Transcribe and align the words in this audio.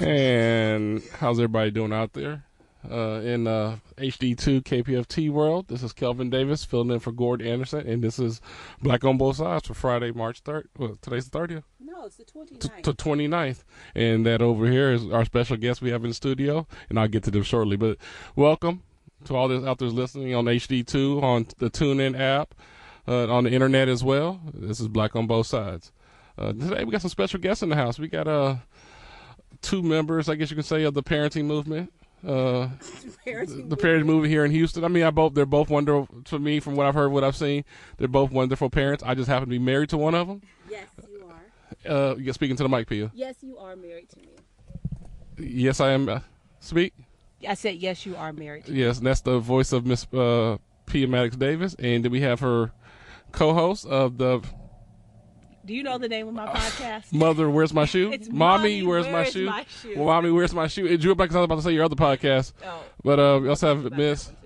And 0.00 1.02
how's 1.18 1.38
everybody 1.38 1.70
doing 1.70 1.92
out 1.92 2.14
there? 2.14 2.44
Uh, 2.90 3.20
in 3.20 3.46
uh, 3.46 3.76
HD2 3.98 4.62
KPFT 4.62 5.30
world, 5.30 5.68
this 5.68 5.82
is 5.82 5.92
Kelvin 5.92 6.30
Davis 6.30 6.64
filling 6.64 6.90
in 6.90 6.98
for 6.98 7.12
Gord 7.12 7.42
Anderson, 7.42 7.86
and 7.86 8.02
this 8.02 8.18
is 8.18 8.40
Black 8.80 9.04
on 9.04 9.18
Both 9.18 9.36
Sides 9.36 9.66
for 9.66 9.74
Friday, 9.74 10.12
March 10.12 10.42
3rd. 10.42 10.64
Well, 10.78 10.96
today's 11.02 11.28
the 11.28 11.38
30th? 11.38 11.64
No, 11.78 12.06
it's 12.06 12.16
the 12.16 12.24
29th. 12.24 12.82
To, 12.82 12.82
to 12.82 12.92
29th. 12.94 13.64
And 13.94 14.24
that 14.24 14.40
over 14.40 14.66
here 14.66 14.90
is 14.90 15.06
our 15.10 15.26
special 15.26 15.58
guest 15.58 15.82
we 15.82 15.90
have 15.90 16.02
in 16.04 16.10
the 16.10 16.14
studio, 16.14 16.66
and 16.88 16.98
I'll 16.98 17.06
get 17.06 17.24
to 17.24 17.30
them 17.30 17.42
shortly. 17.42 17.76
But 17.76 17.98
welcome 18.34 18.82
to 19.26 19.36
all 19.36 19.48
this 19.48 19.62
out 19.62 19.78
there 19.78 19.88
listening 19.88 20.34
on 20.34 20.46
HD2, 20.46 21.22
on 21.22 21.46
the 21.58 21.68
TuneIn 21.68 22.18
app, 22.18 22.54
uh, 23.06 23.28
on 23.28 23.44
the 23.44 23.50
internet 23.50 23.90
as 23.90 24.02
well. 24.02 24.40
This 24.54 24.80
is 24.80 24.88
Black 24.88 25.14
on 25.14 25.26
Both 25.26 25.48
Sides. 25.48 25.92
Uh, 26.38 26.54
today 26.54 26.84
we 26.84 26.92
got 26.92 27.02
some 27.02 27.10
special 27.10 27.38
guests 27.38 27.62
in 27.62 27.68
the 27.68 27.76
house. 27.76 27.98
We 27.98 28.08
got 28.08 28.26
uh, 28.26 28.56
two 29.62 29.82
members, 29.82 30.28
I 30.28 30.34
guess 30.34 30.50
you 30.50 30.56
can 30.56 30.64
say, 30.64 30.84
of 30.84 30.94
the 30.94 31.02
parenting 31.02 31.44
movement. 31.44 31.92
Uh, 32.26 32.68
Parenting 33.26 33.70
the 33.70 33.76
parenting 33.76 34.04
movement 34.04 34.30
here 34.30 34.44
in 34.44 34.50
Houston. 34.50 34.84
I 34.84 34.88
mean, 34.88 35.04
I 35.04 35.10
both 35.10 35.32
they're 35.32 35.46
both 35.46 35.70
wonderful 35.70 36.22
to 36.24 36.38
me 36.38 36.60
from 36.60 36.76
what 36.76 36.86
I've 36.86 36.94
heard, 36.94 37.10
what 37.10 37.24
I've 37.24 37.36
seen. 37.36 37.64
They're 37.96 38.08
both 38.08 38.30
wonderful 38.30 38.68
parents. 38.68 39.02
I 39.06 39.14
just 39.14 39.28
happen 39.28 39.48
to 39.48 39.50
be 39.50 39.58
married 39.58 39.88
to 39.90 39.96
one 39.96 40.14
of 40.14 40.28
them. 40.28 40.42
Yes, 40.68 40.86
you 41.10 41.24
are. 41.88 41.90
Uh, 41.90 42.14
you're 42.16 42.34
speaking 42.34 42.56
to 42.56 42.62
the 42.62 42.68
mic, 42.68 42.88
Pia. 42.88 43.10
Yes, 43.14 43.36
you 43.40 43.56
are 43.56 43.74
married 43.74 44.10
to 44.10 44.18
me. 44.18 44.28
Yes, 45.38 45.80
I 45.80 45.92
am. 45.92 46.08
Uh, 46.10 46.20
speak. 46.60 46.92
I 47.48 47.54
said 47.54 47.76
yes, 47.76 48.04
you 48.04 48.16
are 48.16 48.34
married 48.34 48.66
to 48.66 48.72
me. 48.72 48.80
Yes, 48.80 48.98
and 48.98 49.06
that's 49.06 49.22
the 49.22 49.38
voice 49.38 49.72
of 49.72 49.86
Miss 49.86 50.06
uh, 50.12 50.58
Pia 50.84 51.08
Maddox 51.08 51.36
Davis, 51.36 51.74
and 51.78 52.04
then 52.04 52.12
we 52.12 52.20
have 52.20 52.40
her 52.40 52.72
co-host 53.32 53.86
of 53.86 54.18
the 54.18 54.42
Do 55.70 55.76
you 55.76 55.84
know 55.84 55.98
the 55.98 56.08
name 56.08 56.26
of 56.26 56.34
my 56.34 56.48
podcast? 56.48 57.12
Mother, 57.12 57.48
Where's 57.48 57.72
My 57.72 57.84
Shoe? 57.84 58.10
It's 58.12 58.28
Mommy, 58.28 58.80
Mommy, 58.80 58.82
Where's, 58.82 59.06
My, 59.06 59.22
shoe? 59.22 59.46
My 59.46 59.64
Shoe. 59.80 59.94
Well, 59.96 60.06
Mommy, 60.06 60.32
Where's 60.32 60.52
My 60.52 60.66
Shoe? 60.66 60.84
It 60.84 60.96
drew 61.00 61.12
it 61.12 61.14
back 61.14 61.26
because 61.28 61.36
I 61.36 61.38
was 61.38 61.44
about 61.44 61.54
to 61.58 61.62
say 61.62 61.72
your 61.72 61.84
other 61.84 61.94
podcast, 61.94 62.54
Oh, 62.66 62.82
but 63.04 63.20
uh, 63.20 63.38
we 63.40 63.48
also 63.48 63.68
have 63.68 63.84
about 63.84 63.96
Miss 63.96 64.24
that. 64.24 64.36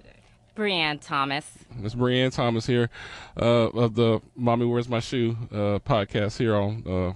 Brianne 0.55 0.99
Thomas. 1.01 1.51
Miss 1.79 1.95
Brianne 1.95 2.31
Thomas 2.31 2.67
here 2.67 2.91
uh, 3.41 3.71
of 3.71 3.95
the 3.95 4.21
Mommy 4.37 4.67
Where's 4.67 4.87
My 4.87 5.01
Shoe 5.01 5.35
uh, 5.51 5.79
podcast 5.79 6.37
here 6.37 6.57
on. 6.57 6.83
Uh, 6.87 7.15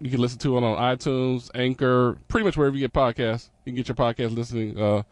you 0.00 0.08
can 0.10 0.20
listen 0.20 0.38
to 0.38 0.56
it 0.56 0.64
on 0.64 0.78
iTunes, 0.78 1.50
Anchor, 1.54 2.16
pretty 2.28 2.46
much 2.46 2.56
wherever 2.56 2.74
you 2.74 2.80
get 2.80 2.94
podcasts. 2.94 3.50
You 3.66 3.72
can 3.72 3.76
get 3.76 3.88
your 3.88 3.94
podcast 3.94 4.34
listening. 4.34 5.04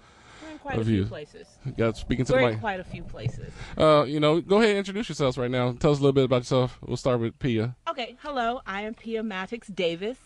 We're 0.65 0.71
quite 0.71 0.77
a 0.77 0.79
Reviews. 0.79 1.07
few 1.07 1.11
places. 1.11 1.47
got 1.77 1.97
speaking 1.97 2.25
to 2.27 2.33
We're 2.33 2.39
the 2.41 2.45
in 2.47 2.51
mic. 2.53 2.61
quite 2.61 2.81
a 2.81 2.85
few 2.85 3.03
places. 3.03 3.53
Uh, 3.77 4.05
you 4.07 4.21
know, 4.21 4.41
go 4.41 4.59
ahead 4.59 4.71
and 4.71 4.79
introduce 4.79 5.09
yourselves 5.09 5.37
right 5.37 5.51
now. 5.51 5.73
Tell 5.73 5.91
us 5.91 5.99
a 5.99 6.01
little 6.03 6.13
bit 6.13 6.25
about 6.25 6.43
yourself. 6.43 6.79
We'll 6.83 6.97
start 6.97 7.19
with 7.21 7.39
Pia. 7.39 7.75
Okay, 7.89 8.17
hello, 8.23 8.61
I 8.67 8.83
am 8.83 8.95
Pia 8.95 9.23
Maddox 9.23 9.69
Davis. 9.69 10.19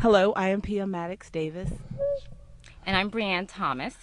Hello, 0.00 0.32
I 0.32 0.48
am 0.48 0.60
Pia 0.60 0.86
Maddox 0.86 1.30
Davis. 1.30 1.70
And 2.84 2.96
I'm 2.96 3.10
Brianne 3.10 3.46
Thomas. 3.48 3.96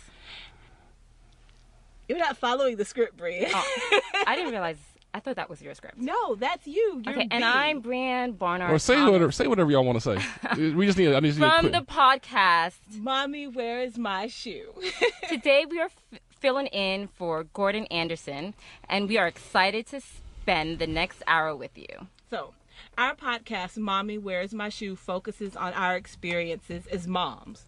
You're 2.10 2.18
not 2.18 2.36
following 2.38 2.76
the 2.78 2.86
script, 2.86 3.16
Brie. 3.16 3.48
Oh, 3.54 4.00
I 4.28 4.36
didn't 4.36 4.52
realize. 4.52 4.78
I 5.16 5.20
thought 5.20 5.36
that 5.36 5.50
was 5.50 5.62
your 5.62 5.76
script. 5.76 5.98
no, 5.98 6.36
that's 6.36 6.66
you. 6.66 7.02
You're 7.06 7.14
Okay, 7.14 7.28
and 7.30 7.42
B. 7.42 7.44
I'm 7.44 7.82
Brianne 7.84 8.38
Barnard. 8.38 8.72
Or 8.72 8.80
say 8.80 8.96
Thomas 8.96 9.12
whatever, 9.12 9.32
say 9.32 9.48
whatever 9.48 9.70
y'all 9.70 9.86
want 9.86 10.02
to 10.02 10.18
say. 10.18 10.72
we 10.74 10.86
just 10.88 10.98
need. 10.98 11.14
I 11.14 11.20
need 11.20 11.36
From 11.36 11.72
the 11.72 11.82
podcast. 11.82 12.74
Mommy, 12.98 13.48
where 13.48 13.82
is 13.82 13.98
my 13.98 14.26
shoe? 14.28 14.74
Today 15.30 15.66
we 15.70 15.80
are 15.80 15.86
f- 16.14 16.20
filling 16.40 16.68
in 16.68 17.08
for 17.08 17.44
Gordon 17.44 17.86
Anderson, 17.86 18.56
and 18.90 19.08
we 19.08 19.18
are 19.20 19.28
excited 19.28 19.86
to 19.88 20.02
spend 20.02 20.80
the 20.80 20.88
next 20.88 21.22
hour 21.28 21.56
with 21.56 21.78
you. 21.78 22.08
So, 22.32 22.54
our 22.98 23.16
podcast, 23.16 23.78
Mommy 23.78 24.18
Where's 24.18 24.54
My 24.54 24.70
Shoe, 24.70 24.96
focuses 24.96 25.56
on 25.56 25.74
our 25.74 25.96
experiences 25.96 26.88
as 26.88 27.08
moms. 27.08 27.66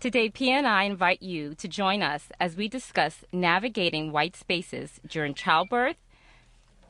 Today, 0.00 0.28
P 0.28 0.50
and 0.50 0.66
I 0.66 0.84
invite 0.84 1.22
you 1.22 1.54
to 1.54 1.68
join 1.68 2.02
us 2.02 2.28
as 2.40 2.56
we 2.56 2.68
discuss 2.68 3.24
navigating 3.32 4.12
white 4.12 4.36
spaces 4.36 5.00
during 5.06 5.32
childbirth, 5.34 5.96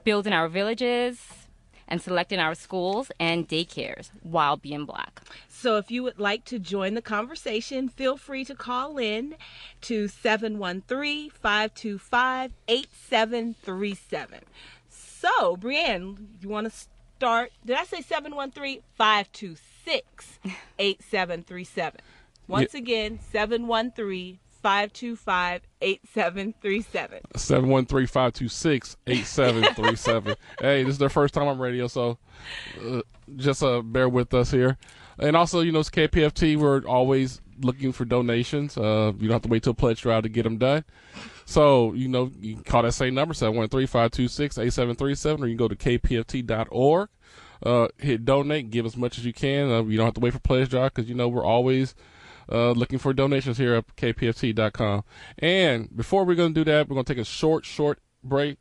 building 0.05 0.33
our 0.33 0.49
villages, 0.49 1.45
and 1.89 2.01
selecting 2.01 2.39
our 2.39 2.55
schools 2.55 3.11
and 3.21 3.49
daycares 3.49 4.11
while 4.23 4.57
being 4.57 4.85
black. 4.85 5.21
So, 5.49 5.77
if 5.77 5.91
you 5.91 6.03
would 6.03 6.19
like 6.19 6.45
to 6.47 6.59
join 6.59 6.95
the 6.95 7.03
conversation, 7.03 7.89
feel 7.89 8.17
free 8.17 8.45
to 8.47 8.55
call 8.55 8.99
in 8.99 9.37
to 9.83 10.09
713 10.09 11.31
525 11.31 12.53
8737. 12.69 14.41
So, 14.89 15.57
Brienne, 15.57 16.29
you 16.41 16.49
want 16.49 16.71
to 16.71 16.87
start? 17.17 17.53
Did 17.65 17.77
I 17.77 17.85
say 17.85 18.01
713 18.03 18.81
526 18.97 20.39
8737? 20.79 22.01
Once 22.47 22.75
again, 22.75 23.19
713 23.33 24.39
525 24.65 25.61
8737. 25.83 27.21
713-526-8737. 27.37 30.37
hey, 30.59 30.83
this 30.83 30.93
is 30.93 30.99
their 30.99 31.11
first 31.11 31.35
time 31.35 31.49
on 31.49 31.59
radio, 31.59 31.87
so 31.87 32.17
uh, 32.83 33.03
just 33.37 33.63
uh, 33.63 33.83
bear 33.83 34.09
with 34.09 34.33
us 34.33 34.51
here. 34.51 34.79
And 35.19 35.37
also, 35.37 35.61
you 35.61 35.71
know, 35.71 35.81
it's 35.81 35.91
KPFT. 35.91 36.57
We're 36.57 36.81
always 36.87 37.43
looking 37.61 37.93
for 37.93 38.07
donations. 38.07 38.79
Uh, 38.79 39.13
you 39.19 39.29
don't 39.29 39.35
have 39.35 39.43
to 39.43 39.51
wait 39.51 39.65
till 39.65 39.75
pledge 39.75 40.01
drive 40.01 40.23
to 40.23 40.31
get 40.31 40.45
them 40.45 40.57
done. 40.57 40.85
So, 41.45 41.93
you 41.93 42.09
know, 42.09 42.31
you 42.41 42.55
can 42.55 42.65
call 42.65 42.85
that 42.85 42.93
same 42.93 43.13
number, 43.13 43.35
713-526-8737, 43.35 45.43
or 45.43 45.47
you 45.47 45.59
can 45.59 45.59
go 45.59 45.69
to 45.69 45.77
kpft.org. 45.77 47.11
Uh, 47.63 47.89
hit 47.99 48.25
donate, 48.25 48.71
give 48.71 48.87
as 48.87 48.97
much 48.97 49.19
as 49.19 49.27
you 49.27 49.35
can. 49.35 49.71
Uh, 49.71 49.83
you 49.83 49.99
don't 49.99 50.07
have 50.07 50.15
to 50.15 50.21
wait 50.21 50.33
for 50.33 50.39
pledge 50.39 50.71
drive 50.71 50.95
because, 50.95 51.07
you 51.07 51.15
know, 51.15 51.29
we're 51.29 51.45
always 51.45 51.95
uh, 52.51 52.73
looking 52.73 52.99
for 52.99 53.13
donations 53.13 53.59
here 53.59 53.75
at 53.75 53.97
kpft.com. 53.97 55.05
And 55.39 55.95
before 55.97 56.25
we're 56.25 56.35
going 56.35 56.55
to 56.55 56.65
do 56.65 56.71
that, 56.71 56.89
we're 56.89 56.95
going 56.95 57.05
to 57.05 57.15
take 57.15 57.21
a 57.21 57.25
short, 57.25 57.65
short 57.65 57.99
break 58.23 58.59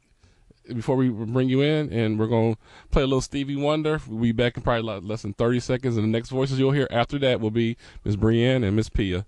before 0.68 0.96
we 0.96 1.10
bring 1.10 1.50
you 1.50 1.62
in, 1.62 1.92
and 1.92 2.18
we're 2.18 2.28
going 2.28 2.56
to 2.56 2.60
play 2.92 3.04
a 3.04 3.08
little 3.08 3.22
Stevie 3.22 3.56
Wonder. 3.56 4.00
We'll 4.08 4.22
be 4.22 4.32
back 4.32 4.56
in 4.56 4.64
probably 4.64 5.00
less 5.02 5.24
than 5.24 5.34
30 5.34 5.60
seconds, 5.60 5.98
and 5.98 6.06
the 6.06 6.10
next 6.10 6.30
voices 6.30 6.60
you'll 6.60 6.72
hear 6.72 6.88
after 6.90 7.20
that 7.20 7.42
will 7.42 7.52
be 7.52 7.78
Miss 8.04 8.16
Brienne 8.16 8.64
and 8.64 8.76
Miss 8.76 8.90
Pia 8.90 9.26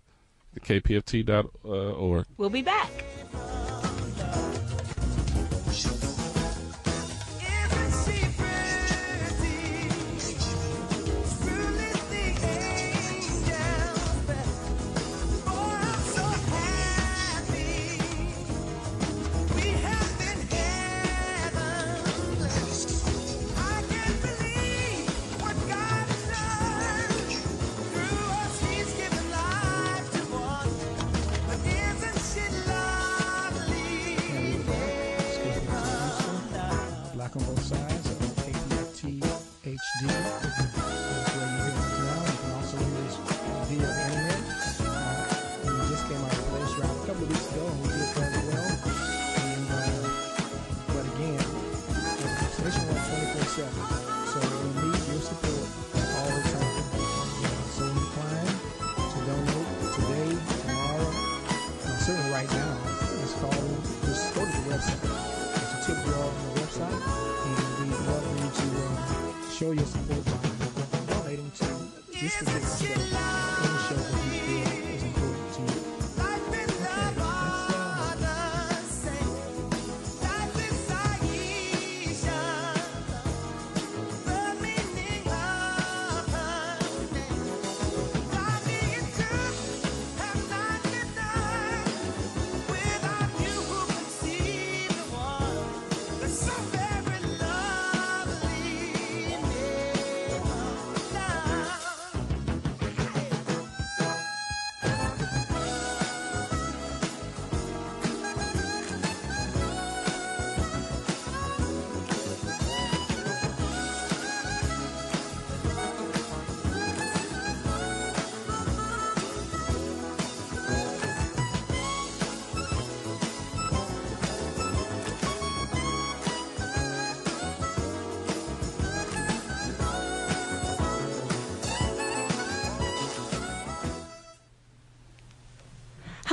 at 0.55 0.61
kpft.org. 0.63 2.25
We'll 2.37 2.49
be 2.49 2.61
back. 2.61 2.89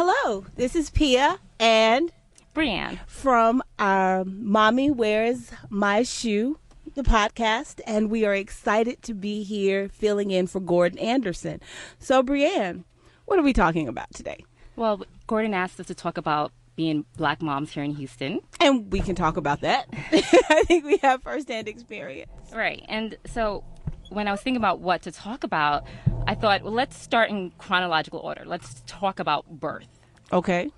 Hello, 0.04 0.44
this 0.56 0.74
is 0.74 0.90
Pia 0.90 1.38
and 1.60 2.10
Brianne. 2.56 2.98
from 3.06 3.62
our 3.78 4.24
Mommy 4.24 4.90
Where's 4.90 5.52
My 5.70 6.02
Shoe, 6.02 6.58
the 6.96 7.04
podcast, 7.04 7.80
and 7.86 8.10
we 8.10 8.24
are 8.24 8.34
excited 8.34 9.00
to 9.02 9.14
be 9.14 9.44
here 9.44 9.88
filling 9.88 10.32
in 10.32 10.48
for 10.48 10.58
Gordon 10.58 10.98
Anderson. 10.98 11.60
So, 12.00 12.20
Brianne, 12.20 12.82
what 13.26 13.38
are 13.38 13.44
we 13.44 13.52
talking 13.52 13.86
about 13.86 14.12
today? 14.12 14.44
Well, 14.74 15.04
Gordon 15.28 15.54
asked 15.54 15.78
us 15.78 15.86
to 15.86 15.94
talk 15.94 16.18
about 16.18 16.50
being 16.74 17.04
black 17.16 17.40
moms 17.40 17.70
here 17.70 17.84
in 17.84 17.94
Houston. 17.94 18.40
And 18.58 18.90
we 18.90 18.98
can 18.98 19.14
talk 19.14 19.36
about 19.36 19.60
that. 19.60 19.86
I 19.92 20.64
think 20.66 20.84
we 20.84 20.96
have 20.96 21.22
firsthand 21.22 21.68
experience. 21.68 22.32
Right. 22.52 22.84
And 22.88 23.16
so 23.26 23.62
when 24.12 24.28
I 24.28 24.30
was 24.30 24.40
thinking 24.40 24.58
about 24.58 24.80
what 24.80 25.02
to 25.02 25.12
talk 25.12 25.44
about, 25.44 25.84
I 26.26 26.34
thought, 26.34 26.62
well, 26.62 26.72
let's 26.72 26.96
start 26.96 27.30
in 27.30 27.52
chronological 27.58 28.20
order. 28.20 28.44
Let's 28.44 28.82
talk 28.86 29.18
about 29.18 29.60
birth. 29.60 29.88
Okay. 30.32 30.70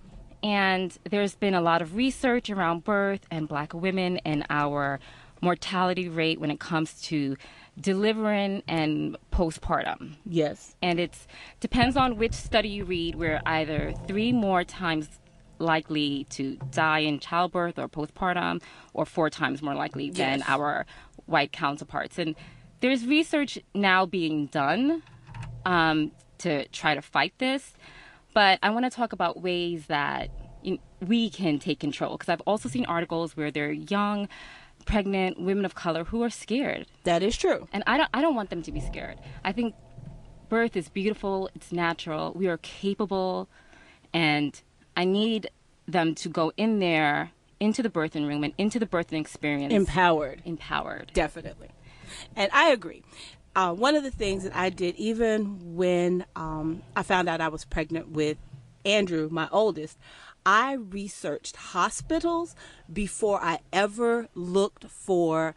And 0.43 0.97
there's 1.11 1.35
been 1.35 1.55
a 1.55 1.61
lot 1.61 1.83
of 1.83 1.97
research 1.97 2.51
around 2.51 2.85
birth 2.85 3.27
and 3.31 3.49
black 3.49 3.73
women 3.73 4.19
and 4.25 4.45
our 4.51 5.01
mortality 5.41 6.09
rate 6.09 6.41
when 6.41 6.51
it 6.51 6.61
comes 6.61 7.01
to 7.03 7.37
delivering 7.81 8.63
and 8.69 9.17
postpartum. 9.33 10.17
Yes. 10.25 10.75
And 10.81 11.01
it 11.01 11.17
depends 11.61 11.97
on 11.97 12.17
which 12.17 12.33
study 12.33 12.69
you 12.69 12.85
read. 12.85 13.15
We're 13.15 13.43
either 13.45 13.95
three 14.07 14.33
more 14.33 14.65
times 14.65 15.09
likely 15.59 16.25
to 16.31 16.57
die 16.71 17.01
in 17.01 17.21
childbirth 17.21 17.79
or 17.79 17.89
postpartum, 17.89 18.63
or 18.93 19.07
four 19.07 19.31
times 19.31 19.63
more 19.63 19.75
likely 19.75 20.11
than 20.11 20.43
our 20.47 20.85
white 21.27 21.53
counterparts. 21.53 22.19
And 22.19 22.35
there's 22.81 23.07
research 23.07 23.59
now 23.75 24.07
being 24.07 24.47
done 24.47 25.03
um, 25.65 26.13
to 26.39 26.67
try 26.69 26.95
to 26.95 27.03
fight 27.03 27.33
this. 27.39 27.75
But 28.33 28.59
I 28.63 28.71
want 28.71 28.85
to 28.85 28.91
talk 28.91 29.13
about 29.13 29.41
ways 29.41 29.87
that 29.87 30.31
we 31.01 31.31
can 31.31 31.59
take 31.59 31.79
control 31.81 32.17
because 32.17 32.29
I've 32.29 32.41
also 32.43 32.69
seen 32.69 32.85
articles 32.87 33.37
where 33.37 33.51
they're 33.51 33.71
young, 33.73 34.29
pregnant 34.87 35.39
women 35.41 35.65
of 35.65 35.75
color 35.75 36.05
who 36.05 36.23
are 36.23 36.31
scared 36.31 36.87
That 37.05 37.23
is 37.23 37.37
true. 37.37 37.69
and 37.73 37.83
I 37.87 37.97
don't 37.97 38.09
I 38.15 38.21
don't 38.23 38.35
want 38.35 38.51
them 38.51 38.63
to 38.63 38.73
be 38.73 38.81
scared. 38.81 39.19
I 39.45 39.53
think 39.53 39.75
birth 40.49 40.77
is 40.77 40.89
beautiful, 40.89 41.49
it's 41.55 41.71
natural. 41.73 42.33
We 42.35 42.49
are 42.49 42.57
capable 42.59 43.49
and 44.13 44.61
I 44.97 45.05
need 45.05 45.49
them 45.87 46.15
to 46.17 46.29
go 46.29 46.53
in 46.57 46.79
there 46.81 47.31
into 47.61 47.83
the 47.83 47.91
birthing 47.91 48.27
room 48.27 48.43
and 48.45 48.53
into 48.59 48.79
the 48.79 48.87
birthing 48.87 49.21
experience 49.21 49.73
Empowered. 49.73 50.43
empowered. 50.45 51.11
Definitely. 51.15 51.69
And 52.37 52.51
I 52.53 52.71
agree. 52.71 53.03
Uh, 53.57 53.73
one 53.73 53.95
of 53.95 54.03
the 54.03 54.11
things 54.11 54.43
that 54.43 54.55
I 54.57 54.71
did, 54.71 54.97
even 54.97 55.77
when 55.77 56.25
um, 56.35 56.83
I 56.97 57.03
found 57.03 57.29
out 57.29 57.41
I 57.41 57.49
was 57.49 57.65
pregnant 57.65 58.09
with 58.09 58.37
Andrew, 58.85 59.29
my 59.31 59.49
oldest, 59.53 59.97
I 60.45 60.73
researched 60.73 61.57
hospitals 61.57 62.57
before 62.93 63.41
I 63.41 63.61
ever 63.73 64.29
looked 64.35 64.87
for 64.87 65.55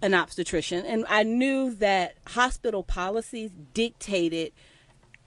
an 0.00 0.14
obstetrician. 0.14 0.86
And 0.86 1.04
I 1.08 1.24
knew 1.24 1.74
that 1.74 2.14
hospital 2.28 2.84
policies 2.84 3.50
dictated, 3.74 4.52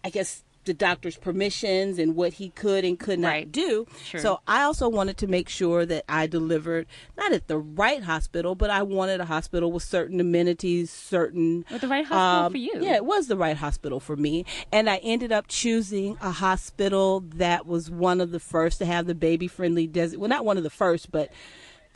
I 0.03 0.09
guess, 0.09 0.44
the 0.65 0.73
doctor's 0.73 1.17
permissions 1.17 1.97
and 1.99 2.15
what 2.15 2.33
he 2.33 2.49
could 2.49 2.83
and 2.85 2.99
could 2.99 3.19
not 3.19 3.29
Right. 3.29 3.51
do. 3.51 3.85
Sure. 4.03 4.19
So 4.19 4.39
I 4.47 4.63
also 4.63 4.89
wanted 4.89 5.17
to 5.17 5.27
make 5.27 5.47
sure 5.49 5.85
that 5.85 6.03
I 6.09 6.27
delivered 6.27 6.87
not 7.17 7.31
at 7.31 7.47
the 7.47 7.57
right 7.57 8.03
hospital, 8.03 8.55
but 8.55 8.69
I 8.69 8.83
wanted 8.83 9.21
a 9.21 9.25
hospital 9.25 9.71
with 9.71 9.83
certain 9.83 10.19
amenities, 10.19 10.91
certain 10.91 11.65
With 11.71 11.81
the 11.81 11.87
right 11.87 12.05
hospital 12.05 12.45
um, 12.45 12.51
for 12.51 12.57
you. 12.57 12.79
Yeah, 12.81 12.95
it 12.95 13.05
was 13.05 13.27
the 13.27 13.37
right 13.37 13.57
hospital 13.57 13.99
for 13.99 14.15
me, 14.15 14.45
and 14.71 14.89
I 14.89 14.97
ended 14.97 15.31
up 15.31 15.45
choosing 15.47 16.17
a 16.21 16.31
hospital 16.31 17.21
that 17.35 17.65
was 17.65 17.89
one 17.89 18.19
of 18.21 18.31
the 18.31 18.39
first 18.39 18.79
to 18.79 18.85
have 18.85 19.05
the 19.07 19.15
baby 19.15 19.47
friendly 19.47 19.87
desert. 19.87 20.19
Well, 20.19 20.29
not 20.29 20.45
one 20.45 20.57
of 20.57 20.63
the 20.63 20.69
first, 20.69 21.11
but 21.11 21.29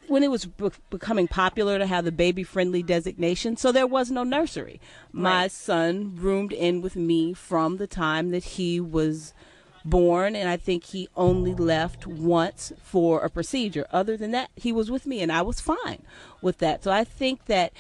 when 0.10 0.24
it 0.24 0.32
was 0.32 0.46
be- 0.46 0.70
becoming 0.90 1.28
popular 1.28 1.78
to 1.78 1.86
have 1.86 2.04
the 2.04 2.12
baby 2.12 2.44
friendly 2.44 2.84
designation, 2.84 3.56
so 3.56 3.72
there 3.72 3.88
was 3.88 4.12
no 4.12 4.24
nursery. 4.24 4.82
My 5.12 5.44
Right. 5.44 5.52
son 5.52 6.16
roomed 6.16 6.52
in 6.52 6.82
with 6.82 6.96
me 6.96 7.34
from 7.34 7.78
the 7.78 7.88
time 7.88 8.32
that 8.32 8.44
he 8.44 8.80
was 8.80 9.34
born, 9.86 10.36
and 10.36 10.50
I 10.50 10.58
think 10.58 10.86
he 10.86 11.08
only 11.16 11.56
left 11.56 12.06
once 12.06 12.74
for 12.84 13.22
a 13.22 13.30
procedure. 13.30 13.88
Other 13.92 14.18
than 14.18 14.32
that, 14.32 14.50
he 14.56 14.72
was 14.72 14.92
with 14.92 15.06
me, 15.06 15.22
and 15.22 15.32
I 15.32 15.42
was 15.42 15.62
fine 15.62 16.04
with 16.42 16.58
that. 16.58 16.84
So 16.84 16.92
I 16.92 17.04
think 17.04 17.46
that 17.46 17.72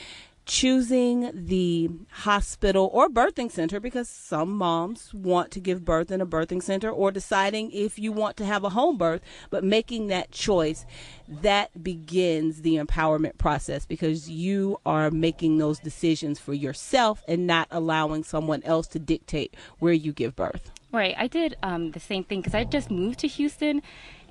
choosing 0.49 1.29
the 1.31 1.87
hospital 2.09 2.89
or 2.91 3.07
birthing 3.07 3.51
center 3.51 3.79
because 3.79 4.09
some 4.09 4.49
moms 4.49 5.13
want 5.13 5.51
to 5.51 5.59
give 5.59 5.85
birth 5.85 6.09
in 6.09 6.21
a 6.21 6.25
birthing 6.25 6.61
center 6.61 6.89
or 6.89 7.11
deciding 7.11 7.69
if 7.71 7.99
you 7.99 8.11
want 8.11 8.35
to 8.35 8.43
have 8.43 8.63
a 8.63 8.69
home 8.69 8.97
birth 8.97 9.21
but 9.51 9.63
making 9.63 10.07
that 10.07 10.31
choice 10.31 10.87
that 11.27 11.83
begins 11.83 12.63
the 12.63 12.77
empowerment 12.77 13.37
process 13.37 13.85
because 13.85 14.27
you 14.27 14.79
are 14.87 15.11
making 15.11 15.59
those 15.59 15.77
decisions 15.77 16.39
for 16.39 16.55
yourself 16.55 17.23
and 17.27 17.45
not 17.45 17.67
allowing 17.69 18.23
someone 18.23 18.63
else 18.63 18.87
to 18.87 18.97
dictate 18.97 19.55
where 19.77 19.93
you 19.93 20.11
give 20.11 20.35
birth 20.35 20.71
Right. 20.91 21.13
I 21.15 21.27
did 21.27 21.55
um, 21.61 21.91
the 21.91 21.99
same 21.99 22.23
thing 22.23 22.39
because 22.39 22.55
I 22.55 22.63
just 22.63 22.89
moved 22.89 23.19
to 23.19 23.27
Houston, 23.27 23.83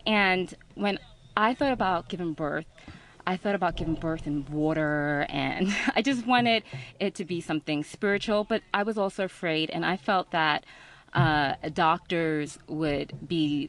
and 0.05 0.53
when 0.75 0.99
I 1.37 1.55
thought 1.55 1.71
about 1.71 2.09
giving 2.09 2.33
birth, 2.33 2.67
I 3.29 3.37
thought 3.37 3.55
about 3.55 3.77
giving 3.77 3.95
birth 3.95 4.27
in 4.27 4.47
water, 4.51 5.27
and 5.29 5.77
I 5.95 6.01
just 6.01 6.27
wanted 6.27 6.63
it 6.99 7.15
to 7.17 7.27
be 7.27 7.43
something 7.43 7.85
spiritual. 7.85 8.45
But 8.45 8.63
I 8.73 8.83
was 8.83 8.97
also 8.97 9.25
afraid, 9.25 9.69
and 9.69 9.85
I 9.85 9.99
felt 9.99 10.31
that 10.31 10.65
uh, 11.13 11.55
doctors 11.75 12.59
would 12.67 13.29
be 13.29 13.69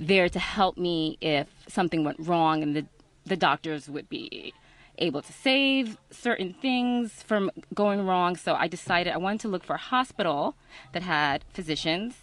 there 0.00 0.28
to 0.28 0.40
help 0.40 0.76
me 0.76 1.16
if 1.20 1.46
something 1.68 2.02
went 2.02 2.18
wrong, 2.18 2.60
and 2.64 2.74
the 2.74 2.86
the 3.24 3.36
doctors 3.36 3.88
would 3.88 4.08
be 4.08 4.52
able 4.98 5.22
to 5.22 5.32
save 5.32 5.96
certain 6.10 6.52
things 6.54 7.22
from 7.22 7.52
going 7.72 8.04
wrong. 8.04 8.34
So 8.34 8.54
I 8.54 8.66
decided 8.66 9.12
I 9.12 9.18
wanted 9.18 9.42
to 9.42 9.48
look 9.48 9.62
for 9.62 9.74
a 9.74 9.84
hospital 9.94 10.56
that 10.92 11.02
had 11.02 11.44
physicians, 11.52 12.14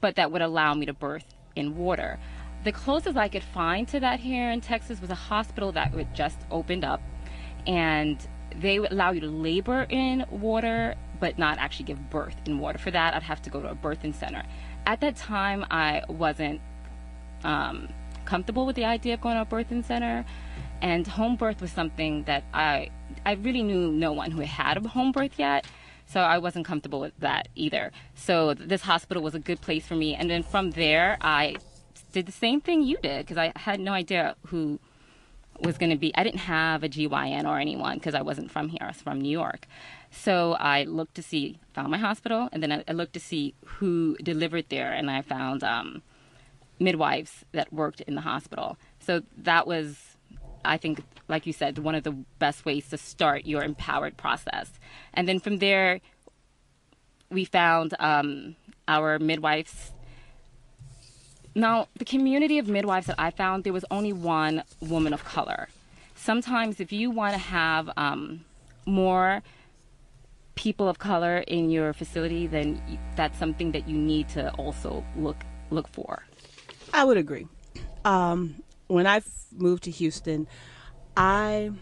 but 0.00 0.16
that 0.16 0.32
would 0.32 0.42
allow 0.42 0.74
me 0.74 0.84
to 0.86 0.92
birth 0.92 1.26
in 1.54 1.76
water. 1.76 2.18
The 2.64 2.72
closest 2.72 3.16
I 3.16 3.28
could 3.28 3.44
find 3.44 3.86
to 3.88 4.00
that 4.00 4.20
here 4.20 4.50
in 4.50 4.60
Texas 4.60 5.00
was 5.00 5.10
a 5.10 5.14
hospital 5.14 5.72
that 5.72 5.94
would 5.94 6.14
just 6.14 6.38
opened 6.50 6.84
up, 6.84 7.00
and 7.66 8.18
they 8.56 8.78
would 8.78 8.92
allow 8.92 9.12
you 9.12 9.20
to 9.20 9.28
labor 9.28 9.86
in 9.88 10.24
water, 10.30 10.94
but 11.20 11.38
not 11.38 11.58
actually 11.58 11.86
give 11.86 12.10
birth 12.10 12.36
in 12.46 12.58
water. 12.58 12.78
For 12.78 12.90
that, 12.90 13.14
I'd 13.14 13.22
have 13.22 13.40
to 13.42 13.50
go 13.50 13.62
to 13.62 13.70
a 13.70 13.74
birthing 13.74 14.14
center. 14.14 14.42
At 14.86 15.00
that 15.00 15.16
time, 15.16 15.64
I 15.70 16.02
wasn't 16.08 16.60
um, 17.44 17.88
comfortable 18.24 18.66
with 18.66 18.76
the 18.76 18.84
idea 18.84 19.14
of 19.14 19.20
going 19.20 19.36
to 19.36 19.42
a 19.42 19.46
birthing 19.46 19.84
center, 19.84 20.24
and 20.82 21.06
home 21.06 21.36
birth 21.36 21.60
was 21.60 21.70
something 21.72 22.24
that 22.24 22.44
I 22.52 22.90
I 23.24 23.32
really 23.32 23.62
knew 23.62 23.90
no 23.92 24.12
one 24.12 24.30
who 24.30 24.42
had 24.42 24.76
a 24.76 24.88
home 24.88 25.12
birth 25.12 25.38
yet, 25.38 25.66
so 26.06 26.20
I 26.20 26.38
wasn't 26.38 26.66
comfortable 26.66 27.00
with 27.00 27.18
that 27.20 27.48
either. 27.54 27.92
So 28.14 28.54
this 28.54 28.82
hospital 28.82 29.22
was 29.22 29.34
a 29.34 29.38
good 29.38 29.60
place 29.60 29.86
for 29.86 29.94
me, 29.94 30.14
and 30.14 30.28
then 30.28 30.42
from 30.42 30.72
there 30.72 31.18
I 31.20 31.56
did 32.18 32.26
the 32.26 32.32
same 32.46 32.60
thing 32.60 32.82
you 32.82 32.98
did 33.00 33.24
because 33.24 33.38
I 33.38 33.52
had 33.54 33.78
no 33.78 33.92
idea 33.92 34.34
who 34.46 34.80
was 35.60 35.78
going 35.78 35.90
to 35.90 35.96
be 35.96 36.14
I 36.14 36.22
didn't 36.24 36.40
have 36.40 36.82
a 36.82 36.88
GYN 36.88 37.44
or 37.44 37.58
anyone 37.58 37.94
because 37.98 38.14
I 38.14 38.22
wasn't 38.22 38.50
from 38.50 38.68
here. 38.68 38.82
I 38.82 38.88
was 38.88 39.02
from 39.02 39.20
New 39.20 39.30
York. 39.30 39.66
So 40.10 40.54
I 40.54 40.84
looked 40.84 41.14
to 41.16 41.22
see, 41.22 41.60
found 41.74 41.90
my 41.90 41.98
hospital, 41.98 42.48
and 42.52 42.62
then 42.62 42.72
I, 42.72 42.84
I 42.88 42.92
looked 42.92 43.12
to 43.14 43.20
see 43.20 43.54
who 43.64 44.16
delivered 44.22 44.66
there, 44.68 44.92
and 44.92 45.10
I 45.10 45.22
found 45.22 45.62
um, 45.62 46.02
midwives 46.80 47.44
that 47.52 47.72
worked 47.72 48.00
in 48.02 48.14
the 48.14 48.22
hospital. 48.22 48.78
So 49.00 49.22
that 49.36 49.66
was, 49.66 50.16
I 50.64 50.76
think, 50.76 51.02
like 51.28 51.46
you 51.46 51.52
said, 51.52 51.78
one 51.78 51.94
of 51.94 52.04
the 52.04 52.16
best 52.38 52.64
ways 52.64 52.88
to 52.90 52.98
start 52.98 53.46
your 53.46 53.62
empowered 53.62 54.16
process. 54.16 54.70
And 55.14 55.28
then 55.28 55.40
from 55.40 55.58
there, 55.58 56.00
we 57.30 57.44
found 57.44 57.94
um, 57.98 58.56
our 58.86 59.18
midwives. 59.18 59.92
Now, 61.58 61.88
the 61.96 62.04
community 62.04 62.60
of 62.60 62.68
midwives 62.68 63.08
that 63.08 63.16
I 63.18 63.32
found, 63.32 63.64
there 63.64 63.72
was 63.72 63.84
only 63.90 64.12
one 64.12 64.62
woman 64.80 65.12
of 65.12 65.24
color. 65.24 65.68
Sometimes, 66.14 66.78
if 66.78 66.92
you 66.92 67.10
want 67.10 67.32
to 67.32 67.38
have 67.38 67.90
um, 67.96 68.44
more 68.86 69.42
people 70.54 70.88
of 70.88 71.00
color 71.00 71.38
in 71.38 71.68
your 71.68 71.92
facility, 71.92 72.46
then 72.46 72.80
that's 73.16 73.36
something 73.40 73.72
that 73.72 73.88
you 73.88 73.98
need 73.98 74.28
to 74.28 74.52
also 74.52 75.04
look 75.16 75.42
look 75.70 75.88
for. 75.88 76.22
I 76.94 77.04
would 77.04 77.16
agree. 77.16 77.48
Um, 78.04 78.62
when 78.86 79.08
I 79.08 79.20
moved 79.50 79.82
to 79.82 79.90
Houston, 79.90 80.46
I 81.16 81.72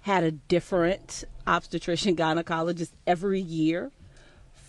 had 0.00 0.24
a 0.24 0.30
different 0.30 1.24
obstetrician 1.46 2.16
gynecologist 2.22 2.92
every 3.06 3.42
year 3.42 3.92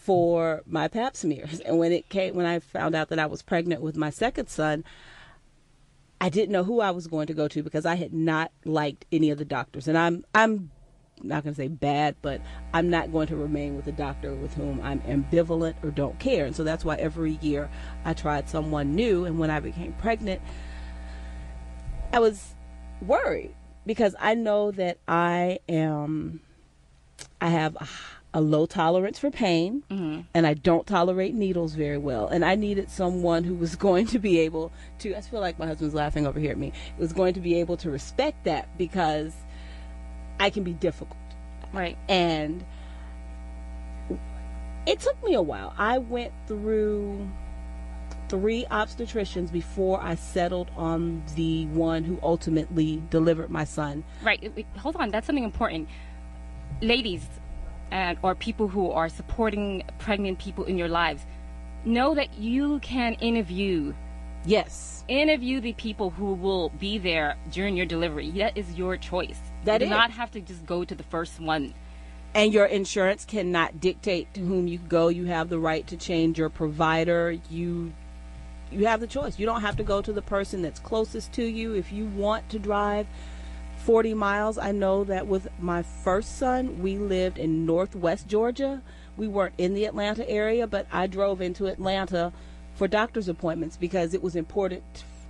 for 0.07 0.63
my 0.65 0.87
pap 0.87 1.17
smears. 1.17 1.59
And 1.59 1.77
when 1.77 1.91
it 1.91 2.07
came, 2.07 2.33
when 2.33 2.45
I 2.45 2.59
found 2.59 2.95
out 2.95 3.09
that 3.09 3.19
I 3.19 3.25
was 3.25 3.41
pregnant 3.41 3.81
with 3.81 3.97
my 3.97 4.09
second 4.09 4.47
son, 4.47 4.85
I 6.21 6.29
didn't 6.29 6.53
know 6.53 6.63
who 6.63 6.79
I 6.79 6.91
was 6.91 7.07
going 7.07 7.27
to 7.27 7.33
go 7.33 7.49
to 7.49 7.61
because 7.61 7.85
I 7.85 7.95
had 7.95 8.13
not 8.13 8.53
liked 8.63 9.03
any 9.11 9.31
of 9.31 9.37
the 9.37 9.43
doctors. 9.43 9.85
And 9.85 9.97
I'm 9.97 10.23
I'm 10.33 10.71
not 11.21 11.43
going 11.43 11.53
to 11.53 11.61
say 11.61 11.67
bad, 11.67 12.15
but 12.21 12.39
I'm 12.73 12.89
not 12.89 13.11
going 13.11 13.27
to 13.27 13.35
remain 13.35 13.75
with 13.75 13.85
a 13.87 13.91
doctor 13.91 14.33
with 14.33 14.53
whom 14.53 14.79
I'm 14.81 15.01
ambivalent 15.01 15.83
or 15.83 15.91
don't 15.91 16.17
care. 16.19 16.45
And 16.45 16.55
so 16.55 16.63
that's 16.63 16.85
why 16.85 16.95
every 16.95 17.37
year 17.41 17.69
I 18.05 18.13
tried 18.13 18.47
someone 18.47 18.95
new. 18.95 19.25
And 19.25 19.37
when 19.37 19.49
I 19.49 19.59
became 19.59 19.91
pregnant, 19.91 20.41
I 22.13 22.19
was 22.19 22.55
worried 23.01 23.53
because 23.85 24.15
I 24.21 24.35
know 24.35 24.71
that 24.71 24.99
I 25.05 25.59
am, 25.67 26.39
I 27.41 27.49
have 27.49 27.75
a, 28.37 28.41
low 28.41 28.65
tolerance 28.65 29.19
for 29.19 29.29
pain 29.29 29.83
mm-hmm. 29.89 30.21
and 30.33 30.47
I 30.47 30.53
don't 30.53 30.85
tolerate 30.87 31.33
needles 31.33 31.73
very 31.73 31.97
well. 31.97 32.27
And 32.27 32.45
I 32.45 32.55
needed 32.55 32.89
someone 32.89 33.43
who 33.43 33.55
was 33.55 33.75
going 33.87 34.07
to 34.07 34.19
be 34.19 34.39
able 34.39 34.71
to, 34.99 35.15
I 35.15 35.21
feel 35.21 35.41
like 35.41 35.59
my 35.59 35.67
husband's 35.67 35.95
laughing 35.95 36.25
over 36.27 36.39
here 36.39 36.51
at 36.51 36.57
me, 36.57 36.73
was 36.97 37.13
going 37.13 37.33
to 37.33 37.41
be 37.41 37.59
able 37.59 37.77
to 37.77 37.89
respect 37.89 38.43
that 38.45 38.77
because 38.77 39.33
I 40.39 40.49
can 40.49 40.63
be 40.63 40.73
difficult. 40.73 41.17
Right. 41.73 41.97
And 42.07 42.63
it 44.85 44.99
took 44.99 45.21
me 45.23 45.33
a 45.33 45.41
while. 45.41 45.73
I 45.77 45.97
went 45.97 46.31
through 46.47 47.29
three 48.29 48.65
obstetricians 48.71 49.51
before 49.51 50.01
I 50.01 50.15
settled 50.15 50.69
on 50.75 51.23
the 51.35 51.65
one 51.67 52.03
who 52.03 52.19
ultimately 52.21 53.01
delivered 53.09 53.49
my 53.49 53.63
son. 53.63 54.03
Right. 54.21 54.65
Hold 54.77 54.95
on. 54.97 55.11
That's 55.11 55.27
something 55.27 55.43
important. 55.43 55.89
Ladies, 56.81 57.27
and 57.91 58.17
or 58.21 58.35
people 58.35 58.67
who 58.67 58.91
are 58.91 59.09
supporting 59.09 59.83
pregnant 59.99 60.39
people 60.39 60.65
in 60.65 60.77
your 60.77 60.87
lives, 60.87 61.25
know 61.85 62.15
that 62.15 62.37
you 62.37 62.79
can 62.79 63.13
interview 63.15 63.93
Yes. 64.45 65.03
interview 65.07 65.59
the 65.59 65.73
people 65.73 66.09
who 66.11 66.33
will 66.33 66.69
be 66.69 66.97
there 66.97 67.35
during 67.51 67.75
your 67.75 67.85
delivery. 67.85 68.31
That 68.31 68.57
is 68.57 68.73
your 68.75 68.95
choice. 68.97 69.39
That 69.65 69.81
you 69.81 69.85
is. 69.85 69.89
do 69.91 69.95
not 69.95 70.11
have 70.11 70.31
to 70.31 70.41
just 70.41 70.65
go 70.65 70.85
to 70.85 70.95
the 70.95 71.03
first 71.03 71.39
one. 71.39 71.73
And 72.33 72.53
your 72.53 72.65
insurance 72.65 73.25
cannot 73.25 73.81
dictate 73.81 74.33
to 74.35 74.41
whom 74.41 74.67
you 74.67 74.77
go. 74.77 75.07
You 75.07 75.25
have 75.25 75.49
the 75.49 75.59
right 75.59 75.85
to 75.87 75.97
change 75.97 76.37
your 76.37 76.49
provider. 76.49 77.35
You 77.49 77.93
you 78.71 78.85
have 78.85 78.99
the 78.99 79.07
choice. 79.07 79.39
You 79.39 79.45
don't 79.45 79.61
have 79.61 79.77
to 79.77 79.83
go 79.83 80.01
to 80.01 80.11
the 80.13 80.21
person 80.21 80.61
that's 80.61 80.79
closest 80.79 81.31
to 81.33 81.43
you 81.43 81.73
if 81.73 81.91
you 81.91 82.05
want 82.05 82.49
to 82.49 82.59
drive 82.59 83.07
40 83.77 84.13
miles. 84.13 84.57
I 84.57 84.71
know 84.71 85.03
that 85.05 85.27
with 85.27 85.47
my 85.59 85.81
first 85.81 86.37
son, 86.37 86.81
we 86.81 86.97
lived 86.97 87.37
in 87.37 87.65
northwest 87.65 88.27
Georgia. 88.27 88.81
We 89.15 89.27
weren't 89.27 89.55
in 89.57 89.73
the 89.73 89.85
Atlanta 89.85 90.27
area, 90.29 90.67
but 90.67 90.87
I 90.91 91.07
drove 91.07 91.41
into 91.41 91.67
Atlanta 91.67 92.33
for 92.75 92.87
doctor's 92.87 93.27
appointments 93.27 93.77
because 93.77 94.13
it 94.13 94.21
was 94.21 94.35
important 94.35 94.83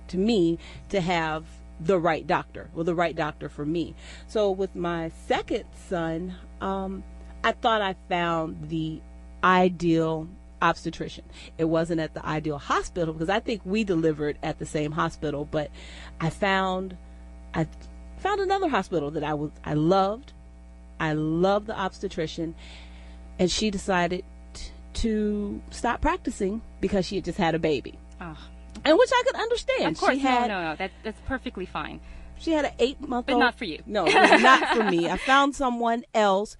to 0.08 0.18
me 0.18 0.58
to 0.90 1.00
have 1.00 1.44
the 1.80 1.98
right 1.98 2.26
doctor, 2.26 2.68
or 2.74 2.84
the 2.84 2.94
right 2.94 3.14
doctor 3.14 3.48
for 3.48 3.64
me. 3.64 3.94
So 4.26 4.50
with 4.50 4.74
my 4.74 5.12
second 5.26 5.64
son, 5.88 6.34
um, 6.60 7.04
I 7.44 7.52
thought 7.52 7.80
I 7.80 7.94
found 8.08 8.68
the 8.68 9.00
ideal 9.44 10.28
obstetrician. 10.60 11.24
It 11.56 11.66
wasn't 11.66 12.00
at 12.00 12.14
the 12.14 12.26
ideal 12.26 12.58
hospital 12.58 13.14
because 13.14 13.28
I 13.28 13.40
think 13.40 13.62
we 13.64 13.84
delivered 13.84 14.38
at 14.42 14.58
the 14.58 14.66
same 14.66 14.92
hospital, 14.92 15.46
but 15.48 15.70
I 16.20 16.30
found 16.30 16.96
I 17.54 17.66
found 18.18 18.40
another 18.40 18.68
hospital 18.68 19.10
that 19.12 19.24
I 19.24 19.34
was 19.34 19.50
I 19.64 19.74
loved. 19.74 20.32
I 21.00 21.12
loved 21.12 21.66
the 21.68 21.78
obstetrician 21.78 22.54
and 23.38 23.50
she 23.50 23.70
decided 23.70 24.24
to 24.94 25.60
stop 25.70 26.00
practicing 26.00 26.60
because 26.80 27.06
she 27.06 27.16
had 27.16 27.24
just 27.24 27.38
had 27.38 27.54
a 27.54 27.58
baby. 27.58 27.98
Oh, 28.20 28.36
And 28.84 28.98
which 28.98 29.10
I 29.12 29.22
could 29.26 29.36
understand. 29.36 29.94
of 29.94 30.00
course, 30.00 30.14
she 30.14 30.18
had 30.20 30.48
no, 30.48 30.60
no, 30.60 30.70
no. 30.70 30.76
That, 30.76 30.90
that's 31.04 31.20
perfectly 31.26 31.66
fine. 31.66 32.00
she 32.38 32.50
had 32.52 32.64
an 32.64 32.72
eight 32.80 33.00
month 33.00 33.26
But 33.26 33.34
old. 33.34 33.40
not 33.40 33.54
for 33.56 33.64
you. 33.64 33.82
No, 33.86 34.06
it 34.06 34.14
was 34.14 34.42
not 34.42 34.76
for 34.76 34.84
me. 34.90 35.08
I 35.08 35.16
found 35.18 35.54
someone 35.54 36.04
else 36.14 36.56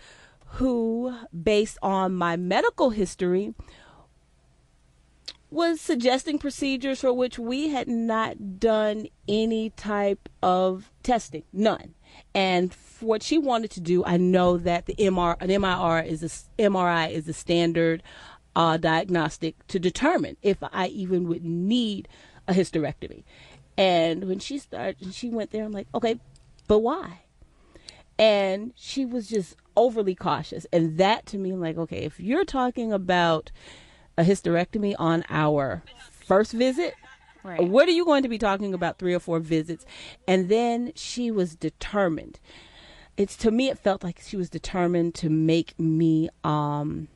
who, 0.53 1.15
based 1.43 1.79
on 1.83 2.15
my 2.15 2.37
medical 2.37 2.91
history, 2.91 3.55
was 5.51 5.81
suggesting 5.81 6.39
procedures 6.39 7.01
for 7.01 7.13
which 7.13 7.39
we 7.39 7.69
had 7.69 7.89
not 7.89 8.61
done 8.61 9.09
any 9.27 9.71
type 9.71 10.29
of 10.43 10.91
testing, 11.03 11.45
none. 11.53 11.95
And 12.35 12.75
what 13.01 13.23
she 13.23 13.39
wanted 13.39 13.71
to 13.73 13.81
do, 13.81 14.05
I 14.05 14.17
know 14.17 14.57
that 14.59 14.87
the 14.87 14.95
MR, 14.95 15.37
an 15.41 15.49
MRI 15.49 16.07
is 16.07 16.23
a, 16.23 16.63
MRI 16.63 17.11
is 17.11 17.29
a 17.29 17.33
standard 17.33 18.03
uh, 18.55 18.77
diagnostic 18.77 19.67
to 19.69 19.79
determine 19.79 20.37
if 20.43 20.59
I 20.63 20.89
even 20.89 21.29
would 21.29 21.45
need 21.45 22.09
a 22.47 22.53
hysterectomy. 22.53 23.25
And 23.77 24.25
when 24.25 24.41
she 24.41 24.59
started, 24.59 25.15
she 25.15 25.31
went 25.31 25.51
there. 25.51 25.65
I'm 25.65 25.73
like, 25.73 25.87
okay, 25.95 26.19
but 26.67 26.81
why? 26.81 27.21
and 28.19 28.73
she 28.75 29.05
was 29.05 29.29
just 29.29 29.57
overly 29.77 30.15
cautious 30.15 30.67
and 30.73 30.99
that 30.99 31.25
to 31.27 31.39
me 31.39 31.51
I'm 31.51 31.61
like 31.61 31.79
okay 31.79 31.99
if 31.99 32.19
you're 32.19 32.45
talking 32.45 32.93
about 32.93 33.53
a 34.19 34.25
hysterectomy 34.25 34.95
on 34.99 35.25
our 35.31 35.83
first 36.11 36.53
visit 36.53 36.95
Right. 37.45 37.63
what 37.63 37.89
are 37.89 37.93
you 37.93 38.05
going 38.05 38.25
to 38.25 38.29
be 38.29 38.37
talking 38.37 38.75
about 38.75 38.99
three 38.99 39.15
or 39.15 39.21
four 39.21 39.39
visits 39.39 39.87
and 40.27 40.49
then 40.49 40.93
she 40.97 41.31
was 41.31 41.55
determined 41.55 42.41
it's 43.17 43.37
to 43.37 43.51
me 43.51 43.69
it 43.71 43.79
felt 43.79 44.03
like 44.03 44.21
she 44.21 44.37
was 44.37 44.51
determined 44.51 45.15
to 45.15 45.31
make 45.31 45.79
me 45.79 46.29
um 46.45 47.09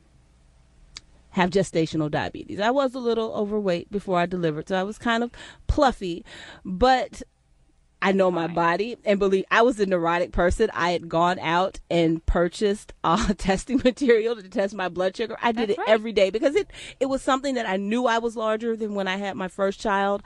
have 1.31 1.49
gestational 1.49 2.11
diabetes. 2.11 2.59
I 2.59 2.69
was 2.69 2.93
a 2.93 2.99
little 2.99 3.33
overweight 3.33 3.91
before 3.91 4.19
I 4.19 4.27
delivered, 4.27 4.67
so 4.67 4.79
I 4.79 4.83
was 4.83 4.99
kind 4.99 5.23
of 5.23 5.31
pluffy, 5.65 6.23
but 6.63 7.23
I 8.03 8.11
know 8.11 8.29
my 8.29 8.47
body 8.47 8.97
and 9.05 9.17
believe 9.17 9.45
I 9.49 9.61
was 9.61 9.79
a 9.79 9.85
neurotic 9.85 10.33
person. 10.33 10.69
I 10.73 10.91
had 10.91 11.07
gone 11.07 11.39
out 11.39 11.79
and 11.89 12.23
purchased 12.25 12.91
uh, 13.03 13.33
testing 13.37 13.81
material 13.83 14.35
to 14.35 14.43
test 14.43 14.75
my 14.75 14.89
blood 14.89 15.15
sugar. 15.15 15.37
I 15.41 15.53
did 15.53 15.69
That's 15.69 15.79
it 15.79 15.81
right. 15.81 15.89
every 15.89 16.11
day 16.11 16.29
because 16.29 16.55
it 16.55 16.69
it 16.99 17.05
was 17.05 17.21
something 17.21 17.55
that 17.55 17.65
I 17.65 17.77
knew 17.77 18.05
I 18.05 18.17
was 18.17 18.35
larger 18.35 18.75
than 18.75 18.93
when 18.93 19.07
I 19.07 19.15
had 19.15 19.37
my 19.37 19.47
first 19.47 19.79
child. 19.79 20.21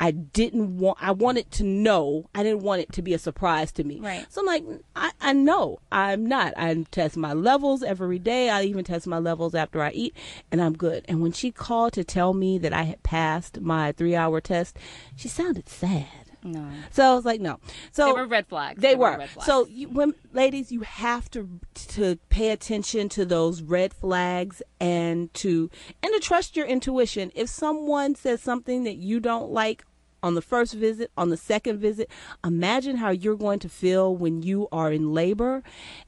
I 0.00 0.10
didn't 0.10 0.78
want 0.78 0.98
I 1.00 1.12
wanted 1.12 1.52
to 1.52 1.64
know. 1.64 2.28
I 2.34 2.42
didn't 2.42 2.62
want 2.62 2.82
it 2.82 2.92
to 2.94 3.02
be 3.02 3.14
a 3.14 3.18
surprise 3.18 3.70
to 3.72 3.84
me. 3.84 4.00
Right. 4.00 4.26
So 4.28 4.40
I'm 4.40 4.46
like, 4.46 4.64
I, 4.96 5.12
I 5.20 5.32
know 5.32 5.78
I'm 5.92 6.26
not. 6.26 6.54
I 6.56 6.84
test 6.90 7.16
my 7.16 7.32
levels 7.32 7.84
every 7.84 8.18
day. 8.18 8.50
I 8.50 8.64
even 8.64 8.84
test 8.84 9.06
my 9.06 9.18
levels 9.18 9.54
after 9.54 9.82
I 9.82 9.92
eat, 9.92 10.16
and 10.50 10.60
I'm 10.60 10.76
good. 10.76 11.04
And 11.06 11.22
when 11.22 11.30
she 11.32 11.52
called 11.52 11.92
to 11.92 12.02
tell 12.02 12.34
me 12.34 12.58
that 12.58 12.72
I 12.72 12.82
had 12.82 13.04
passed 13.04 13.60
my 13.60 13.92
three 13.92 14.16
hour 14.16 14.40
test, 14.40 14.76
she 15.14 15.28
sounded 15.28 15.68
sad. 15.68 16.29
No. 16.42 16.66
So 16.90 17.04
I 17.04 17.14
was 17.14 17.24
like, 17.24 17.40
no. 17.40 17.58
So 17.92 18.06
They 18.06 18.12
were 18.12 18.26
red 18.26 18.46
flags. 18.46 18.80
They, 18.80 18.94
were. 18.94 19.18
red 19.18 19.30
flags. 19.30 19.46
So, 19.46 19.66
you, 19.66 19.88
when, 19.88 20.14
ladies, 20.32 20.72
you 20.72 20.80
have 20.80 21.30
to 21.32 21.48
to 21.74 22.16
pay 22.28 22.50
attention 22.50 23.08
to 23.10 23.24
those 23.24 23.62
red 23.62 23.92
flags 23.92 24.62
and 24.80 25.32
to 25.34 25.70
and 26.02 26.12
to 26.14 26.20
trust 26.20 26.56
your 26.56 26.66
intuition. 26.66 27.30
If 27.34 27.48
someone 27.48 28.14
says 28.14 28.40
something 28.40 28.84
that 28.84 28.96
you 28.96 29.20
don't 29.20 29.50
like 29.50 29.84
on 30.22 30.34
the 30.34 30.42
first 30.42 30.74
visit, 30.74 31.10
on 31.16 31.30
the 31.30 31.36
second 31.36 31.78
visit, 31.78 32.10
imagine 32.44 32.96
how 32.96 33.10
you're 33.10 33.36
going 33.36 33.58
to 33.60 33.68
feel 33.68 34.14
when 34.14 34.42
you 34.42 34.68
are 34.72 34.92
in 34.92 35.12
labor. 35.12 35.62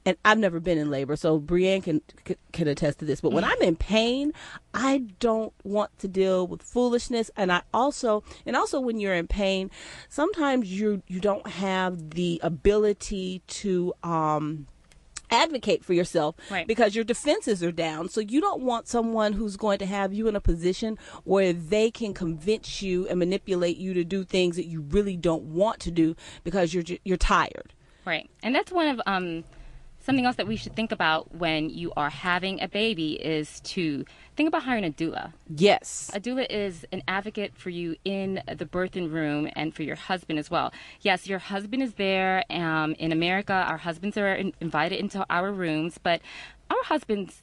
And 0.05 0.17
I've 0.23 0.39
never 0.39 0.59
been 0.59 0.77
in 0.77 0.89
labor, 0.89 1.15
so 1.15 1.39
Brienne 1.39 1.81
can 1.81 2.01
can, 2.23 2.35
can 2.51 2.67
attest 2.67 2.99
to 2.99 3.05
this. 3.05 3.21
But 3.21 3.31
when 3.31 3.43
I'm 3.43 3.61
in 3.61 3.75
pain, 3.75 4.33
I 4.73 5.05
don't 5.19 5.53
want 5.63 5.97
to 5.99 6.07
deal 6.07 6.47
with 6.47 6.61
foolishness. 6.61 7.31
And 7.35 7.51
I 7.51 7.61
also, 7.73 8.23
and 8.45 8.55
also 8.55 8.79
when 8.79 8.99
you're 8.99 9.13
in 9.13 9.27
pain, 9.27 9.71
sometimes 10.09 10.71
you 10.71 11.03
you 11.07 11.19
don't 11.19 11.47
have 11.47 12.11
the 12.11 12.39
ability 12.43 13.41
to 13.47 13.93
um 14.03 14.67
advocate 15.33 15.83
for 15.83 15.93
yourself 15.93 16.35
Right. 16.49 16.67
because 16.67 16.95
your 16.95 17.03
defenses 17.03 17.63
are 17.63 17.71
down. 17.71 18.07
So 18.09 18.21
you 18.21 18.39
don't 18.39 18.61
want 18.61 18.87
someone 18.87 19.33
who's 19.33 19.57
going 19.57 19.79
to 19.79 19.85
have 19.85 20.13
you 20.13 20.27
in 20.27 20.35
a 20.35 20.41
position 20.41 20.97
where 21.23 21.51
they 21.51 21.89
can 21.91 22.13
convince 22.13 22.81
you 22.81 23.07
and 23.07 23.17
manipulate 23.19 23.77
you 23.77 23.93
to 23.95 24.03
do 24.03 24.23
things 24.23 24.55
that 24.55 24.67
you 24.67 24.81
really 24.81 25.17
don't 25.17 25.43
want 25.43 25.79
to 25.81 25.91
do 25.91 26.15
because 26.43 26.73
you're 26.73 26.83
you're 27.03 27.17
tired. 27.17 27.73
Right. 28.05 28.29
And 28.43 28.53
that's 28.53 28.71
one 28.71 28.87
of 28.87 29.01
um, 29.05 29.43
something 30.03 30.25
else 30.25 30.35
that 30.35 30.47
we 30.47 30.55
should 30.55 30.75
think 30.75 30.91
about 30.91 31.33
when 31.33 31.69
you 31.69 31.91
are 31.95 32.09
having 32.09 32.61
a 32.61 32.67
baby 32.67 33.13
is 33.13 33.59
to 33.61 34.05
think 34.35 34.47
about 34.47 34.63
hiring 34.63 34.83
a 34.83 34.89
doula. 34.89 35.33
Yes. 35.47 36.11
A 36.13 36.19
doula 36.19 36.45
is 36.49 36.85
an 36.91 37.03
advocate 37.07 37.55
for 37.55 37.69
you 37.69 37.95
in 38.03 38.41
the 38.47 38.65
birthing 38.65 39.11
room 39.11 39.49
and 39.55 39.73
for 39.73 39.83
your 39.83 39.95
husband 39.95 40.39
as 40.39 40.51
well. 40.51 40.73
Yes, 41.01 41.27
your 41.27 41.39
husband 41.39 41.81
is 41.81 41.93
there. 41.93 42.43
Um, 42.49 42.93
in 42.99 43.11
America, 43.11 43.53
our 43.53 43.77
husbands 43.77 44.17
are 44.17 44.33
in- 44.35 44.53
invited 44.59 44.99
into 44.99 45.25
our 45.29 45.51
rooms, 45.51 45.97
but 45.97 46.21
our 46.69 46.83
husbands 46.83 47.41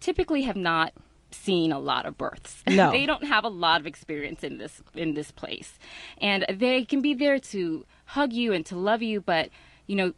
typically 0.00 0.42
have 0.42 0.56
not 0.56 0.92
seen 1.30 1.72
a 1.72 1.78
lot 1.78 2.06
of 2.06 2.16
births. 2.16 2.62
No. 2.66 2.90
they 2.92 3.04
don't 3.06 3.24
have 3.24 3.44
a 3.44 3.48
lot 3.48 3.80
of 3.80 3.86
experience 3.86 4.42
in 4.42 4.58
this 4.58 4.82
in 4.94 5.14
this 5.14 5.30
place, 5.30 5.78
and 6.20 6.46
they 6.48 6.84
can 6.84 7.02
be 7.02 7.14
there 7.14 7.38
to 7.38 7.84
hug 8.06 8.32
you 8.32 8.52
and 8.52 8.64
to 8.66 8.76
love 8.76 9.02
you, 9.02 9.20
but 9.20 9.50
you 9.86 9.96
know. 9.96 10.12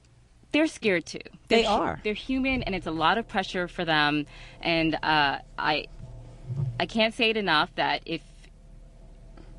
They're 0.53 0.67
scared 0.67 1.07
too. 1.07 1.19
They 1.49 1.63
They're 1.63 1.71
hu- 1.71 1.83
are. 1.83 2.01
They're 2.03 2.15
human, 2.15 2.63
and 2.65 2.75
it's 2.75 2.87
a 2.87 2.91
lot 2.91 3.19
of 3.19 3.29
pressure 3.29 3.69
for 3.69 3.85
them. 3.85 4.27
And 4.61 4.97
uh, 4.97 5.39
I, 5.59 5.87
I 6.79 6.87
can't 6.87 7.15
say 7.15 7.31
it 7.31 7.37
enough 7.37 7.75
that 7.77 8.03
if 8.05 8.23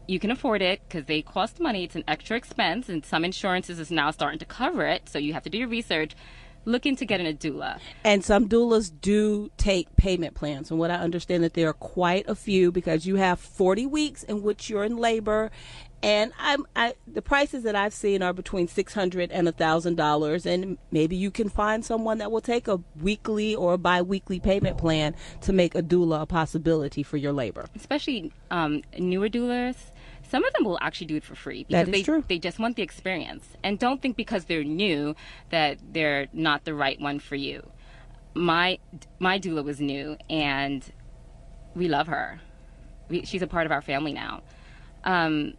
you 0.08 0.20
can 0.20 0.32
afford 0.32 0.62
it 0.62 0.82
because 0.88 1.06
they 1.06 1.22
cost 1.22 1.60
money, 1.60 1.84
it's 1.86 1.96
an 1.96 2.04
extra 2.08 2.36
expense, 2.36 2.90
and 2.90 3.06
some 3.06 3.24
insurances 3.24 3.80
is 3.80 3.92
now 3.92 4.12
starting 4.12 4.40
to 4.40 4.46
cover 4.46 4.86
it. 4.86 5.08
So 5.08 5.18
you 5.20 5.34
have 5.34 5.44
to 5.44 5.50
do 5.50 5.58
your 5.60 5.70
research. 5.70 6.14
look 6.66 6.86
into 6.86 7.06
getting 7.06 7.26
a 7.26 7.34
doula. 7.34 7.80
And 8.04 8.24
some 8.24 8.48
doulas 8.48 8.92
do 9.02 9.50
take 9.58 9.96
payment 9.96 10.36
plans. 10.36 10.68
From 10.68 10.78
what 10.78 10.92
I 10.92 10.96
understand, 10.96 11.44
that 11.44 11.54
there 11.56 11.70
are 11.70 11.74
quite 11.74 12.28
a 12.28 12.36
few 12.36 12.72
because 12.72 13.08
you 13.08 13.16
have 13.16 13.40
40 13.40 13.88
weeks 13.88 14.22
in 14.24 14.44
which 14.44 14.70
you're 14.70 14.84
in 14.84 14.98
labor. 14.98 15.50
And 16.04 16.34
I'm, 16.40 16.66
I, 16.76 16.96
the 17.06 17.22
prices 17.22 17.64
that 17.64 17.76
I've 17.76 17.94
seen 17.94 18.24
are 18.24 18.34
between 18.34 18.68
six 18.68 18.94
hundred 18.94 19.32
and 19.32 19.48
a 19.48 19.52
thousand 19.52 19.96
dollars, 19.96 20.46
and 20.46 20.78
maybe 20.92 21.16
you 21.16 21.30
can 21.30 21.48
find 21.48 21.86
someone 21.86 22.18
that 22.18 22.32
will 22.32 22.42
take 22.42 22.68
a 22.68 22.80
weekly 23.00 23.54
or 23.56 23.78
bi-weekly 23.78 24.40
payment 24.40 24.78
plan 24.78 25.16
to 25.42 25.54
make 25.54 25.76
a 25.76 25.84
doula 25.84 26.24
a 26.24 26.26
possibility 26.26 27.04
for 27.04 27.18
your 27.18 27.34
labor. 27.34 27.66
especially 27.76 28.32
um, 28.50 28.82
newer 28.98 29.30
doulas, 29.30 29.76
some 30.28 30.44
of 30.44 30.52
them 30.54 30.64
will 30.64 30.80
actually 30.82 31.08
do 31.08 31.16
it 31.18 31.24
for 31.24 31.36
free 31.36 31.66
because 31.66 31.88
they 31.90 32.02
true. 32.02 32.24
they 32.28 32.40
just 32.40 32.58
want 32.58 32.78
the 32.78 32.82
experience 32.82 33.46
and 33.64 33.78
don't 33.78 34.02
think 34.02 34.16
because 34.16 34.46
they're 34.46 34.64
new 34.64 35.16
that 35.50 35.78
they're 35.92 36.28
not 36.34 36.64
the 36.66 36.74
right 36.74 37.00
one 37.00 37.20
for 37.20 37.36
you. 37.36 37.70
My 38.34 38.80
my 39.20 39.38
doula 39.40 39.64
was 39.64 39.80
new 39.80 40.18
and 40.30 40.84
we 41.76 41.88
love 41.88 42.08
her. 42.08 42.42
We, 43.10 43.26
she's 43.26 43.42
a 43.42 43.48
part 43.48 43.66
of 43.66 43.72
our 43.72 43.82
family 43.82 44.14
now. 44.14 44.42
Um, 45.04 45.54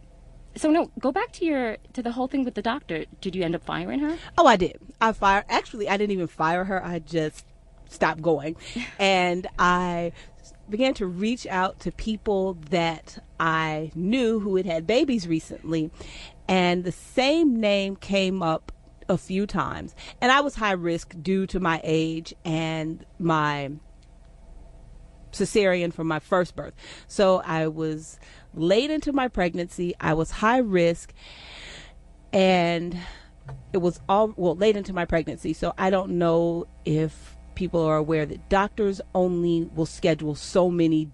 so 0.55 0.69
no, 0.69 0.91
go 0.99 1.11
back 1.11 1.31
to 1.33 1.45
your 1.45 1.77
to 1.93 2.01
the 2.01 2.11
whole 2.11 2.27
thing 2.27 2.43
with 2.43 2.55
the 2.55 2.61
doctor. 2.61 3.05
Did 3.21 3.35
you 3.35 3.43
end 3.43 3.55
up 3.55 3.63
firing 3.63 3.99
her? 3.99 4.17
Oh, 4.37 4.45
I 4.45 4.55
did. 4.55 4.79
I 5.01 5.11
fired. 5.11 5.45
Actually, 5.49 5.89
I 5.89 5.97
didn't 5.97 6.11
even 6.11 6.27
fire 6.27 6.63
her. 6.65 6.83
I 6.83 6.99
just 6.99 7.45
stopped 7.89 8.21
going, 8.21 8.55
and 8.99 9.47
I 9.57 10.11
began 10.69 10.93
to 10.95 11.05
reach 11.05 11.45
out 11.47 11.79
to 11.81 11.91
people 11.91 12.55
that 12.69 13.23
I 13.39 13.91
knew 13.95 14.39
who 14.39 14.55
had 14.55 14.65
had 14.65 14.87
babies 14.87 15.27
recently, 15.27 15.91
and 16.47 16.83
the 16.83 16.91
same 16.91 17.59
name 17.59 17.95
came 17.95 18.41
up 18.41 18.71
a 19.09 19.17
few 19.17 19.45
times, 19.45 19.95
and 20.21 20.31
I 20.31 20.41
was 20.41 20.55
high 20.55 20.71
risk 20.71 21.15
due 21.21 21.45
to 21.47 21.59
my 21.59 21.81
age 21.83 22.33
and 22.45 23.05
my 23.19 23.71
cesarean 25.33 25.93
from 25.93 26.07
my 26.07 26.19
first 26.19 26.55
birth. 26.55 26.73
So 27.07 27.41
I 27.45 27.67
was 27.67 28.19
late 28.53 28.89
into 28.89 29.11
my 29.11 29.27
pregnancy. 29.27 29.93
I 29.99 30.13
was 30.13 30.31
high 30.31 30.59
risk 30.59 31.13
and 32.31 32.97
it 33.73 33.79
was 33.79 33.99
all 34.07 34.33
well 34.35 34.55
late 34.55 34.75
into 34.75 34.93
my 34.93 35.05
pregnancy. 35.05 35.53
So 35.53 35.73
I 35.77 35.89
don't 35.89 36.17
know 36.17 36.67
if 36.85 37.35
people 37.55 37.81
are 37.81 37.97
aware 37.97 38.25
that 38.25 38.49
doctors 38.49 39.01
only 39.13 39.69
will 39.75 39.85
schedule 39.85 40.35
so 40.35 40.69
many 40.69 41.11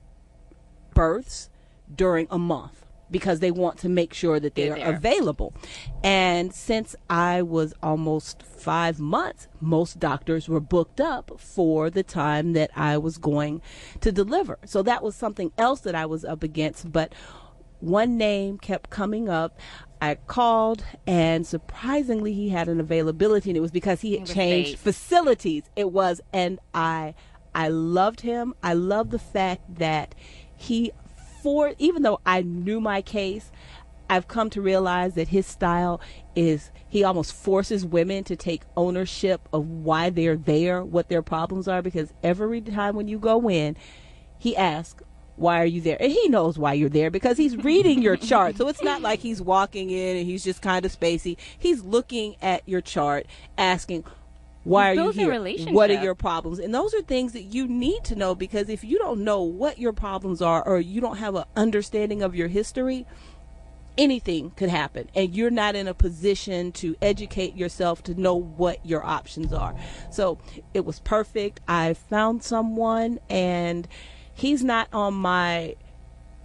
births 0.94 1.50
during 1.94 2.28
a 2.30 2.38
month 2.38 2.86
because 3.12 3.40
they 3.40 3.52
want 3.52 3.80
to 3.80 3.90
make 3.90 4.14
sure 4.14 4.40
that 4.40 4.56
they 4.56 4.70
They're 4.70 4.74
are 4.74 4.78
there. 4.78 4.96
available. 4.96 5.54
And 6.04 6.54
since 6.54 6.96
I 7.10 7.42
was 7.42 7.74
almost 7.82 8.44
five 8.44 9.00
months, 9.00 9.48
most 9.60 10.00
doctors 10.00 10.48
were 10.48 10.60
booked 10.60 11.02
up 11.02 11.40
for 11.40 11.90
the 11.90 12.04
time 12.04 12.54
that 12.54 12.72
I 12.76 12.98
was 12.98 13.18
going 13.18 13.62
to 14.02 14.12
deliver. 14.12 14.60
So 14.66 14.82
that 14.84 15.04
was 15.04 15.16
something 15.16 15.52
else 15.58 15.82
that 15.82 15.96
I 15.96 16.06
was 16.06 16.24
up 16.26 16.44
against. 16.44 16.92
But 16.92 17.14
one 17.80 18.18
name 18.18 18.58
kept 18.58 18.90
coming 18.90 19.30
up. 19.30 19.58
I 20.02 20.16
called, 20.16 20.86
and 21.06 21.46
surprisingly, 21.46 22.34
he 22.34 22.50
had 22.50 22.70
an 22.70 22.80
availability, 22.80 23.50
and 23.50 23.58
it 23.58 23.62
was 23.62 23.72
because 23.72 24.00
he 24.00 24.18
had 24.18 24.28
changed 24.28 24.78
facilities. 24.80 25.64
It 25.76 25.92
was, 25.92 26.22
and 26.32 26.60
I, 26.74 27.16
I 27.54 27.68
loved 27.68 28.22
him. 28.22 28.54
I 28.64 28.76
love 28.76 29.10
the 29.10 29.20
fact 29.20 29.76
that 29.76 30.16
he, 30.56 30.92
even 31.78 32.04
though 32.04 32.20
I 32.26 32.42
knew 32.42 32.80
my 32.82 33.02
case, 33.02 33.52
I've 34.10 34.28
come 34.28 34.50
to 34.52 34.62
realize 34.62 35.14
that 35.16 35.28
his 35.28 35.46
style 35.46 36.02
is 36.36 36.72
he 36.88 37.04
almost 37.04 37.34
forces 37.34 37.86
women 37.86 38.24
to 38.24 38.36
take 38.36 38.64
ownership 38.76 39.48
of 39.54 39.68
why 39.68 40.10
they're 40.10 40.36
there, 40.36 40.84
what 40.84 41.10
their 41.10 41.22
problems 41.22 41.68
are, 41.68 41.84
because 41.84 42.12
every 42.24 42.62
time 42.62 42.96
when 42.96 43.08
you 43.08 43.20
go 43.20 43.50
in, 43.50 43.78
he 44.40 44.58
asks, 44.58 45.04
why 45.36 45.62
are 45.62 45.66
you 45.66 45.80
there? 45.80 45.98
And 46.02 46.12
he 46.12 46.28
knows 46.28 46.60
why 46.60 46.74
you're 46.74 46.90
there 46.90 47.10
because 47.10 47.38
he's 47.38 47.56
reading 47.56 48.02
your 48.02 48.18
chart. 48.18 48.58
So 48.58 48.68
it's 48.68 48.84
not 48.84 49.02
like 49.02 49.20
he's 49.20 49.42
walking 49.42 49.90
in 49.90 50.18
and 50.18 50.26
he's 50.26 50.44
just 50.44 50.62
kind 50.62 50.86
of 50.86 50.92
spacey. 50.92 51.38
He's 51.58 51.82
looking 51.82 52.36
at 52.42 52.68
your 52.68 52.82
chart, 52.82 53.26
asking, 53.58 54.04
why 54.64 54.90
are 54.90 54.94
you 54.94 55.02
builds 55.02 55.18
a 55.18 55.22
here? 55.22 55.74
What 55.74 55.90
are 55.90 56.04
your 56.04 56.16
problems? 56.16 56.60
And 56.60 56.74
those 56.74 56.94
are 56.94 57.02
things 57.02 57.34
that 57.34 57.44
you 57.44 57.68
need 57.68 58.04
to 58.06 58.16
know 58.16 58.36
because 58.36 58.70
if 58.70 58.84
you 58.84 58.98
don't 58.98 59.24
know 59.24 59.42
what 59.42 59.80
your 59.80 59.94
problems 59.94 60.42
are 60.42 60.66
or 60.68 60.80
you 60.80 61.02
don't 61.02 61.18
have 61.18 61.36
an 61.36 61.46
understanding 61.56 62.22
of 62.22 62.36
your 62.36 62.50
history, 62.50 63.06
anything 63.98 64.52
could 64.52 64.70
happen 64.70 65.10
and 65.14 65.36
you're 65.36 65.50
not 65.50 65.76
in 65.76 65.88
a 65.88 65.94
position 65.94 66.72
to 66.72 66.96
educate 67.02 67.56
yourself 67.56 68.02
to 68.02 68.20
know 68.20 68.34
what 68.34 68.84
your 68.86 69.06
options 69.06 69.52
are 69.52 69.76
so 70.10 70.38
it 70.74 70.86
was 70.86 71.02
perfect 71.02 71.60
i 71.68 71.94
found 71.94 72.42
someone 72.42 73.20
and 73.30 73.90
he's 74.34 74.64
not 74.64 74.88
on 74.94 75.14
my 75.14 75.76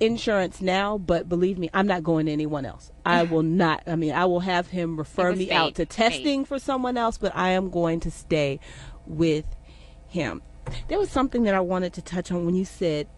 insurance 0.07 0.61
now 0.61 0.99
but 0.99 1.29
believe 1.29 1.59
me 1.59 1.69
i'm 1.75 1.87
not 1.87 2.03
going 2.03 2.27
to 2.27 2.33
anyone 2.33 2.65
else 2.65 2.91
i 3.05 3.23
will 3.31 3.43
not 3.43 3.83
i 3.87 3.97
mean 3.97 4.13
i 4.13 4.25
will 4.25 4.41
have 4.41 4.69
him 4.69 4.97
refer 4.97 5.35
me 5.35 5.51
out 5.51 5.75
to 5.75 5.83
fate. 5.83 5.91
testing 5.91 6.45
for 6.45 6.59
someone 6.59 6.97
else 6.97 7.19
but 7.19 7.35
i 7.35 7.51
am 7.51 7.71
going 7.71 8.01
to 8.01 8.11
stay 8.11 8.59
with 9.07 9.45
him 10.09 10.43
there 10.89 10.99
was 10.99 11.11
something 11.11 11.45
that 11.45 11.55
i 11.55 11.61
wanted 11.61 11.93
to 11.93 12.03
touch 12.03 12.31
on 12.31 12.45
when 12.47 12.55
you 12.55 12.65
said 12.65 13.09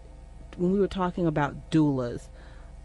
when 0.56 0.72
we 0.72 0.80
were 0.80 0.88
talking 0.88 1.26
about 1.26 1.70
doulas 1.70 2.28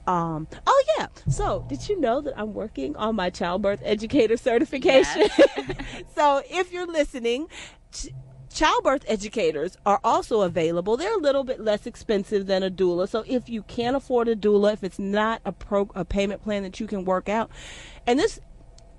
um, 0.07 0.47
oh 0.65 0.83
yeah. 0.97 1.07
So, 1.29 1.65
did 1.69 1.87
you 1.87 1.99
know 1.99 2.21
that 2.21 2.33
I'm 2.37 2.53
working 2.53 2.95
on 2.95 3.15
my 3.15 3.29
childbirth 3.29 3.81
educator 3.83 4.35
certification? 4.35 5.29
so, 6.15 6.41
if 6.49 6.73
you're 6.73 6.87
listening, 6.87 7.47
ch- 7.91 8.09
childbirth 8.53 9.03
educators 9.07 9.77
are 9.85 9.99
also 10.03 10.41
available. 10.41 10.97
They're 10.97 11.17
a 11.17 11.21
little 11.21 11.43
bit 11.43 11.59
less 11.59 11.85
expensive 11.85 12.47
than 12.47 12.63
a 12.63 12.69
doula. 12.69 13.07
So, 13.07 13.23
if 13.27 13.49
you 13.49 13.63
can't 13.63 13.95
afford 13.95 14.27
a 14.27 14.35
doula, 14.35 14.73
if 14.73 14.83
it's 14.83 14.99
not 14.99 15.41
a 15.45 15.51
pro 15.51 15.89
a 15.95 16.05
payment 16.05 16.43
plan 16.43 16.63
that 16.63 16.79
you 16.79 16.87
can 16.87 17.05
work 17.05 17.29
out, 17.29 17.49
and 18.05 18.19
this 18.19 18.39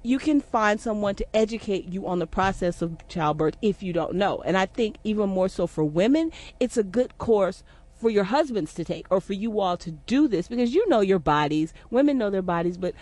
you 0.02 0.18
can 0.18 0.40
find 0.40 0.80
someone 0.80 1.14
to 1.14 1.36
educate 1.36 1.86
you 1.86 2.06
on 2.06 2.18
the 2.18 2.26
process 2.26 2.82
of 2.82 3.06
childbirth 3.08 3.56
if 3.62 3.82
you 3.82 3.92
don't 3.92 4.14
know. 4.14 4.42
And 4.44 4.56
I 4.56 4.66
think 4.66 4.96
even 5.04 5.28
more 5.28 5.48
so 5.48 5.66
for 5.66 5.84
women, 5.84 6.32
it's 6.58 6.76
a 6.76 6.82
good 6.82 7.18
course 7.18 7.62
for 7.94 8.10
your 8.10 8.24
husbands 8.24 8.74
to 8.74 8.84
take 8.84 9.06
or 9.10 9.20
for 9.20 9.32
you 9.32 9.60
all 9.60 9.76
to 9.76 9.92
do 9.92 10.26
this 10.26 10.48
because 10.48 10.74
you 10.74 10.88
know 10.88 11.00
your 11.00 11.20
bodies. 11.20 11.72
Women 11.90 12.18
know 12.18 12.30
their 12.30 12.42
bodies, 12.42 12.76
but 12.76 12.94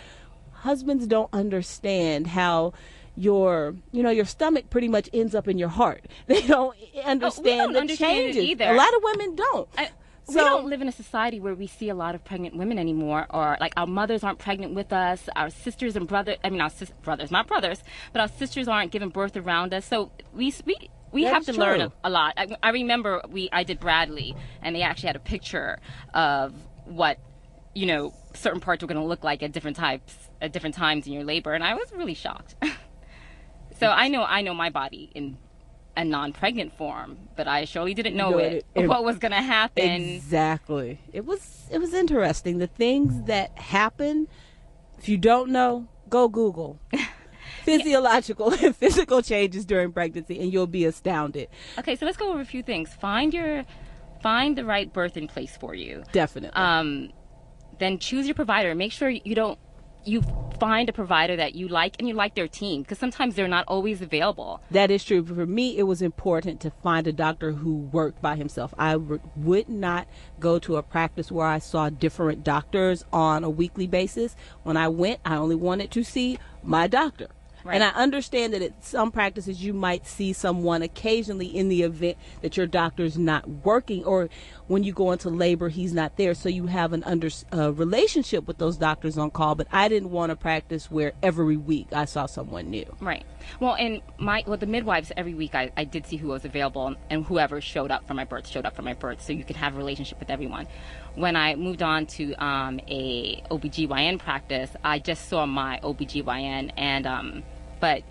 husbands 0.51 1.07
don't 1.07 1.29
understand 1.33 2.27
how 2.27 2.73
your 3.15 3.75
you 3.91 4.03
know 4.03 4.09
your 4.09 4.25
stomach 4.25 4.69
pretty 4.69 4.87
much 4.87 5.09
ends 5.13 5.35
up 5.35 5.47
in 5.47 5.57
your 5.57 5.69
heart. 5.69 6.05
They 6.27 6.41
don't 6.41 6.75
oh, 6.95 7.01
understand 7.01 7.59
don't 7.59 7.73
the 7.73 7.79
understand 7.79 8.33
changes. 8.33 8.43
either. 8.43 8.65
A 8.65 8.75
lot 8.75 8.93
of 8.93 9.03
women 9.03 9.35
don't. 9.35 9.69
I, 9.77 9.89
we 10.27 10.35
don't 10.35 10.67
live 10.67 10.81
in 10.81 10.87
a 10.87 10.91
society 10.93 11.39
where 11.39 11.55
we 11.55 11.67
see 11.67 11.89
a 11.89 11.95
lot 11.95 12.15
of 12.15 12.23
pregnant 12.23 12.55
women 12.55 12.79
anymore, 12.79 13.27
or 13.29 13.57
like 13.59 13.73
our 13.75 13.87
mothers 13.87 14.23
aren't 14.23 14.39
pregnant 14.39 14.73
with 14.73 14.93
us, 14.93 15.27
our 15.35 15.49
sisters 15.49 15.95
and 15.95 16.07
brothers. 16.07 16.37
I 16.43 16.49
mean, 16.49 16.61
our 16.61 16.69
sis- 16.69 16.93
brothers, 17.01 17.31
not 17.31 17.47
brothers, 17.47 17.83
but 18.13 18.21
our 18.21 18.27
sisters 18.27 18.67
aren't 18.67 18.91
giving 18.91 19.09
birth 19.09 19.35
around 19.35 19.73
us. 19.73 19.85
So 19.85 20.11
we 20.33 20.53
we 20.65 20.89
we 21.11 21.23
have 21.23 21.45
to 21.45 21.53
learn 21.53 21.81
a, 21.81 21.91
a 22.03 22.09
lot. 22.09 22.33
I, 22.37 22.55
I 22.63 22.69
remember 22.69 23.21
we 23.29 23.49
I 23.51 23.63
did 23.63 23.79
Bradley, 23.79 24.35
and 24.61 24.75
they 24.75 24.83
actually 24.83 25.07
had 25.07 25.15
a 25.15 25.19
picture 25.19 25.79
of 26.13 26.53
what 26.85 27.19
you 27.73 27.85
know 27.85 28.13
certain 28.33 28.61
parts 28.61 28.81
were 28.81 28.87
going 28.87 29.01
to 29.01 29.07
look 29.07 29.23
like 29.23 29.43
at 29.43 29.51
different 29.51 29.77
types 29.77 30.15
at 30.41 30.51
different 30.53 30.75
times 30.75 31.07
in 31.07 31.13
your 31.13 31.23
labor, 31.23 31.53
and 31.53 31.63
I 31.63 31.73
was 31.73 31.91
really 31.93 32.15
shocked. 32.15 32.55
so 33.81 33.87
I 33.89 34.07
know 34.07 34.23
I 34.23 34.41
know 34.41 34.53
my 34.53 34.69
body 34.69 35.11
in 35.13 35.37
a 35.97 36.05
non-pregnant 36.05 36.71
form, 36.77 37.17
but 37.35 37.49
I 37.49 37.65
surely 37.65 37.93
didn't 37.93 38.15
know 38.15 38.37
it- 38.37 38.65
it- 38.75 38.87
what 38.91 39.03
was 39.03 39.17
going 39.17 39.33
to 39.33 39.41
happen. 39.41 39.83
Exactly. 39.83 40.99
It 41.11 41.25
was 41.25 41.67
it 41.69 41.79
was 41.79 41.93
interesting. 41.93 42.59
The 42.59 42.67
things 42.67 43.23
that 43.27 43.57
happen, 43.57 44.27
if 44.97 45.09
you 45.09 45.17
don't 45.17 45.49
know, 45.51 45.87
go 46.09 46.29
Google. 46.29 46.79
Physiological 47.63 48.53
and 48.63 48.75
physical 48.75 49.21
changes 49.21 49.65
during 49.65 49.91
pregnancy 49.91 50.39
and 50.39 50.51
you'll 50.51 50.67
be 50.67 50.85
astounded. 50.85 51.47
Okay, 51.77 51.95
so 51.95 52.05
let's 52.05 52.17
go 52.17 52.31
over 52.31 52.41
a 52.41 52.45
few 52.45 52.63
things. 52.63 52.93
Find 52.93 53.33
your 53.33 53.65
find 54.23 54.57
the 54.57 54.65
right 54.65 54.91
birthing 54.93 55.27
place 55.27 55.57
for 55.57 55.75
you. 55.75 56.03
Definitely. 56.11 56.55
Um, 56.55 57.11
then 57.79 57.99
choose 57.99 58.25
your 58.27 58.35
provider. 58.35 58.73
Make 58.75 58.91
sure 58.91 59.09
you 59.09 59.35
don't 59.35 59.59
you 60.05 60.23
find 60.59 60.89
a 60.89 60.93
provider 60.93 61.35
that 61.35 61.55
you 61.55 61.67
like 61.67 61.95
and 61.99 62.07
you 62.07 62.13
like 62.13 62.35
their 62.35 62.47
team 62.47 62.81
because 62.83 62.99
sometimes 62.99 63.35
they're 63.35 63.47
not 63.47 63.65
always 63.67 64.01
available. 64.01 64.61
That 64.69 64.91
is 64.91 65.03
true. 65.03 65.25
For 65.25 65.45
me, 65.45 65.77
it 65.77 65.83
was 65.83 66.01
important 66.01 66.61
to 66.61 66.71
find 66.83 67.07
a 67.07 67.11
doctor 67.11 67.51
who 67.51 67.75
worked 67.75 68.21
by 68.21 68.35
himself. 68.35 68.73
I 68.77 68.95
would 68.95 69.69
not 69.69 70.07
go 70.39 70.59
to 70.59 70.77
a 70.77 70.83
practice 70.83 71.31
where 71.31 71.47
I 71.47 71.59
saw 71.59 71.89
different 71.89 72.43
doctors 72.43 73.03
on 73.11 73.43
a 73.43 73.49
weekly 73.49 73.87
basis. 73.87 74.35
When 74.63 74.77
I 74.77 74.87
went, 74.87 75.19
I 75.25 75.35
only 75.35 75.55
wanted 75.55 75.91
to 75.91 76.03
see 76.03 76.37
my 76.63 76.87
doctor. 76.87 77.27
And 77.65 77.83
I 77.83 77.89
understand 77.89 78.53
that 78.53 78.61
at 78.61 78.83
some 78.83 79.11
practices 79.11 79.63
you 79.63 79.73
might 79.73 80.05
see 80.07 80.33
someone 80.33 80.81
occasionally 80.81 81.45
in 81.45 81.69
the 81.69 81.83
event 81.83 82.17
that 82.41 82.57
your 82.57 82.67
doctor's 82.67 83.17
not 83.17 83.47
working 83.47 84.03
or 84.03 84.29
when 84.67 84.83
you 84.83 84.93
go 84.93 85.11
into 85.11 85.29
labor 85.29 85.69
he's 85.69 85.93
not 85.93 86.17
there 86.17 86.33
so 86.33 86.49
you 86.49 86.67
have 86.67 86.93
an 86.93 87.03
under 87.03 87.29
uh, 87.53 87.73
relationship 87.73 88.47
with 88.47 88.57
those 88.57 88.77
doctors 88.77 89.17
on 89.17 89.29
call 89.29 89.55
but 89.55 89.67
I 89.71 89.87
didn't 89.87 90.11
want 90.11 90.29
to 90.29 90.35
practice 90.35 90.89
where 90.89 91.13
every 91.21 91.57
week 91.57 91.87
I 91.91 92.05
saw 92.05 92.25
someone 92.25 92.69
new. 92.69 92.85
Right. 92.99 93.25
Well, 93.59 93.75
and 93.75 94.01
my 94.17 94.43
well, 94.45 94.57
the 94.57 94.65
midwives 94.65 95.11
every 95.15 95.33
week 95.33 95.55
I, 95.55 95.71
I 95.77 95.83
did 95.83 96.05
see 96.05 96.17
who 96.17 96.29
was 96.29 96.45
available, 96.45 96.95
and 97.09 97.25
whoever 97.25 97.61
showed 97.61 97.91
up 97.91 98.07
for 98.07 98.13
my 98.13 98.25
birth 98.25 98.47
showed 98.47 98.65
up 98.65 98.75
for 98.75 98.81
my 98.81 98.93
birth, 98.93 99.21
so 99.21 99.33
you 99.33 99.43
can 99.43 99.55
have 99.55 99.75
a 99.75 99.77
relationship 99.77 100.19
with 100.19 100.29
everyone. 100.29 100.67
When 101.15 101.35
I 101.35 101.55
moved 101.55 101.81
on 101.81 102.05
to 102.07 102.33
um, 102.35 102.79
a 102.87 103.41
OBGYN 103.51 104.19
practice, 104.19 104.71
I 104.83 104.99
just 104.99 105.27
saw 105.29 105.45
my 105.45 105.79
OBGYN, 105.83 106.71
and 106.77 107.07
um, 107.07 107.43
but 107.79 108.03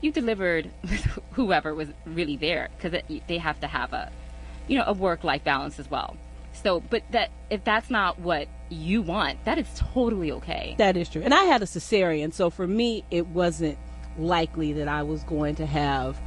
you 0.00 0.12
delivered 0.12 0.70
whoever 1.32 1.74
was 1.74 1.88
really 2.04 2.36
there 2.36 2.68
because 2.76 3.00
they 3.26 3.38
have 3.38 3.60
to 3.60 3.66
have 3.66 3.92
a 3.92 4.10
you 4.66 4.78
know 4.78 4.84
a 4.86 4.92
work 4.92 5.24
life 5.24 5.44
balance 5.44 5.78
as 5.78 5.90
well. 5.90 6.16
So, 6.52 6.80
but 6.80 7.02
that 7.12 7.30
if 7.50 7.64
that's 7.64 7.90
not 7.90 8.18
what 8.18 8.48
you 8.68 9.02
want, 9.02 9.44
that 9.44 9.58
is 9.58 9.66
totally 9.76 10.32
okay. 10.32 10.74
That 10.78 10.96
is 10.96 11.08
true. 11.08 11.22
And 11.22 11.32
I 11.32 11.44
had 11.44 11.62
a 11.62 11.66
cesarean, 11.66 12.32
so 12.32 12.50
for 12.50 12.66
me, 12.66 13.04
it 13.10 13.28
wasn't 13.28 13.78
likely 14.18 14.72
that 14.74 14.88
I 14.88 15.02
was 15.02 15.22
going 15.24 15.54
to 15.56 15.66
have 15.66 16.20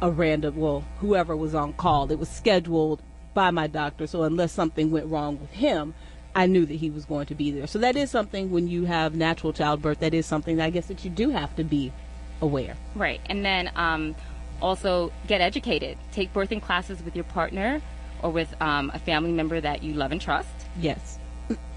a 0.00 0.10
random, 0.10 0.56
well, 0.56 0.84
whoever 0.98 1.36
was 1.36 1.54
on 1.54 1.72
call. 1.74 2.10
It 2.10 2.18
was 2.18 2.28
scheduled 2.28 3.02
by 3.34 3.50
my 3.50 3.66
doctor, 3.66 4.06
so 4.06 4.24
unless 4.24 4.52
something 4.52 4.90
went 4.90 5.06
wrong 5.06 5.40
with 5.40 5.50
him, 5.50 5.94
I 6.34 6.46
knew 6.46 6.66
that 6.66 6.74
he 6.74 6.90
was 6.90 7.04
going 7.04 7.26
to 7.26 7.34
be 7.34 7.50
there. 7.50 7.66
So 7.66 7.78
that 7.78 7.96
is 7.96 8.10
something 8.10 8.50
when 8.50 8.68
you 8.68 8.84
have 8.84 9.14
natural 9.14 9.52
childbirth, 9.52 10.00
that 10.00 10.14
is 10.14 10.26
something 10.26 10.56
that 10.56 10.64
I 10.64 10.70
guess 10.70 10.86
that 10.86 11.04
you 11.04 11.10
do 11.10 11.30
have 11.30 11.54
to 11.56 11.64
be 11.64 11.92
aware. 12.40 12.76
Right. 12.94 13.20
And 13.26 13.44
then 13.44 13.70
um, 13.76 14.14
also 14.60 15.12
get 15.26 15.40
educated. 15.40 15.98
Take 16.10 16.32
birthing 16.32 16.62
classes 16.62 17.02
with 17.02 17.14
your 17.14 17.24
partner 17.24 17.82
or 18.22 18.30
with 18.30 18.54
um, 18.60 18.90
a 18.94 18.98
family 18.98 19.32
member 19.32 19.60
that 19.60 19.82
you 19.82 19.94
love 19.94 20.12
and 20.12 20.20
trust. 20.20 20.48
Yes. 20.80 21.18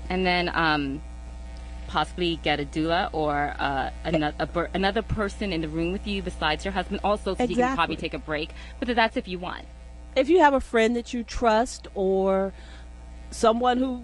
And 0.09 0.25
then 0.25 0.51
um, 0.53 1.01
possibly 1.95 2.35
get 2.43 2.59
a 2.59 2.65
doula 2.65 3.09
or 3.13 3.55
uh, 3.57 3.89
another, 4.03 4.35
a, 4.37 4.67
another 4.73 5.01
person 5.01 5.53
in 5.53 5.61
the 5.61 5.69
room 5.69 5.93
with 5.93 6.05
you 6.05 6.21
besides 6.21 6.65
your 6.65 6.73
husband 6.73 6.99
also 7.05 7.35
so 7.35 7.43
you 7.43 7.55
can 7.55 7.73
probably 7.73 7.95
take 7.95 8.13
a 8.13 8.19
break. 8.19 8.49
But 8.81 8.93
that's 8.93 9.15
if 9.15 9.29
you 9.29 9.39
want. 9.39 9.63
if 10.15 10.27
you 10.27 10.39
have 10.39 10.53
a 10.53 10.59
friend 10.59 10.95
that 10.97 11.13
you 11.13 11.23
trust 11.23 11.87
or 11.93 12.53
someone 13.31 13.77
who 13.77 14.03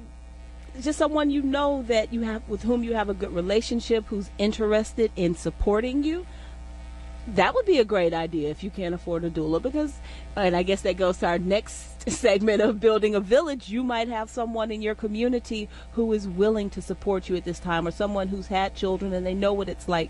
just 0.79 0.97
someone 0.97 1.29
you 1.29 1.41
know 1.41 1.83
that 1.87 2.13
you 2.13 2.21
have 2.21 2.47
with 2.47 2.63
whom 2.63 2.81
you 2.81 2.93
have 2.93 3.09
a 3.09 3.13
good 3.13 3.33
relationship 3.33 4.05
who's 4.05 4.29
interested 4.37 5.11
in 5.17 5.35
supporting 5.35 6.01
you 6.01 6.25
that 7.27 7.53
would 7.53 7.65
be 7.65 7.79
a 7.79 7.85
great 7.85 8.13
idea 8.13 8.49
if 8.49 8.63
you 8.63 8.69
can't 8.69 8.95
afford 8.95 9.23
a 9.23 9.29
doula 9.29 9.61
because 9.61 9.99
and 10.35 10.55
i 10.55 10.63
guess 10.63 10.81
that 10.81 10.97
goes 10.97 11.17
to 11.17 11.27
our 11.27 11.39
next 11.39 12.09
segment 12.09 12.61
of 12.61 12.79
building 12.79 13.13
a 13.15 13.19
village 13.19 13.69
you 13.69 13.83
might 13.83 14.07
have 14.07 14.29
someone 14.29 14.71
in 14.71 14.81
your 14.81 14.95
community 14.95 15.69
who 15.93 16.11
is 16.13 16.27
willing 16.27 16.69
to 16.69 16.81
support 16.81 17.29
you 17.29 17.35
at 17.35 17.43
this 17.43 17.59
time 17.59 17.87
or 17.87 17.91
someone 17.91 18.27
who's 18.27 18.47
had 18.47 18.73
children 18.75 19.13
and 19.13 19.25
they 19.25 19.35
know 19.35 19.53
what 19.53 19.69
it's 19.69 19.87
like 19.87 20.09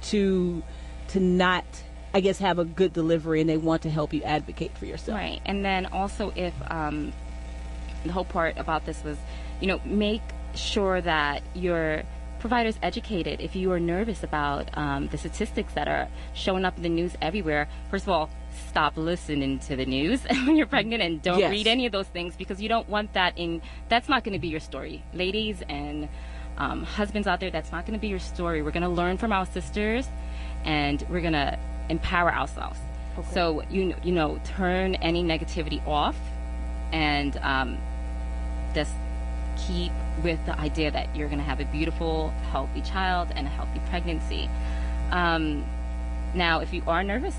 to 0.00 0.62
to 1.08 1.18
not 1.18 1.64
i 2.14 2.20
guess 2.20 2.38
have 2.38 2.58
a 2.58 2.64
good 2.64 2.92
delivery 2.92 3.40
and 3.40 3.50
they 3.50 3.56
want 3.56 3.82
to 3.82 3.90
help 3.90 4.12
you 4.12 4.22
advocate 4.22 4.76
for 4.76 4.86
yourself 4.86 5.12
Right. 5.16 5.40
And 5.44 5.64
then 5.64 5.86
also, 5.86 6.32
if 6.34 6.54
um, 6.70 7.12
the 8.04 8.12
whole 8.12 8.24
part 8.24 8.58
about 8.58 8.86
this 8.86 9.02
was, 9.04 9.18
you 9.60 9.66
know, 9.66 9.80
make 9.84 10.22
sure 10.54 11.00
that 11.00 11.42
your 11.54 12.02
provider's 12.42 12.76
educated. 12.82 13.40
If 13.40 13.54
you 13.56 13.70
are 13.72 13.78
nervous 13.80 14.22
about 14.24 14.76
um, 14.76 15.06
the 15.08 15.16
statistics 15.16 15.72
that 15.74 15.86
are 15.88 16.08
showing 16.34 16.64
up 16.64 16.76
in 16.76 16.82
the 16.82 16.88
news 16.88 17.16
everywhere, 17.22 17.68
first 17.90 18.04
of 18.04 18.10
all, 18.10 18.28
stop 18.68 18.96
listening 18.96 19.60
to 19.60 19.76
the 19.76 19.86
news 19.86 20.24
when 20.28 20.56
you're 20.56 20.66
pregnant 20.66 21.02
and 21.02 21.22
don't 21.22 21.38
Yes. 21.38 21.50
read 21.52 21.66
any 21.68 21.86
of 21.86 21.92
those 21.92 22.08
things 22.08 22.34
because 22.36 22.60
you 22.60 22.68
don't 22.68 22.88
want 22.88 23.12
that 23.14 23.32
in. 23.38 23.62
That's 23.88 24.08
not 24.08 24.24
going 24.24 24.34
to 24.34 24.40
be 24.40 24.48
your 24.48 24.60
story, 24.60 25.02
ladies 25.14 25.62
and 25.68 26.08
um, 26.58 26.82
husbands 26.82 27.26
out 27.28 27.38
there. 27.40 27.50
That's 27.50 27.70
not 27.72 27.86
going 27.86 27.94
to 27.94 28.00
be 28.00 28.08
your 28.08 28.18
story. 28.18 28.60
We're 28.60 28.72
going 28.72 28.82
to 28.82 28.88
learn 28.88 29.16
from 29.18 29.32
our 29.32 29.46
sisters, 29.46 30.06
and 30.64 31.02
we're 31.08 31.20
going 31.22 31.32
to 31.32 31.56
empower 31.88 32.34
ourselves. 32.34 32.78
So 33.32 33.62
you 33.70 33.94
you 34.02 34.12
know 34.12 34.40
turn 34.44 34.96
any 34.96 35.22
negativity 35.22 35.86
off, 35.86 36.16
and 36.92 37.36
um, 37.38 37.78
just 38.74 38.92
keep 39.66 39.92
with 40.22 40.44
the 40.46 40.58
idea 40.58 40.90
that 40.90 41.14
you're 41.16 41.28
going 41.28 41.38
to 41.38 41.44
have 41.44 41.60
a 41.60 41.64
beautiful, 41.66 42.30
healthy 42.50 42.82
child 42.82 43.28
and 43.34 43.46
a 43.46 43.50
healthy 43.50 43.80
pregnancy. 43.90 44.48
Um, 45.10 45.64
now, 46.34 46.60
if 46.60 46.72
you 46.72 46.82
are 46.86 47.02
nervous, 47.02 47.36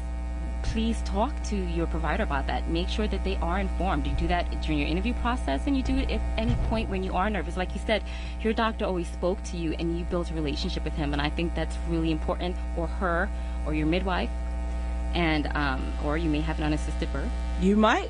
please 0.64 1.02
talk 1.04 1.34
to 1.44 1.56
your 1.56 1.86
provider 1.88 2.24
about 2.24 2.48
that. 2.48 2.68
Make 2.70 2.88
sure 2.88 3.08
that 3.08 3.24
they 3.24 3.36
are 3.38 3.60
informed. 3.60 4.08
You 4.08 4.14
do 4.14 4.28
that 4.28 4.50
during 4.62 4.80
your 4.80 4.88
interview 4.88 5.14
process, 5.16 5.62
and 5.68 5.76
you 5.76 5.84
do 5.84 5.98
it 5.98 6.10
at 6.10 6.22
any 6.38 6.56
point 6.70 6.90
when 6.90 7.04
you 7.04 7.14
are 7.14 7.30
nervous. 7.30 7.58
Like 7.58 7.74
you 7.74 7.82
said, 7.86 8.02
your 8.42 8.54
doctor 8.54 8.86
always 8.86 9.08
spoke 9.10 9.42
to 9.46 9.58
you, 9.58 9.74
and 9.78 9.98
you 9.98 10.06
built 10.06 10.32
a 10.32 10.34
relationship 10.34 10.84
with 10.84 10.94
him, 10.94 11.12
and 11.14 11.22
I 11.22 11.30
think 11.30 11.54
that's 11.54 11.76
really 11.90 12.12
important, 12.12 12.56
or 12.78 12.88
her, 12.88 13.30
or 13.66 13.74
your 13.74 13.88
midwife, 13.88 14.30
and 15.14 15.48
um, 15.56 15.92
or 16.06 16.18
you 16.18 16.30
may 16.30 16.42
have 16.42 16.58
an 16.60 16.64
unassisted 16.66 17.12
birth 17.12 17.30
You 17.62 17.76
might. 17.76 18.10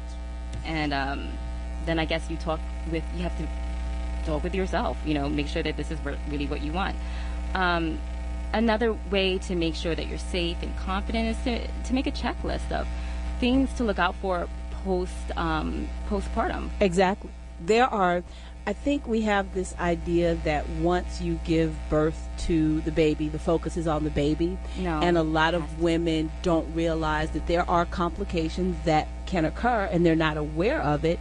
and 0.65 0.93
um, 0.93 1.29
then 1.85 1.99
I 1.99 2.05
guess 2.05 2.29
you 2.29 2.37
talk 2.37 2.59
with 2.91 3.03
you 3.15 3.23
have 3.23 3.37
to 3.39 3.47
talk 4.23 4.43
with 4.43 4.55
yourself. 4.55 4.97
You 5.05 5.13
know, 5.13 5.29
make 5.29 5.47
sure 5.47 5.63
that 5.63 5.77
this 5.77 5.91
is 5.91 5.99
really 6.29 6.47
what 6.47 6.61
you 6.61 6.71
want. 6.71 6.95
Um, 7.53 7.99
another 8.53 8.93
way 9.11 9.37
to 9.39 9.55
make 9.55 9.75
sure 9.75 9.95
that 9.95 10.07
you're 10.07 10.17
safe 10.17 10.57
and 10.61 10.75
confident 10.77 11.35
is 11.35 11.43
to, 11.43 11.67
to 11.83 11.93
make 11.93 12.07
a 12.07 12.11
checklist 12.11 12.71
of 12.71 12.87
things 13.39 13.73
to 13.73 13.83
look 13.83 13.99
out 13.99 14.15
for 14.15 14.47
post 14.83 15.13
um, 15.35 15.89
postpartum. 16.09 16.69
Exactly. 16.79 17.29
There 17.59 17.85
are, 17.85 18.23
I 18.67 18.73
think 18.73 19.07
we 19.07 19.21
have 19.21 19.53
this 19.53 19.75
idea 19.79 20.35
that 20.43 20.67
once 20.69 21.21
you 21.21 21.39
give 21.43 21.75
birth 21.89 22.27
to 22.39 22.81
the 22.81 22.91
baby, 22.91 23.29
the 23.29 23.39
focus 23.39 23.77
is 23.77 23.87
on 23.87 24.03
the 24.03 24.09
baby. 24.09 24.57
No. 24.77 24.99
And 25.01 25.17
a 25.17 25.23
lot 25.23 25.53
of 25.53 25.81
women 25.81 26.31
don't 26.41 26.73
realize 26.73 27.31
that 27.31 27.47
there 27.47 27.69
are 27.69 27.85
complications 27.85 28.75
that 28.85 29.07
can 29.25 29.45
occur 29.45 29.89
and 29.91 30.05
they're 30.05 30.15
not 30.15 30.37
aware 30.37 30.81
of 30.81 31.05
it. 31.05 31.19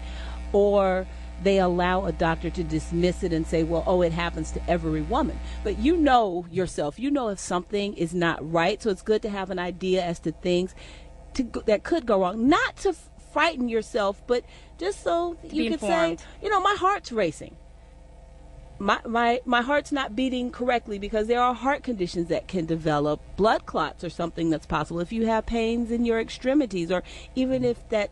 Or 0.53 1.07
they 1.43 1.59
allow 1.59 2.05
a 2.05 2.13
doctor 2.13 2.51
to 2.51 2.63
dismiss 2.65 3.23
it 3.23 3.33
and 3.33 3.47
say, 3.47 3.65
well, 3.65 3.85
oh, 3.87 4.03
it 4.03 4.13
happens 4.13 4.51
to 4.53 4.71
every 4.71 5.03
woman. 5.03 5.39
But 5.65 5.79
you 5.79 5.97
know 5.97 6.47
yourself, 6.51 6.99
you 6.99 7.11
know 7.11 7.29
if 7.29 7.39
something 7.39 7.95
is 7.95 8.15
not 8.15 8.39
right. 8.51 8.83
So 8.83 8.91
it's 8.91 9.03
good 9.03 9.23
to 9.23 9.31
have 9.31 9.51
an 9.51 9.59
idea 9.59 10.03
as 10.03 10.19
to 10.21 10.33
things 10.33 10.75
to, 11.35 11.45
that 11.67 11.83
could 11.83 12.07
go 12.07 12.21
wrong. 12.21 12.49
Not 12.49 12.77
to 12.79 12.95
frighten 13.33 13.69
yourself, 13.69 14.23
but 14.27 14.45
just 14.79 15.03
so 15.03 15.37
you 15.43 15.49
be 15.49 15.65
could 15.65 15.73
informed. 15.75 16.21
say, 16.21 16.27
you 16.43 16.51
know, 16.51 16.61
my 16.61 16.77
heart's 16.79 17.13
racing. 17.13 17.57
My, 18.79 18.99
my 19.07 19.41
my 19.45 19.63
heart's 19.63 19.93
not 19.93 20.17
beating 20.17 20.51
correctly 20.51 20.99
because 20.99 21.29
there 21.29 21.41
are 21.41 21.55
heart 21.55 21.85
conditions 21.85 22.29
that 22.29 22.49
can 22.49 22.67
develop 22.67 23.21
blood 23.37 23.65
clots 23.65 24.03
or 24.03 24.11
something 24.11 24.51
that's 24.51 24.67
possible 24.67 24.99
if 24.99 25.13
you 25.13 25.27
have 25.27 25.47
pains 25.47 25.93
in 25.93 26.05
your 26.05 26.19
extremities 26.19 26.91
or 26.91 27.05
even 27.37 27.65
if 27.65 27.89
that 27.91 28.11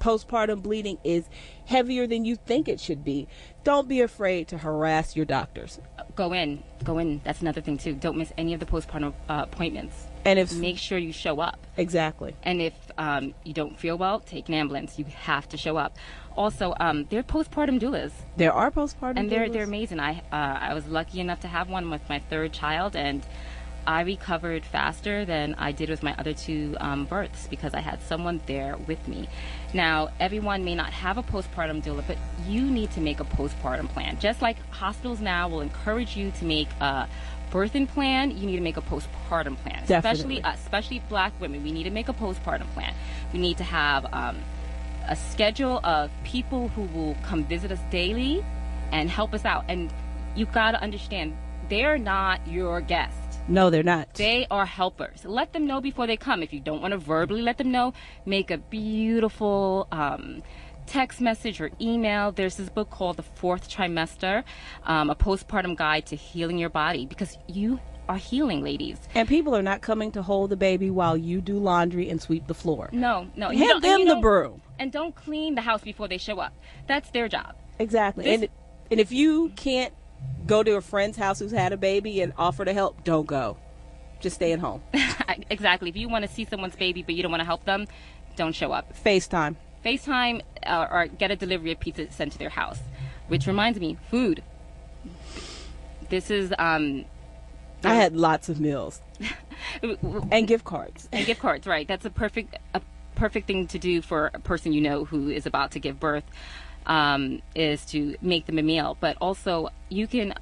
postpartum 0.00 0.62
bleeding 0.62 0.98
is 1.04 1.28
heavier 1.66 2.06
than 2.06 2.24
you 2.24 2.36
think 2.36 2.68
it 2.68 2.80
should 2.80 3.04
be 3.04 3.28
don't 3.62 3.88
be 3.88 4.00
afraid 4.00 4.48
to 4.48 4.58
harass 4.58 5.14
your 5.14 5.26
doctors 5.26 5.78
Go 6.16 6.32
in, 6.32 6.62
go 6.84 6.98
in. 6.98 7.20
That's 7.24 7.40
another 7.40 7.60
thing 7.60 7.78
too. 7.78 7.94
Don't 7.94 8.16
miss 8.18 8.32
any 8.36 8.52
of 8.52 8.60
the 8.60 8.66
postpartum 8.66 9.14
uh, 9.28 9.46
appointments. 9.50 10.06
and 10.24 10.38
if 10.38 10.52
Make 10.52 10.76
sure 10.78 10.98
you 10.98 11.12
show 11.12 11.40
up. 11.40 11.66
exactly 11.76 12.34
And 12.42 12.60
if 12.60 12.74
um, 12.98 13.34
you 13.44 13.52
don't 13.52 13.78
feel 13.78 13.96
well, 13.96 14.20
take 14.20 14.48
an 14.48 14.54
ambulance. 14.54 14.98
You 14.98 15.04
have 15.04 15.48
to 15.50 15.56
show 15.56 15.76
up. 15.76 15.96
Also, 16.36 16.74
um, 16.80 17.06
there 17.10 17.20
are 17.20 17.22
postpartum 17.22 17.80
doulas. 17.80 18.12
there 18.36 18.52
are 18.52 18.70
postpartum 18.70 19.18
and 19.18 19.30
they're 19.30 19.48
they're 19.48 19.64
amazing. 19.64 20.00
I 20.00 20.22
uh, 20.32 20.58
I 20.70 20.74
was 20.74 20.86
lucky 20.86 21.20
enough 21.20 21.40
to 21.40 21.48
have 21.48 21.68
one 21.70 21.90
with 21.90 22.06
my 22.08 22.18
third 22.18 22.52
child, 22.52 22.96
and 22.96 23.24
I 23.86 24.02
recovered 24.02 24.64
faster 24.64 25.24
than 25.24 25.54
I 25.54 25.72
did 25.72 25.90
with 25.90 26.02
my 26.02 26.14
other 26.16 26.32
two 26.32 26.76
um, 26.80 27.06
births 27.06 27.46
because 27.48 27.74
I 27.74 27.80
had 27.80 28.02
someone 28.02 28.40
there 28.46 28.76
with 28.86 29.06
me. 29.08 29.28
Now, 29.72 30.10
everyone 30.20 30.64
may 30.64 30.74
not 30.74 30.92
have 30.92 31.18
a 31.18 31.22
postpartum 31.22 31.82
doula, 31.82 32.04
but 32.06 32.18
you 32.46 32.62
need 32.62 32.90
to 32.92 33.00
make 33.00 33.20
a 33.20 33.24
postpartum 33.24 33.88
plan. 33.88 34.18
Just 34.18 34.42
like 34.42 34.56
hospitals 34.70 35.20
now 35.20 35.48
will 35.48 35.60
encourage 35.60 36.16
you 36.16 36.30
to 36.32 36.44
make 36.44 36.68
a 36.80 37.08
birthing 37.50 37.88
plan, 37.88 38.30
you 38.36 38.46
need 38.46 38.56
to 38.56 38.62
make 38.62 38.76
a 38.76 38.82
postpartum 38.82 39.56
plan. 39.58 39.82
Definitely. 39.86 40.38
Especially 40.38 40.42
us, 40.42 40.60
especially 40.60 41.02
black 41.08 41.32
women, 41.40 41.62
we 41.62 41.72
need 41.72 41.84
to 41.84 41.90
make 41.90 42.08
a 42.08 42.12
postpartum 42.12 42.70
plan. 42.74 42.94
We 43.32 43.38
need 43.38 43.58
to 43.58 43.64
have 43.64 44.06
um, 44.12 44.38
a 45.08 45.16
schedule 45.16 45.80
of 45.84 46.10
people 46.24 46.68
who 46.68 46.82
will 46.82 47.16
come 47.22 47.44
visit 47.44 47.72
us 47.72 47.80
daily 47.90 48.44
and 48.92 49.10
help 49.10 49.34
us 49.34 49.44
out. 49.44 49.64
And 49.68 49.92
you've 50.36 50.52
got 50.52 50.72
to 50.72 50.82
understand, 50.82 51.36
they're 51.68 51.98
not 51.98 52.40
your 52.46 52.80
guest. 52.80 53.29
No 53.50 53.68
they're 53.70 53.82
not 53.82 54.14
They 54.14 54.46
are 54.50 54.66
helpers. 54.66 55.24
Let 55.24 55.52
them 55.52 55.66
know 55.66 55.80
before 55.80 56.06
they 56.06 56.16
come. 56.16 56.42
If 56.42 56.52
you 56.52 56.60
don't 56.60 56.80
want 56.80 56.92
to 56.92 56.98
verbally 56.98 57.42
let 57.42 57.58
them 57.58 57.70
know, 57.70 57.92
make 58.24 58.50
a 58.50 58.58
beautiful 58.58 59.86
um, 59.92 60.42
text 60.86 61.20
message 61.20 61.60
or 61.60 61.70
email. 61.80 62.32
There's 62.32 62.56
this 62.56 62.68
book 62.68 62.90
called 62.90 63.16
The 63.16 63.22
Fourth 63.22 63.68
Trimester, 63.68 64.44
um, 64.84 65.10
a 65.10 65.14
postpartum 65.14 65.76
guide 65.76 66.06
to 66.06 66.16
healing 66.16 66.58
your 66.58 66.70
body 66.70 67.06
because 67.06 67.36
you 67.46 67.80
are 68.08 68.16
healing, 68.16 68.62
ladies. 68.64 68.98
and 69.14 69.28
people 69.28 69.54
are 69.54 69.62
not 69.62 69.80
coming 69.82 70.10
to 70.12 70.20
hold 70.22 70.50
the 70.50 70.56
baby 70.56 70.90
while 70.90 71.16
you 71.16 71.40
do 71.40 71.56
laundry 71.58 72.08
and 72.10 72.20
sweep 72.20 72.44
the 72.48 72.54
floor 72.54 72.88
No, 72.92 73.28
no. 73.36 73.50
hand 73.50 73.70
and 73.70 73.82
them 73.84 74.04
the 74.08 74.16
broom 74.16 74.62
And 74.80 74.90
don't 74.90 75.14
clean 75.14 75.54
the 75.54 75.60
house 75.60 75.82
before 75.82 76.08
they 76.08 76.18
show 76.18 76.40
up. 76.40 76.52
That's 76.88 77.10
their 77.10 77.28
job. 77.28 77.54
Exactly. 77.78 78.24
This- 78.24 78.40
and 78.42 78.48
and 78.90 78.98
if 78.98 79.12
you 79.12 79.50
can't 79.54 79.94
go 80.46 80.62
to 80.62 80.72
a 80.76 80.80
friend's 80.80 81.16
house 81.16 81.38
who's 81.38 81.52
had 81.52 81.72
a 81.72 81.76
baby 81.76 82.20
and 82.20 82.32
offer 82.36 82.64
to 82.64 82.72
help, 82.72 83.04
don't 83.04 83.26
go. 83.26 83.56
just 84.20 84.36
stay 84.36 84.52
at 84.52 84.58
home. 84.58 84.82
exactly. 85.50 85.88
If 85.88 85.96
you 85.96 86.08
want 86.08 86.26
to 86.26 86.30
see 86.30 86.44
someone's 86.44 86.76
baby 86.76 87.02
but 87.02 87.14
you 87.14 87.22
don't 87.22 87.30
want 87.30 87.40
to 87.40 87.46
help 87.46 87.64
them, 87.64 87.86
don't 88.36 88.54
show 88.54 88.72
up. 88.72 88.94
FaceTime. 89.04 89.56
FaceTime 89.84 90.42
uh, 90.66 90.86
or 90.90 91.06
get 91.06 91.30
a 91.30 91.36
delivery 91.36 91.72
of 91.72 91.80
pizza 91.80 92.10
sent 92.12 92.32
to 92.32 92.38
their 92.38 92.50
house. 92.50 92.78
Which 93.28 93.46
reminds 93.46 93.78
me, 93.78 93.96
food. 94.10 94.42
This 96.08 96.30
is 96.30 96.52
um, 96.58 97.04
I 97.84 97.94
had 97.94 98.16
lots 98.16 98.48
of 98.48 98.60
meals 98.60 99.00
and 100.32 100.46
gift 100.46 100.64
cards. 100.64 101.08
and 101.12 101.24
gift 101.24 101.40
cards, 101.40 101.66
right? 101.66 101.86
That's 101.86 102.04
a 102.04 102.10
perfect 102.10 102.56
a 102.74 102.80
perfect 103.14 103.46
thing 103.46 103.66
to 103.68 103.78
do 103.78 104.02
for 104.02 104.30
a 104.34 104.40
person 104.40 104.72
you 104.72 104.80
know 104.80 105.04
who 105.04 105.30
is 105.30 105.46
about 105.46 105.70
to 105.72 105.78
give 105.78 106.00
birth. 106.00 106.24
Um, 106.86 107.42
is 107.54 107.84
to 107.86 108.16
make 108.22 108.46
them 108.46 108.58
a 108.58 108.62
meal, 108.62 108.96
but 109.00 109.16
also 109.20 109.68
you 109.90 110.06
can 110.06 110.34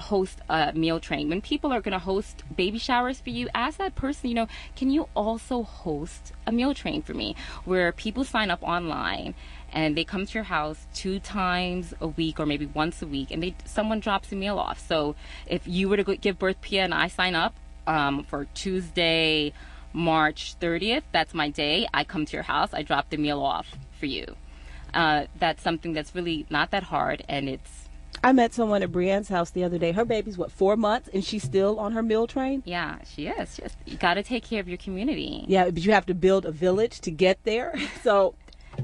host 0.00 0.40
a 0.48 0.72
meal 0.72 0.98
train. 0.98 1.28
When 1.28 1.40
people 1.40 1.72
are 1.72 1.80
going 1.80 1.92
to 1.92 1.98
host 1.98 2.42
baby 2.56 2.78
showers 2.78 3.20
for 3.20 3.30
you, 3.30 3.48
ask 3.54 3.78
that 3.78 3.94
person, 3.94 4.28
you 4.28 4.34
know, 4.34 4.48
can 4.74 4.90
you 4.90 5.08
also 5.14 5.62
host 5.62 6.32
a 6.46 6.52
meal 6.52 6.74
train 6.74 7.02
for 7.02 7.14
me 7.14 7.36
where 7.64 7.92
people 7.92 8.24
sign 8.24 8.50
up 8.50 8.62
online 8.62 9.34
and 9.72 9.96
they 9.96 10.04
come 10.04 10.26
to 10.26 10.34
your 10.34 10.44
house 10.44 10.86
two 10.94 11.20
times 11.20 11.94
a 12.00 12.08
week 12.08 12.40
or 12.40 12.46
maybe 12.46 12.66
once 12.66 13.02
a 13.02 13.06
week 13.06 13.30
and 13.30 13.42
they 13.42 13.54
someone 13.64 14.00
drops 14.00 14.32
a 14.32 14.34
meal 14.34 14.58
off. 14.58 14.84
So 14.88 15.14
if 15.46 15.68
you 15.68 15.88
were 15.88 15.96
to 15.96 16.16
give 16.16 16.38
birth 16.38 16.60
Pia 16.60 16.82
and 16.82 16.94
I 16.94 17.06
sign 17.08 17.34
up 17.34 17.54
um, 17.86 18.24
for 18.24 18.46
Tuesday, 18.54 19.52
March 19.92 20.54
30th, 20.60 21.02
that's 21.12 21.34
my 21.34 21.50
day. 21.50 21.86
I 21.92 22.04
come 22.04 22.24
to 22.24 22.32
your 22.32 22.42
house, 22.42 22.70
I 22.72 22.82
drop 22.82 23.10
the 23.10 23.16
meal 23.16 23.42
off 23.42 23.76
for 23.98 24.06
you. 24.06 24.36
Uh, 24.94 25.26
that's 25.38 25.62
something 25.62 25.92
that's 25.92 26.14
really 26.14 26.46
not 26.50 26.70
that 26.70 26.84
hard 26.84 27.24
and 27.28 27.48
it's 27.48 27.88
I 28.22 28.32
met 28.32 28.52
someone 28.52 28.82
at 28.82 28.92
Brienne's 28.92 29.28
house 29.28 29.50
the 29.50 29.64
other 29.64 29.78
day. 29.78 29.92
Her 29.92 30.04
baby's 30.04 30.36
what 30.36 30.52
four 30.52 30.76
months, 30.76 31.08
and 31.12 31.24
she's 31.24 31.42
still 31.42 31.78
on 31.78 31.92
her 31.92 32.02
meal 32.02 32.26
train. 32.26 32.62
Yeah, 32.66 32.98
she 33.04 33.28
is. 33.28 33.56
Just 33.56 33.76
you 33.86 33.96
got 33.96 34.14
to 34.14 34.22
take 34.22 34.44
care 34.44 34.60
of 34.60 34.68
your 34.68 34.76
community. 34.76 35.44
Yeah, 35.48 35.70
but 35.70 35.82
you 35.82 35.92
have 35.92 36.06
to 36.06 36.14
build 36.14 36.44
a 36.44 36.50
village 36.50 37.00
to 37.00 37.10
get 37.10 37.42
there. 37.44 37.74
So 38.02 38.34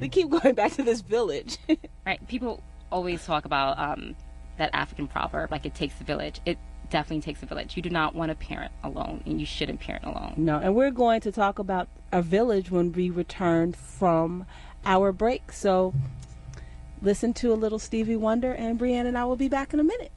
we 0.01 0.09
keep 0.09 0.29
going 0.29 0.55
back 0.55 0.73
to 0.73 0.83
this 0.83 1.01
village. 1.01 1.59
Right? 2.07 2.27
People 2.29 2.63
always 2.93 3.25
talk 3.25 3.47
about 3.47 3.79
um, 3.79 4.15
that 4.59 4.71
African 4.73 5.09
proverb, 5.09 5.51
like 5.51 5.67
it 5.67 5.75
takes 5.75 6.01
a 6.01 6.05
village. 6.05 6.41
It 6.47 6.57
definitely 6.89 7.23
takes 7.23 7.43
a 7.43 7.47
village. 7.47 7.77
You 7.77 7.83
do 7.83 7.91
not 7.91 8.15
want 8.15 8.31
to 8.31 8.37
parent 8.37 8.73
alone, 8.85 9.23
and 9.27 9.41
you 9.41 9.47
shouldn't 9.47 9.81
parent 9.81 10.05
alone. 10.05 10.35
no, 10.37 10.59
and 10.59 10.75
we're 10.75 10.93
going 10.93 11.21
to 11.23 11.33
talk 11.33 11.59
about 11.59 11.89
a 12.13 12.23
village 12.23 12.71
when 12.71 12.93
we 12.93 13.11
return 13.11 13.73
from 13.73 14.47
our 14.87 15.13
break. 15.13 15.53
So 15.53 15.93
listen 17.03 17.35
to 17.35 17.53
a 17.53 17.55
little 17.55 17.79
Stevie 17.79 18.17
Wonder, 18.17 18.53
and 18.53 18.79
Brienne 18.79 19.07
and 19.07 19.19
I 19.19 19.27
will 19.27 19.37
be 19.37 19.49
back 19.49 19.75
in 19.75 19.81
a 19.81 19.85
minute. 19.85 20.13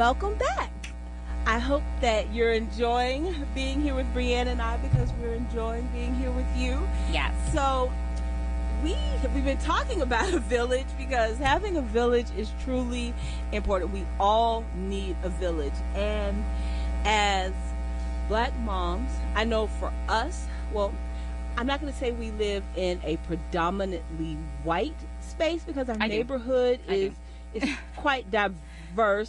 Welcome 0.00 0.34
back. 0.36 0.72
I 1.44 1.58
hope 1.58 1.82
that 2.00 2.32
you're 2.32 2.54
enjoying 2.54 3.34
being 3.54 3.82
here 3.82 3.94
with 3.94 4.10
Brienne 4.14 4.48
and 4.48 4.62
I 4.62 4.78
because 4.78 5.12
we're 5.20 5.34
enjoying 5.34 5.86
being 5.92 6.14
here 6.14 6.30
with 6.30 6.46
you. 6.56 6.80
Yes. 7.12 7.34
So 7.52 7.92
we 8.82 8.96
we've 9.34 9.44
been 9.44 9.58
talking 9.58 10.00
about 10.00 10.32
a 10.32 10.38
village 10.38 10.86
because 10.96 11.36
having 11.36 11.76
a 11.76 11.82
village 11.82 12.28
is 12.34 12.50
truly 12.64 13.12
important. 13.52 13.92
We 13.92 14.06
all 14.18 14.64
need 14.74 15.16
a 15.22 15.28
village, 15.28 15.74
and 15.94 16.42
as 17.04 17.52
black 18.26 18.58
moms, 18.60 19.10
I 19.34 19.44
know 19.44 19.66
for 19.66 19.92
us, 20.08 20.46
well, 20.72 20.94
I'm 21.58 21.66
not 21.66 21.78
going 21.78 21.92
to 21.92 21.98
say 21.98 22.12
we 22.12 22.30
live 22.30 22.64
in 22.74 23.02
a 23.04 23.18
predominantly 23.26 24.38
white 24.64 24.96
space 25.20 25.62
because 25.62 25.90
our 25.90 25.96
I 26.00 26.06
neighborhood 26.08 26.80
I 26.88 26.94
is 26.94 27.12
is 27.52 27.68
quite 27.96 28.30
diverse 28.30 28.56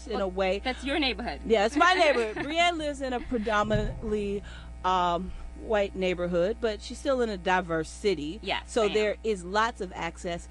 in 0.07 0.21
a 0.21 0.27
way. 0.27 0.61
That's 0.63 0.83
your 0.83 0.99
neighborhood. 0.99 1.41
Yeah, 1.45 1.65
it's 1.65 1.75
my 1.75 1.93
neighborhood. 1.93 2.43
Brienne 2.43 2.77
lives 2.77 3.01
in 3.01 3.13
a 3.13 3.19
predominantly 3.19 4.43
um, 4.83 5.31
white 5.61 5.95
neighborhood, 5.95 6.57
but 6.59 6.81
she's 6.81 6.97
still 6.97 7.21
in 7.21 7.29
a 7.29 7.37
diverse 7.37 7.89
city. 7.89 8.39
Yes, 8.41 8.63
So 8.65 8.89
there 8.89 9.17
is 9.23 9.43
lots 9.43 9.81
of 9.81 9.91
access. 9.95 10.47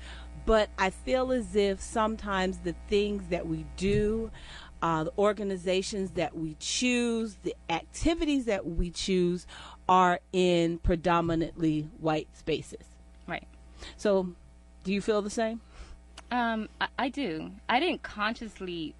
But 0.46 0.70
I 0.78 0.90
feel 0.90 1.32
as 1.32 1.54
if 1.54 1.80
sometimes 1.80 2.58
the 2.58 2.74
things 2.88 3.24
that 3.28 3.46
we 3.46 3.66
do, 3.76 4.30
uh, 4.82 5.04
the 5.04 5.12
organizations 5.18 6.12
that 6.12 6.36
we 6.36 6.56
choose, 6.58 7.36
the 7.42 7.54
activities 7.68 8.46
that 8.46 8.66
we 8.66 8.90
choose 8.90 9.46
are 9.88 10.20
in 10.32 10.78
predominantly 10.78 11.88
white 12.00 12.28
spaces. 12.34 12.84
Right. 13.26 13.46
So 13.96 14.34
do 14.84 14.92
you 14.92 15.00
feel 15.00 15.22
the 15.22 15.30
same? 15.30 15.60
Um, 16.30 16.68
I, 16.80 16.88
I 16.98 17.08
do. 17.08 17.50
I 17.68 17.80
didn't 17.80 18.02
consciously 18.02 18.94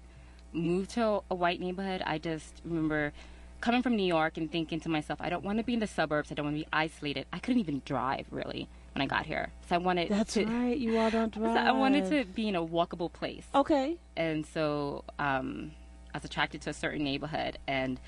move 0.53 0.87
to 0.89 1.21
a 1.29 1.35
white 1.35 1.59
neighborhood. 1.59 2.01
I 2.05 2.17
just 2.17 2.61
remember 2.65 3.13
coming 3.61 3.81
from 3.83 3.95
New 3.95 4.05
York 4.05 4.37
and 4.37 4.51
thinking 4.51 4.79
to 4.81 4.89
myself, 4.89 5.19
I 5.21 5.29
don't 5.29 5.43
want 5.43 5.59
to 5.59 5.63
be 5.63 5.73
in 5.73 5.79
the 5.79 5.87
suburbs. 5.87 6.31
I 6.31 6.35
don't 6.35 6.45
want 6.45 6.57
to 6.57 6.63
be 6.63 6.67
isolated. 6.73 7.25
I 7.31 7.39
couldn't 7.39 7.59
even 7.59 7.81
drive 7.85 8.25
really 8.31 8.67
when 8.95 9.01
I 9.01 9.05
got 9.05 9.25
here. 9.25 9.49
So 9.69 9.75
I 9.75 9.77
wanted 9.77 10.09
That's 10.09 10.33
to. 10.33 10.45
right. 10.45 10.77
You 10.77 10.97
all 10.97 11.09
don't 11.11 11.33
So 11.35 11.41
drive. 11.41 11.57
I 11.67 11.71
wanted 11.71 12.09
to 12.09 12.25
be 12.25 12.47
in 12.47 12.55
a 12.55 12.65
walkable 12.65 13.11
place. 13.11 13.45
Okay. 13.53 13.97
and 14.17 14.45
so 14.45 15.03
um, 15.19 15.71
I 16.13 16.17
was 16.17 16.25
attracted 16.25 16.61
to 16.63 16.71
a 16.71 16.73
certain 16.73 17.03
neighborhood, 17.03 17.57
and 17.67 17.99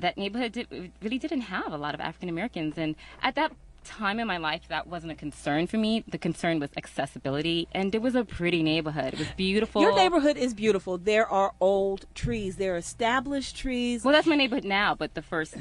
that 0.00 0.18
neighborhood 0.18 0.52
did, 0.52 0.92
really 1.02 1.18
didn't 1.18 1.42
have 1.42 1.72
a 1.72 1.78
lot 1.78 1.94
of 1.94 2.00
African 2.00 2.28
Americans. 2.28 2.76
And 2.76 2.96
at 3.22 3.36
that 3.36 3.52
time 3.84 4.18
in 4.18 4.26
my 4.26 4.36
life, 4.36 4.62
that 4.68 4.86
wasn't 4.86 5.12
a 5.12 5.14
concern 5.14 5.66
for 5.66 5.76
me. 5.76 6.04
The 6.08 6.18
concern 6.18 6.60
was 6.60 6.70
accessibility, 6.76 7.68
and 7.72 7.94
it 7.94 8.02
was 8.02 8.14
a 8.14 8.24
pretty 8.24 8.62
neighborhood. 8.62 9.14
It 9.14 9.18
was 9.18 9.28
beautiful. 9.36 9.82
Your 9.82 9.94
neighborhood 9.94 10.36
is 10.36 10.54
beautiful. 10.54 10.98
There 10.98 11.26
are 11.26 11.52
old 11.60 12.06
trees. 12.14 12.56
There 12.56 12.74
are 12.74 12.78
established 12.78 13.56
trees. 13.56 14.04
Well, 14.04 14.12
that's 14.12 14.26
my 14.26 14.36
neighborhood 14.36 14.64
now, 14.64 14.94
but 14.94 15.14
the 15.14 15.22
first 15.22 15.54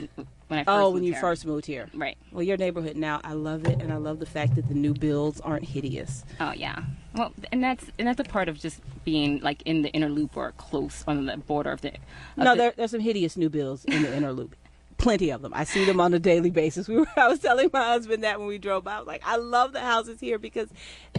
when 0.51 0.59
I 0.59 0.63
first 0.63 0.69
oh, 0.69 0.83
moved 0.83 0.93
when 0.95 1.03
you 1.03 1.13
here. 1.13 1.21
first 1.21 1.45
moved 1.45 1.65
here. 1.65 1.89
right. 1.93 2.17
Well, 2.31 2.43
your 2.43 2.57
neighborhood 2.57 2.97
now, 2.97 3.21
I 3.23 3.33
love 3.33 3.65
it, 3.65 3.81
and 3.81 3.91
I 3.91 3.97
love 3.97 4.19
the 4.19 4.25
fact 4.25 4.55
that 4.55 4.67
the 4.67 4.73
new 4.73 4.93
builds 4.93 5.39
aren't 5.41 5.63
hideous. 5.63 6.25
Oh 6.39 6.51
yeah. 6.51 6.83
Well, 7.15 7.33
and 7.51 7.63
that's 7.63 7.85
and 7.97 8.07
that's 8.07 8.19
a 8.19 8.25
part 8.25 8.49
of 8.49 8.59
just 8.59 8.81
being 9.05 9.39
like 9.39 9.61
in 9.63 9.81
the 9.81 9.89
inner 9.89 10.09
loop 10.09 10.35
or 10.35 10.51
close 10.53 11.03
on 11.07 11.25
the 11.25 11.37
border 11.37 11.71
of 11.71 11.81
the. 11.81 11.89
Of 11.89 11.97
no, 12.37 12.51
the- 12.51 12.57
there, 12.57 12.73
there's 12.75 12.91
some 12.91 12.99
hideous 12.99 13.37
new 13.37 13.49
builds 13.49 13.85
in 13.85 14.03
the 14.03 14.15
inner 14.15 14.33
loop. 14.33 14.55
Plenty 15.01 15.31
of 15.31 15.41
them. 15.41 15.51
I 15.55 15.63
see 15.63 15.83
them 15.83 15.99
on 15.99 16.13
a 16.13 16.19
daily 16.19 16.51
basis. 16.51 16.87
We 16.91 16.97
were, 16.97 17.07
I 17.17 17.27
was 17.27 17.39
telling 17.39 17.71
my 17.73 17.85
husband 17.85 18.23
that 18.23 18.37
when 18.37 18.47
we 18.47 18.59
drove 18.59 18.83
by. 18.83 18.97
I 18.97 18.99
was 18.99 19.07
like, 19.07 19.23
I 19.25 19.37
love 19.37 19.73
the 19.73 19.79
houses 19.79 20.19
here 20.19 20.37
because 20.37 20.69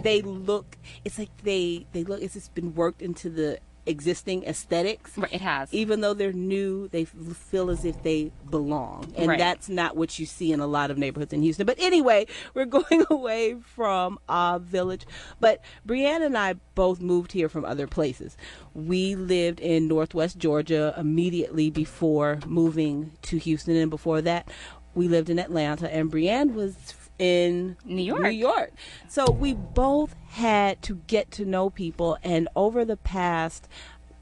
they 0.01 0.21
look. 0.21 0.77
It's 1.03 1.19
like 1.19 1.35
they 1.43 1.85
they 1.91 2.05
look. 2.05 2.21
It's 2.21 2.33
just 2.33 2.53
been 2.55 2.73
worked 2.75 3.01
into 3.01 3.29
the 3.29 3.59
existing 3.85 4.43
aesthetics. 4.45 5.17
Right, 5.17 5.33
it 5.33 5.41
has. 5.41 5.73
even 5.73 6.01
though 6.01 6.13
they're 6.13 6.31
new, 6.31 6.87
they 6.89 7.05
feel 7.05 7.69
as 7.69 7.83
if 7.85 8.01
they 8.03 8.31
belong. 8.49 9.11
And 9.17 9.27
Right. 9.29 9.37
that's 9.39 9.67
not 9.69 9.95
what 9.97 10.17
you 10.19 10.25
see 10.25 10.51
in 10.51 10.59
a 10.59 10.67
lot 10.67 10.91
of 10.91 10.97
neighborhoods 10.97 11.33
in 11.33 11.41
Houston. 11.41 11.65
But 11.65 11.77
anyway, 11.79 12.27
we're 12.53 12.65
going 12.65 13.05
away 13.09 13.55
from 13.61 14.19
our 14.29 14.59
village. 14.59 15.05
But 15.39 15.61
Brianna 15.87 16.25
and 16.27 16.37
I 16.37 16.55
both 16.75 17.01
moved 17.01 17.31
here 17.33 17.49
from 17.49 17.65
other 17.65 17.87
places. 17.87 18.37
We 18.73 19.15
lived 19.15 19.59
in 19.59 19.87
Northwest 19.87 20.37
Georgia 20.37 20.93
immediately 20.97 21.69
before 21.69 22.39
moving 22.45 23.11
to 23.23 23.37
Houston. 23.37 23.75
And 23.75 23.89
before 23.89 24.21
that, 24.21 24.47
we 24.95 25.07
lived 25.07 25.29
in 25.29 25.39
Atlanta. 25.39 25.93
And 25.93 26.11
Brianne 26.11 26.53
was 26.53 26.75
in 27.23 27.77
New 27.85 28.03
York. 28.03 28.21
New 28.21 28.29
York. 28.29 28.73
So 29.07 29.31
we 29.31 29.53
both 29.53 30.13
had 30.27 30.81
to 30.81 30.95
get 31.07 31.31
to 31.31 31.45
know 31.45 31.69
people. 31.69 32.17
And 32.21 32.49
over 32.53 32.83
the 32.83 32.97
past, 32.97 33.69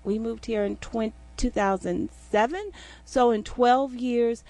we 0.03 0.19
moved 0.19 0.45
here 0.45 0.63
in 0.63 0.75
20, 0.77 1.13
2007. 1.35 2.71
So 3.03 3.31
in 3.31 3.43
12 3.43 3.95
years, 3.95 4.43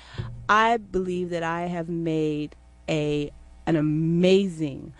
I 0.50 0.76
believe 0.76 1.30
that 1.30 1.44
I 1.44 1.68
have 1.68 1.88
made 1.88 2.56
a 2.90 3.32
an 3.66 3.78
amazing 3.78 4.94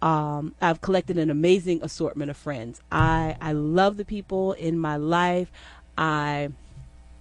um, 0.00 0.54
I've 0.60 0.80
collected 0.80 1.18
an 1.18 1.28
amazing 1.28 1.80
assortment 1.82 2.30
of 2.30 2.36
friends. 2.36 2.80
I 2.90 3.36
I 3.40 3.52
love 3.52 3.96
the 3.96 4.04
people 4.04 4.52
in 4.52 4.78
my 4.78 4.96
life. 4.96 5.50
I 5.96 6.50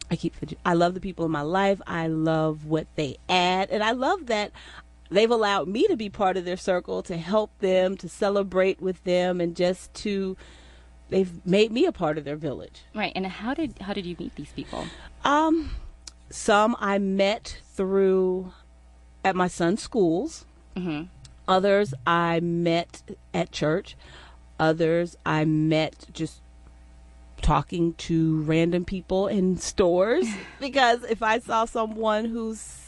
I 0.10 0.16
keep 0.16 0.36
I 0.66 0.74
love 0.74 0.94
the 0.94 1.00
people 1.00 1.26
in 1.26 1.32
my 1.32 1.42
life. 1.42 1.82
I 1.88 2.08
love 2.08 2.66
what 2.66 2.88
they 2.96 3.18
add, 3.28 3.70
and 3.72 3.84
I 3.84 3.92
love 3.92 4.28
that 4.28 4.52
they've 5.10 5.32
allowed 5.32 5.68
me 5.68 5.88
to 5.88 5.96
be 5.96 6.10
part 6.10 6.38
of 6.38 6.46
their 6.46 6.58
circle, 6.58 7.02
to 7.04 7.18
help 7.18 7.58
them, 7.60 7.98
to 7.98 8.10
celebrate 8.10 8.82
with 8.82 9.04
them, 9.04 9.40
and 9.42 9.56
just 9.56 9.94
to 9.96 10.36
they've 11.10 11.46
made 11.46 11.72
me 11.72 11.86
a 11.86 11.92
part 11.92 12.18
of 12.18 12.24
their 12.26 12.36
village. 12.36 12.82
Right. 12.94 13.14
And 13.16 13.26
how 13.28 13.54
did 13.54 13.80
how 13.82 13.94
did 13.94 14.06
you 14.06 14.16
meet 14.20 14.36
these 14.36 14.52
people? 14.52 14.86
Um, 15.24 15.72
some 16.30 16.76
I 16.80 16.98
met 16.98 17.62
through 17.74 18.52
at 19.24 19.36
my 19.36 19.48
son's 19.48 19.82
schools. 19.82 20.46
hmm 20.76 21.04
Others 21.48 21.94
I 22.06 22.42
met 22.42 23.04
at 23.34 23.52
church. 23.52 23.96
Others 24.60 25.16
I 25.26 25.46
met 25.46 26.08
just 26.12 26.42
talking 27.42 27.94
to 27.94 28.42
random 28.42 28.84
people 28.84 29.28
in 29.28 29.58
stores 29.58 30.28
because 30.60 31.04
if 31.04 31.22
I 31.24 31.40
saw 31.40 31.66
someone 31.66 32.26
who's 32.26 32.87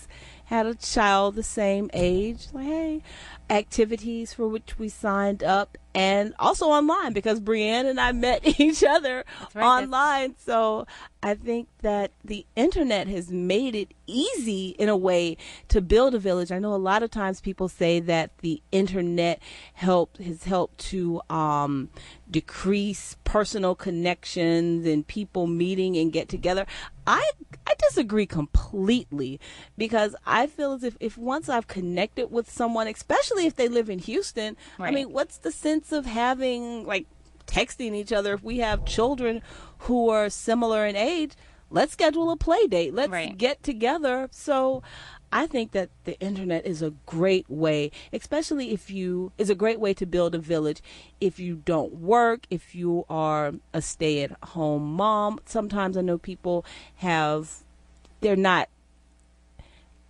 had 0.49 0.65
a 0.65 0.73
child 0.73 1.35
the 1.35 1.43
same 1.43 1.91
age, 1.93 2.47
like 2.53 2.65
hey, 2.65 3.03
activities 3.51 4.33
for 4.33 4.47
which 4.47 4.79
we 4.79 4.89
signed 4.89 5.43
up 5.43 5.77
and 5.99 6.33
also 6.39 6.67
online 6.67 7.12
because 7.12 7.41
Brienne 7.41 7.85
and 7.85 7.99
I 7.99 8.13
met 8.13 8.41
each 8.59 8.85
other 8.85 9.25
right, 9.53 9.53
that's- 9.53 9.83
online. 9.83 10.35
So 10.38 10.88
I 11.21 11.35
think 11.35 11.67
that 11.81 12.12
the 12.23 12.45
internet 12.55 13.07
has 13.07 13.29
made 13.29 13.75
it 13.75 13.93
easy 14.07 14.69
in 14.79 14.88
a 14.88 14.95
way 14.95 15.35
to 15.67 15.81
build 15.81 16.15
a 16.15 16.19
village. 16.19 16.51
I 16.51 16.59
know 16.59 16.73
a 16.73 16.77
lot 16.77 17.03
of 17.03 17.12
times 17.12 17.41
people 17.41 17.67
say 17.67 17.99
that 17.99 18.38
the 18.38 18.62
internet 18.71 19.41
helped 19.73 20.17
has 20.19 20.45
helped 20.45 20.77
to 20.89 21.21
um, 21.29 21.89
decrease 22.31 23.17
personal 23.25 23.75
connections 23.75 24.85
and 24.85 25.05
people 25.05 25.45
meeting 25.45 25.97
and 25.97 26.13
get 26.13 26.29
together. 26.29 26.65
I 27.05 27.31
I 27.67 27.73
disagree 27.89 28.25
completely 28.25 29.39
because 29.77 30.15
I 30.25 30.47
feel 30.47 30.73
as 30.73 30.83
if 30.83 30.95
if 30.99 31.17
once 31.17 31.49
I've 31.49 31.67
connected 31.67 32.31
with 32.31 32.49
someone, 32.49 32.88
especially 32.88 33.45
if 33.45 33.55
they 33.55 33.67
live 33.67 33.89
in 33.89 33.99
Houston, 33.99 34.55
I 34.79 34.91
mean, 34.91 35.12
what's 35.12 35.38
the 35.38 35.51
sense 35.51 35.88
of 35.91 36.06
having 36.06 36.86
like 36.86 37.06
texting 37.47 37.93
each 37.95 38.13
other 38.13 38.34
if 38.34 38.43
we 38.43 38.60
have 38.60 38.86
children 38.86 39.41
who 39.80 40.10
are 40.10 40.30
similar 40.30 40.86
in 40.86 40.95
age? 40.95 41.34
Let's 41.71 41.93
schedule 41.93 42.32
a 42.32 42.38
play 42.38 42.65
date. 42.67 42.93
Let's 42.95 43.12
Right. 43.12 43.38
get 43.38 43.62
together. 43.62 44.28
So 44.32 44.82
I 45.32 45.45
think 45.45 45.71
that 45.73 45.89
the 46.06 46.19
internet 46.19 46.65
is 46.65 46.82
a 46.82 46.93
great 47.06 47.47
way, 47.47 47.91
especially 48.12 48.71
if 48.71 48.89
you 48.89 49.32
is 49.38 49.52
a 49.52 49.56
great 49.56 49.80
way 49.80 49.93
to 49.93 50.05
build 50.07 50.34
a 50.34 50.39
village. 50.39 50.82
If 51.22 51.39
you 51.39 51.61
don't 51.66 51.95
work, 51.95 52.47
if 52.49 52.74
you 52.74 53.05
are 53.09 53.53
a 53.72 53.82
stay-at-home 53.82 54.93
mom, 54.93 55.39
sometimes 55.45 55.95
I 55.97 56.01
know 56.01 56.18
people 56.18 56.66
have 56.95 57.63
they're 58.22 58.36
not 58.36 58.70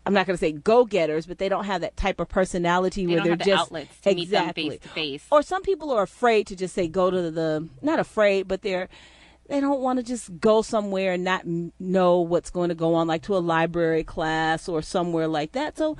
I'm 0.09 0.13
not 0.15 0.25
going 0.25 0.37
to 0.37 0.39
say 0.39 0.53
go-getters, 0.53 1.27
but 1.27 1.37
they 1.37 1.49
don't 1.49 1.65
have 1.65 1.81
that 1.81 1.95
type 1.95 2.19
of 2.19 2.29
personality 2.29 3.05
They 3.05 3.13
where 3.13 3.23
they're 3.23 3.35
the 3.35 3.45
just 3.45 3.61
outlets 3.67 3.95
to 4.01 4.15
meet 4.15 4.31
them 4.31 4.41
exactly. 4.41 4.69
face 4.71 4.79
to 4.79 4.89
face. 4.89 5.23
Or 5.31 5.43
some 5.43 5.61
people 5.61 5.91
are 5.91 6.01
afraid 6.01 6.47
to 6.47 6.55
just 6.55 6.73
say 6.73 6.87
go 6.87 7.11
to 7.11 7.29
the 7.29 7.69
not 7.83 7.99
afraid, 7.99 8.47
but 8.47 8.63
they're 8.63 8.89
they 9.49 9.61
don't 9.61 9.81
want 9.81 9.97
to 9.97 10.03
just 10.03 10.39
go 10.39 10.63
somewhere 10.63 11.13
and 11.13 11.23
not 11.23 11.43
know 11.45 12.21
what's 12.21 12.49
going 12.49 12.69
to 12.69 12.75
go 12.75 12.95
on, 12.95 13.07
like 13.07 13.21
to 13.23 13.35
a 13.35 13.37
library 13.37 14.03
class 14.03 14.67
or 14.67 14.81
somewhere 14.81 15.27
like 15.27 15.51
that. 15.51 15.77
So 15.77 15.95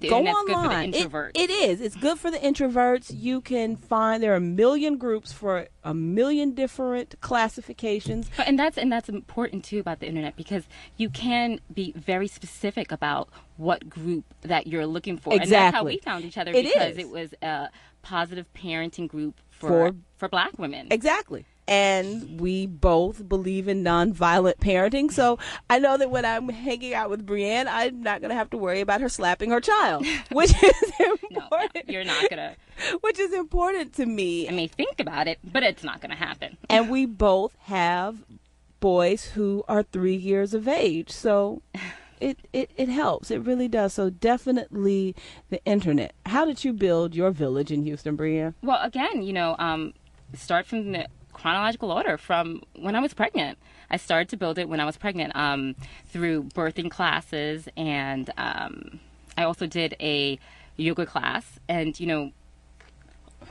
The 0.00 0.08
go 0.10 0.18
internet's 0.18 0.38
good 0.46 0.54
for 0.54 0.60
the 0.60 0.66
online. 0.68 0.94
It- 0.94 1.30
it 1.34 1.50
is. 1.50 1.80
It's 1.80 1.96
good 1.96 2.18
for 2.18 2.30
the 2.30 2.38
introverts. 2.38 3.10
You 3.14 3.40
can 3.40 3.76
find 3.76 4.22
there 4.22 4.32
are 4.32 4.36
a 4.36 4.40
million 4.40 4.98
groups 4.98 5.32
for 5.32 5.68
a 5.84 5.94
million 5.94 6.52
different 6.54 7.14
classifications. 7.20 8.28
But- 8.36 8.46
and 8.48 8.58
that's 8.58 8.76
and 8.76 8.90
that's 8.92 9.08
important 9.08 9.64
too 9.64 9.78
about 9.80 10.00
the 10.00 10.06
internet 10.06 10.36
because 10.36 10.64
you 10.96 11.08
can 11.10 11.60
be 11.72 11.92
very 11.96 12.28
specific 12.28 12.92
about 12.92 13.28
what 13.56 13.88
group 13.88 14.24
that 14.42 14.66
you're 14.66 14.86
looking 14.86 15.16
for. 15.16 15.32
And 15.32 15.48
that's 15.50 15.74
how 15.74 15.84
we 15.84 15.98
found 15.98 16.24
each 16.24 16.36
other 16.38 16.50
It 16.52 16.64
because 16.64 16.92
is. 16.92 16.98
it 16.98 17.08
was 17.10 17.34
a 17.42 17.70
positive 18.02 18.46
parenting 18.54 19.08
group 19.08 19.40
for 19.50 19.68
For- 19.68 19.96
for, 20.18 20.28
black 20.28 20.58
women. 20.58 20.88
Exactly. 20.90 21.44
And 21.68 22.40
we 22.40 22.66
both 22.66 23.28
believe 23.28 23.66
in 23.66 23.82
nonviolent 23.82 24.58
parenting. 24.58 25.10
So 25.10 25.38
I 25.68 25.78
know 25.78 25.96
that 25.96 26.10
when 26.10 26.24
I'm 26.24 26.48
hanging 26.48 26.94
out 26.94 27.10
with 27.10 27.26
Brienne, 27.26 27.66
I'm 27.68 28.02
not 28.02 28.20
going 28.20 28.28
to 28.30 28.36
have 28.36 28.50
to 28.50 28.56
worry 28.56 28.80
about 28.80 29.00
her 29.00 29.08
slapping 29.08 29.50
her 29.50 29.60
child, 29.60 30.06
which 30.30 30.50
is 30.62 30.92
no, 31.00 31.06
no, 31.30 31.40
important. 31.42 31.88
you're 31.88 32.04
not 32.04 32.30
gonna. 32.30 32.54
which 33.00 33.18
is 33.18 33.32
important 33.32 33.94
to 33.94 34.06
me. 34.06 34.48
I 34.48 34.52
may 34.52 34.66
think 34.66 35.00
about 35.00 35.28
it, 35.28 35.38
but 35.42 35.62
it's 35.62 35.84
not 35.84 36.00
gonna 36.00 36.16
happen. 36.16 36.56
and 36.68 36.90
we 36.90 37.06
both 37.06 37.56
have 37.62 38.24
boys 38.80 39.26
who 39.26 39.64
are 39.68 39.82
three 39.82 40.16
years 40.16 40.54
of 40.54 40.68
age. 40.68 41.10
So 41.10 41.62
it, 42.20 42.38
it, 42.52 42.70
it 42.76 42.88
helps. 42.88 43.30
It 43.30 43.38
really 43.38 43.68
does. 43.68 43.94
So 43.94 44.10
definitely 44.10 45.14
the 45.50 45.64
internet. 45.64 46.14
How 46.26 46.44
did 46.44 46.64
you 46.64 46.72
build 46.72 47.14
your 47.14 47.30
village 47.30 47.70
in 47.70 47.82
Houston, 47.84 48.16
Bria? 48.16 48.54
Well, 48.62 48.80
again, 48.82 49.22
you 49.22 49.32
know, 49.32 49.56
um, 49.58 49.94
start 50.34 50.66
from 50.66 50.92
the 50.92 51.06
chronological 51.36 51.92
order 51.92 52.16
from 52.16 52.62
when 52.74 52.96
I 52.96 53.00
was 53.00 53.12
pregnant. 53.12 53.58
I 53.90 53.98
started 53.98 54.30
to 54.30 54.36
build 54.36 54.58
it 54.58 54.68
when 54.68 54.80
I 54.80 54.86
was 54.86 54.96
pregnant 54.96 55.36
um, 55.36 55.76
through 56.08 56.44
birthing 56.44 56.90
classes, 56.90 57.68
and 57.76 58.30
um, 58.38 59.00
I 59.36 59.44
also 59.44 59.66
did 59.66 59.94
a 60.00 60.38
yoga 60.76 61.04
class. 61.04 61.60
And 61.68 61.98
you 62.00 62.06
know, 62.06 62.32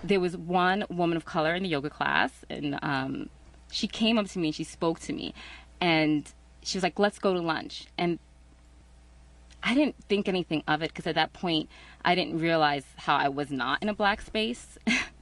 there 0.03 0.19
was 0.19 0.36
one 0.36 0.83
woman 0.89 1.15
of 1.15 1.25
color 1.25 1.53
in 1.53 1.63
the 1.63 1.69
yoga 1.69 1.91
class, 1.91 2.43
and 2.49 2.79
um, 2.81 3.29
she 3.71 3.88
came 3.88 4.17
up 4.17 4.27
to 4.29 4.39
me 4.39 4.47
and 4.47 4.55
she 4.55 4.63
spoke 4.63 4.99
to 5.01 5.13
me, 5.13 5.33
and 5.79 6.33
she 6.63 6.77
was 6.77 6.83
like, 6.83 6.97
"Let's 6.97 7.19
go 7.19 7.33
to 7.33 7.39
lunch." 7.39 7.86
And 7.99 8.17
I 9.63 9.75
didn't 9.75 9.95
think 10.09 10.27
anything 10.27 10.63
of 10.67 10.81
it 10.81 10.89
because 10.89 11.07
at 11.07 11.15
that 11.15 11.33
point 11.33 11.69
I 12.03 12.15
didn't 12.15 12.39
realize 12.39 12.86
how 12.97 13.15
I 13.15 13.29
was 13.29 13.51
not 13.51 13.81
in 13.81 13.89
a 13.89 13.93
black 13.93 14.21
space. 14.21 14.77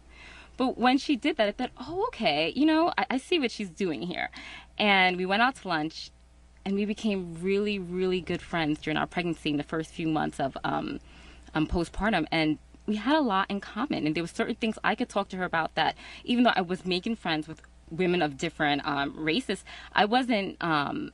but 0.57 0.77
when 0.77 0.97
she 0.97 1.15
did 1.15 1.37
that, 1.37 1.47
I 1.47 1.51
thought, 1.51 1.71
oh, 1.77 2.05
okay, 2.07 2.51
you 2.55 2.65
know, 2.65 2.93
I, 2.97 3.05
I 3.11 3.17
see 3.17 3.39
what 3.39 3.51
she's 3.51 3.69
doing 3.69 4.01
here. 4.01 4.29
And 4.77 5.17
we 5.17 5.25
went 5.25 5.41
out 5.41 5.55
to 5.55 5.67
lunch 5.67 6.11
and 6.65 6.75
we 6.75 6.85
became 6.85 7.37
really, 7.41 7.79
really 7.79 8.21
good 8.21 8.41
friends 8.41 8.79
during 8.79 8.97
our 8.97 9.07
pregnancy 9.07 9.49
in 9.49 9.57
the 9.57 9.63
first 9.63 9.91
few 9.91 10.07
months 10.07 10.39
of 10.39 10.57
um, 10.63 10.99
um, 11.53 11.67
postpartum. 11.67 12.25
And 12.31 12.57
we 12.85 12.95
had 12.95 13.15
a 13.15 13.21
lot 13.21 13.49
in 13.49 13.59
common. 13.59 14.05
And 14.05 14.15
there 14.15 14.23
were 14.23 14.27
certain 14.27 14.55
things 14.55 14.77
I 14.83 14.95
could 14.95 15.09
talk 15.09 15.29
to 15.29 15.37
her 15.37 15.45
about 15.45 15.75
that, 15.75 15.95
even 16.23 16.43
though 16.43 16.53
I 16.55 16.61
was 16.61 16.85
making 16.85 17.15
friends 17.17 17.47
with 17.47 17.61
women 17.89 18.21
of 18.21 18.37
different 18.37 18.85
um, 18.85 19.13
races, 19.17 19.63
I 19.93 20.05
wasn't 20.05 20.57
um, 20.61 21.11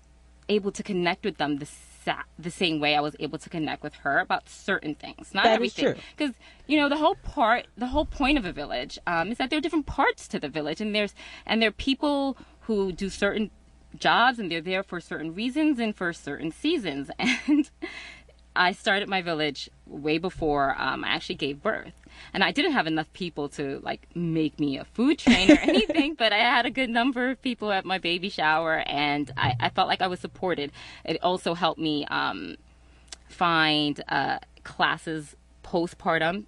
able 0.48 0.72
to 0.72 0.84
connect 0.84 1.26
with 1.26 1.38
them 1.38 1.58
the 1.58 1.68
sa- 2.10 2.24
the 2.38 2.52
same 2.52 2.80
way 2.80 2.96
I 2.96 3.02
was 3.02 3.16
able 3.20 3.38
to 3.38 3.50
connect 3.50 3.84
with 3.84 3.96
her 3.96 4.20
about 4.20 4.50
certain 4.50 4.96
things. 4.96 5.34
Not 5.34 5.44
That 5.46 5.54
everything, 5.54 5.96
because 6.18 6.36
you 6.68 6.78
know 6.78 6.90
the 6.90 6.98
whole 6.98 7.16
part, 7.16 7.68
the 7.78 7.88
whole 7.88 8.06
point 8.06 8.38
of 8.38 8.46
a 8.46 8.52
village 8.52 8.98
um, 9.06 9.32
is 9.32 9.38
that 9.38 9.50
there 9.50 9.58
are 9.60 9.62
different 9.62 9.86
parts 9.86 10.28
to 10.30 10.40
the 10.40 10.50
village, 10.50 10.82
and 10.82 10.96
there's 10.96 11.14
and 11.46 11.62
there 11.62 11.70
are 11.70 11.74
people 11.90 12.38
who 12.62 12.92
do 12.92 13.10
certain 13.10 13.52
jobs, 13.98 14.40
and 14.40 14.52
they're 14.52 14.62
there 14.62 14.84
for 14.84 15.00
certain 15.00 15.34
reasons 15.34 15.80
and 15.80 15.96
for 15.96 16.14
certain 16.14 16.52
seasons. 16.52 17.10
And 17.48 17.70
I 18.56 18.72
started 18.74 19.08
my 19.08 19.22
village 19.22 19.70
way 19.86 20.18
before 20.18 20.76
um, 20.78 21.06
I 21.06 21.10
actually 21.10 21.36
gave 21.36 21.62
birth. 21.62 21.94
And 22.34 22.44
I 22.44 22.52
didn't 22.52 22.74
have 22.74 22.88
enough 22.88 23.12
people 23.14 23.50
to 23.50 23.80
like 23.84 24.08
make 24.16 24.60
me 24.60 24.78
a 24.78 24.86
food 24.86 25.20
train 25.20 25.52
or 25.52 25.58
anything, 25.62 26.16
but 26.16 26.32
I 26.34 26.38
had 26.38 26.66
a 26.66 26.72
good 26.72 26.90
number 26.90 27.30
of 27.32 27.42
people 27.42 27.72
at 27.72 27.86
my 27.86 27.98
baby 27.98 28.30
shower 28.30 28.84
and 28.88 29.32
I, 29.38 29.56
I 29.60 29.70
felt 29.70 29.88
like 29.88 30.02
I 30.02 30.08
was 30.08 30.20
supported. 30.20 30.72
It 31.06 31.22
also 31.24 31.54
helped 31.54 31.80
me 31.80 32.06
um, 32.06 32.58
find 33.28 34.02
uh, 34.08 34.40
classes 34.64 35.36
postpartum, 35.64 36.46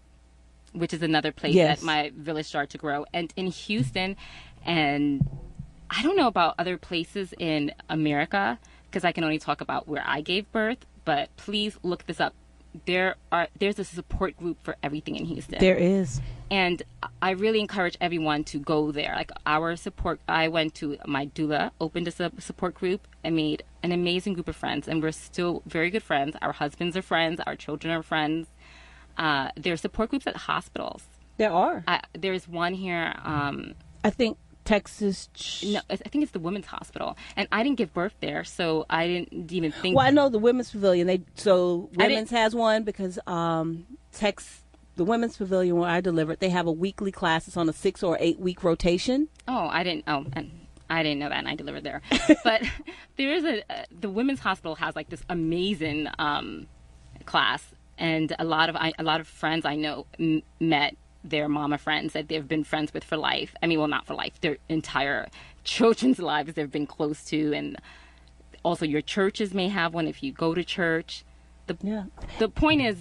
which 0.74 0.94
is 0.94 1.02
another 1.02 1.32
place 1.32 1.54
Yes. 1.56 1.80
that 1.80 1.86
my 1.86 2.12
village 2.16 2.46
started 2.46 2.70
to 2.72 2.78
grow. 2.78 3.06
And 3.14 3.32
in 3.36 3.48
Houston, 3.48 4.16
and 4.66 5.28
I 5.90 6.02
don't 6.04 6.16
know 6.16 6.28
about 6.28 6.56
other 6.58 6.78
places 6.78 7.34
in 7.38 7.74
America 7.90 8.60
because 8.90 9.04
I 9.04 9.12
can 9.12 9.24
only 9.24 9.40
talk 9.40 9.62
about 9.62 9.88
where 9.88 10.04
I 10.06 10.22
gave 10.22 10.52
birth, 10.52 10.86
but 11.06 11.30
please 11.38 11.78
look 11.84 12.06
this 12.08 12.20
up. 12.20 12.34
There 12.86 13.16
are 13.32 13.48
there's 13.60 13.80
a 13.80 13.84
support 13.84 14.38
group 14.38 14.58
for 14.64 14.76
everything 14.82 15.16
in 15.16 15.26
Houston. 15.26 15.60
There 15.60 15.76
is. 15.76 16.22
and 16.50 16.82
I 17.22 17.32
really 17.32 17.60
encourage 17.60 17.98
everyone 18.00 18.44
to 18.46 18.60
go 18.60 18.92
there. 18.92 19.14
Like 19.16 19.32
our 19.46 19.76
support 19.76 20.20
I 20.28 20.48
went 20.48 20.76
to 20.76 20.98
my 21.06 21.28
doula 21.28 21.72
opened 21.80 22.08
a 22.08 22.32
support 22.42 22.76
group 22.76 23.08
and 23.24 23.36
made 23.36 23.64
an 23.84 23.92
amazing 23.92 24.34
group 24.34 24.48
of 24.48 24.56
friends 24.56 24.88
and 24.88 25.02
we're 25.04 25.12
still 25.12 25.64
very 25.66 25.90
good 25.90 26.04
friends. 26.04 26.36
Our 26.42 26.54
husbands 26.54 26.96
are 26.96 27.02
friends, 27.02 27.42
our 27.46 27.56
children 27.56 27.94
are 27.94 28.04
friends. 28.04 28.48
Uh, 29.18 29.50
there 29.58 29.74
are 29.74 29.78
support 29.78 30.10
groups 30.10 30.26
at 30.26 30.36
hospitals. 30.36 31.04
There 31.38 31.52
are. 31.52 31.84
I, 31.88 32.02
there's 32.14 32.48
one 32.48 32.74
here 32.74 33.14
um, 33.24 33.74
I 34.04 34.10
think 34.10 34.38
Texas. 34.72 35.28
Ch- 35.34 35.66
no, 35.66 35.82
I 35.90 35.98
think 35.98 36.24
it's 36.24 36.32
the 36.32 36.40
women's 36.40 36.68
hospital, 36.68 37.18
and 37.36 37.46
I 37.52 37.62
didn't 37.62 37.78
give 37.78 37.94
birth 37.94 38.16
there, 38.22 38.46
so 38.46 38.86
I 38.90 39.06
didn't 39.06 39.52
even 39.52 39.74
think. 39.74 39.98
Well, 39.98 40.06
I 40.06 40.12
know 40.12 40.30
the 40.30 40.40
women's 40.40 40.72
pavilion. 40.72 41.08
They 41.08 41.22
so 41.36 41.90
women's 41.96 42.30
has 42.30 42.56
one 42.56 42.84
because 42.84 43.20
um 43.28 43.86
Tex 44.14 44.62
the 44.96 45.04
women's 45.04 45.36
pavilion 45.36 45.76
where 45.76 45.90
I 45.90 46.00
delivered 46.00 46.40
they 46.40 46.50
have 46.50 46.68
a 46.68 46.72
weekly 46.72 47.12
class. 47.12 47.50
It's 47.50 47.58
on 47.58 47.68
a 47.68 47.74
six 47.74 48.02
or 48.02 48.18
eight 48.22 48.40
week 48.40 48.64
rotation. 48.64 49.28
Oh, 49.46 49.68
I 49.68 49.84
didn't. 49.84 50.06
Oh, 50.08 50.26
and 50.34 50.52
I 50.90 51.04
didn't 51.04 51.20
know 51.20 51.30
that, 51.30 51.38
and 51.40 51.50
I 51.50 51.56
delivered 51.56 51.84
there. 51.84 52.02
but 52.46 52.62
there 53.18 53.34
is 53.34 53.44
a 53.44 53.64
uh, 53.70 53.84
the 54.00 54.10
women's 54.10 54.40
hospital 54.40 54.76
has 54.76 54.96
like 54.96 55.10
this 55.10 55.22
amazing 55.30 56.08
um, 56.18 56.68
class, 57.26 57.74
and 57.98 58.34
a 58.40 58.46
lot 58.46 58.70
of 58.70 58.78
I, 58.78 58.94
a 58.98 59.04
lot 59.04 59.20
of 59.20 59.28
friends 59.28 59.66
I 59.66 59.76
know 59.76 60.06
m- 60.18 60.44
met 60.62 60.96
their 61.24 61.48
mama 61.48 61.78
friends 61.78 62.14
that 62.14 62.28
they've 62.28 62.48
been 62.48 62.64
friends 62.64 62.94
with 62.94 63.04
for 63.04 63.18
life. 63.18 63.54
I 63.62 63.68
mean, 63.68 63.80
well, 63.80 63.88
not 63.88 64.06
for 64.08 64.14
life, 64.16 64.40
their 64.42 64.58
entire 64.70 65.28
children's 65.64 66.20
lives 66.32 66.54
they've 66.54 66.72
been 66.72 66.88
close 66.88 67.24
to, 67.26 67.54
and 67.54 67.78
also 68.64 68.86
your 68.86 69.02
churches 69.02 69.54
may 69.54 69.68
have 69.70 69.94
one 69.94 70.08
if 70.08 70.22
you 70.24 70.32
go 70.32 70.54
to 70.54 70.64
church. 70.64 71.24
The 71.68 71.78
Yeah. 71.82 72.04
the 72.40 72.50
point 72.50 72.82
is, 72.82 72.98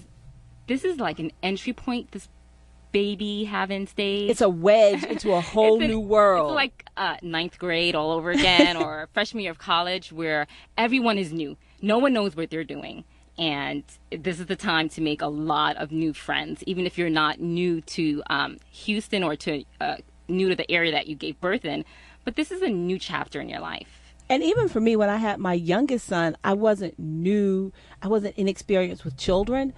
this 0.67 0.85
is 0.85 0.99
like 0.99 1.19
an 1.19 1.33
entry 1.43 1.73
point. 1.73 2.13
This 2.13 2.29
baby 2.93 3.45
having 3.45 3.87
stage. 3.87 4.29
It's 4.31 4.41
a 4.41 4.49
wedge 4.49 5.05
into 5.05 5.33
a 5.33 5.41
whole 5.53 5.81
an- 5.81 5.89
new 5.89 6.01
world. 6.01 6.51
It's 6.51 6.57
like 6.57 6.85
uh, 6.97 7.17
ninth 7.23 7.59
grade 7.59 7.95
all 7.95 8.11
over 8.13 8.31
again, 8.31 8.77
or 8.83 9.09
freshman 9.15 9.43
year 9.45 9.53
of 9.53 9.59
college, 9.59 10.13
where 10.13 10.47
everyone 10.77 11.17
is 11.19 11.33
new. 11.33 11.57
No 11.81 11.99
one 11.99 12.13
knows 12.13 12.37
what 12.37 12.51
they're 12.51 12.65
doing, 12.65 13.05
and 13.41 13.83
this 14.11 14.39
is 14.39 14.47
the 14.47 14.55
time 14.55 14.91
to 14.91 15.01
make 15.01 15.23
a 15.23 15.27
lot 15.27 15.77
of 15.79 15.91
new 15.91 16.13
friends, 16.13 16.63
even 16.67 16.87
if 16.87 16.99
you're 16.99 17.09
not 17.09 17.41
new 17.41 17.81
to 17.81 18.23
um, 18.29 18.59
Houston 18.71 19.25
or 19.25 19.35
to 19.37 19.65
uh, 19.81 19.97
new 20.29 20.51
to 20.51 20.55
the 20.55 20.71
area 20.71 20.93
that 20.93 21.07
you 21.07 21.17
gave 21.17 21.41
birth 21.41 21.65
in. 21.65 21.87
But 22.23 22.37
this 22.37 22.51
is 22.51 22.61
a 22.61 22.69
new 22.69 22.99
chapter 22.99 23.41
in 23.41 23.49
your 23.49 23.61
life. 23.61 24.15
And 24.29 24.43
even 24.43 24.69
for 24.69 24.79
me, 24.79 24.95
when 24.95 25.09
I 25.09 25.17
had 25.17 25.41
my 25.41 25.55
youngest 25.55 26.07
son, 26.07 26.37
I 26.45 26.53
wasn't 26.53 26.99
new, 26.99 27.73
I 28.03 28.09
wasn't 28.09 28.37
inexperienced 28.37 29.07
with 29.07 29.17
children, 29.17 29.73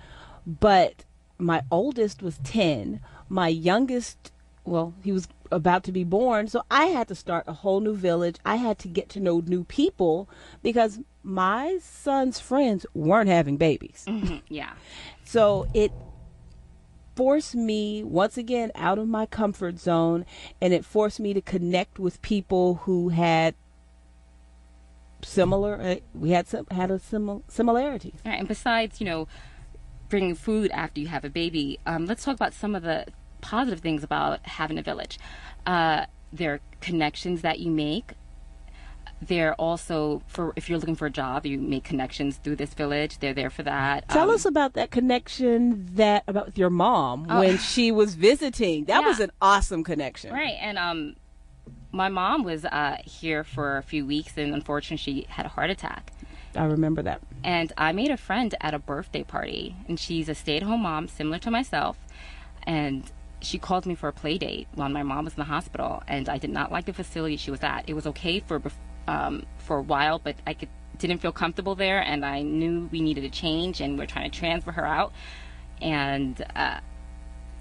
but 0.44 1.04
my 1.38 1.62
oldest 1.70 2.20
was 2.20 2.38
10. 2.42 3.00
My 3.28 3.46
youngest, 3.46 4.32
well, 4.64 4.94
he 5.02 5.12
was 5.12 5.28
about 5.50 5.84
to 5.84 5.92
be 5.92 6.04
born. 6.04 6.48
So 6.48 6.62
I 6.70 6.86
had 6.86 7.08
to 7.08 7.14
start 7.14 7.44
a 7.46 7.52
whole 7.52 7.80
new 7.80 7.94
village. 7.94 8.36
I 8.44 8.56
had 8.56 8.78
to 8.80 8.88
get 8.88 9.08
to 9.10 9.20
know 9.20 9.40
new 9.40 9.64
people 9.64 10.28
because 10.62 11.00
my 11.22 11.78
son's 11.82 12.40
friends 12.40 12.86
weren't 12.94 13.28
having 13.28 13.56
babies. 13.56 14.06
Yeah. 14.48 14.72
So 15.24 15.66
it 15.72 15.92
forced 17.14 17.54
me 17.54 18.02
once 18.02 18.36
again 18.36 18.70
out 18.74 18.98
of 18.98 19.06
my 19.08 19.26
comfort 19.26 19.78
zone 19.78 20.24
and 20.60 20.72
it 20.72 20.84
forced 20.84 21.20
me 21.20 21.34
to 21.34 21.40
connect 21.40 21.98
with 21.98 22.20
people 22.22 22.76
who 22.84 23.10
had 23.10 23.54
similar 25.22 25.80
uh, 25.80 25.96
we 26.14 26.30
had 26.30 26.48
some 26.48 26.66
had 26.70 26.90
a 26.90 26.98
simil- 26.98 27.42
similarity. 27.48 28.14
All 28.24 28.32
right, 28.32 28.38
and 28.38 28.48
besides, 28.48 29.00
you 29.00 29.06
know, 29.06 29.28
bringing 30.08 30.34
food 30.34 30.70
after 30.72 31.00
you 31.00 31.08
have 31.08 31.24
a 31.24 31.30
baby, 31.30 31.78
um, 31.86 32.06
let's 32.06 32.24
talk 32.24 32.34
about 32.34 32.54
some 32.54 32.74
of 32.74 32.82
the 32.82 33.06
positive 33.42 33.80
things 33.80 34.02
about 34.02 34.46
having 34.46 34.78
a 34.78 34.82
village. 34.82 35.18
Uh, 35.66 36.06
there 36.32 36.54
are 36.54 36.60
connections 36.80 37.42
that 37.42 37.58
you 37.60 37.70
make. 37.70 38.12
There 39.20 39.54
also, 39.54 40.22
for 40.26 40.52
if 40.56 40.68
you're 40.68 40.78
looking 40.80 40.96
for 40.96 41.06
a 41.06 41.10
job, 41.10 41.46
you 41.46 41.56
make 41.58 41.84
connections 41.84 42.38
through 42.38 42.56
this 42.56 42.74
village. 42.74 43.18
They're 43.18 43.34
there 43.34 43.50
for 43.50 43.62
that. 43.62 44.08
Tell 44.08 44.28
Um, 44.30 44.34
us 44.34 44.44
about 44.44 44.72
that 44.72 44.90
connection 44.90 45.86
that 45.94 46.24
about 46.26 46.46
with 46.46 46.58
your 46.58 46.70
mom 46.70 47.26
Oh. 47.30 47.38
when 47.38 47.56
she 47.58 47.92
was 47.92 48.16
visiting. 48.16 48.86
That 48.86 49.02
Yeah. 49.02 49.06
was 49.08 49.20
an 49.20 49.30
awesome 49.40 49.84
connection. 49.84 50.32
Right, 50.32 50.56
and 50.60 50.76
um, 50.76 51.14
my 51.92 52.08
mom 52.08 52.42
was 52.42 52.64
uh, 52.64 52.96
here 53.04 53.44
for 53.44 53.76
a 53.76 53.82
few 53.82 54.04
weeks, 54.04 54.36
and 54.36 54.52
unfortunately, 54.54 54.96
she 54.96 55.26
had 55.28 55.46
a 55.46 55.50
heart 55.50 55.70
attack. 55.70 56.10
I 56.56 56.64
remember 56.64 57.02
that. 57.02 57.20
and 57.44 57.72
I 57.78 57.92
made 57.92 58.10
a 58.10 58.16
friend 58.16 58.54
at 58.60 58.74
a 58.74 58.78
birthday 58.78 59.22
party, 59.22 59.74
and 59.88 59.98
she's 60.00 60.28
a 60.28 60.34
stay-at-home 60.34 60.82
mom, 60.82 61.06
similar 61.08 61.38
to 61.38 61.50
myself, 61.50 61.96
and 62.64 63.10
she 63.42 63.58
called 63.58 63.86
me 63.86 63.94
for 63.94 64.08
a 64.08 64.12
play 64.12 64.38
date 64.38 64.68
while 64.74 64.88
my 64.88 65.02
mom 65.02 65.24
was 65.24 65.34
in 65.34 65.40
the 65.40 65.44
hospital, 65.44 66.02
and 66.08 66.28
I 66.28 66.38
did 66.38 66.50
not 66.50 66.72
like 66.72 66.86
the 66.86 66.92
facility 66.92 67.36
she 67.36 67.50
was 67.50 67.62
at. 67.62 67.84
It 67.86 67.94
was 67.94 68.06
okay 68.08 68.40
for 68.40 68.62
um, 69.08 69.44
for 69.58 69.78
a 69.78 69.82
while, 69.82 70.18
but 70.18 70.36
I 70.46 70.54
could 70.54 70.68
didn't 70.98 71.18
feel 71.18 71.32
comfortable 71.32 71.74
there, 71.74 72.00
and 72.00 72.24
I 72.24 72.42
knew 72.42 72.88
we 72.92 73.00
needed 73.00 73.24
a 73.24 73.30
change, 73.30 73.80
and 73.80 73.98
we're 73.98 74.06
trying 74.06 74.30
to 74.30 74.38
transfer 74.38 74.72
her 74.72 74.86
out, 74.86 75.12
and. 75.80 76.42
Uh, 76.54 76.80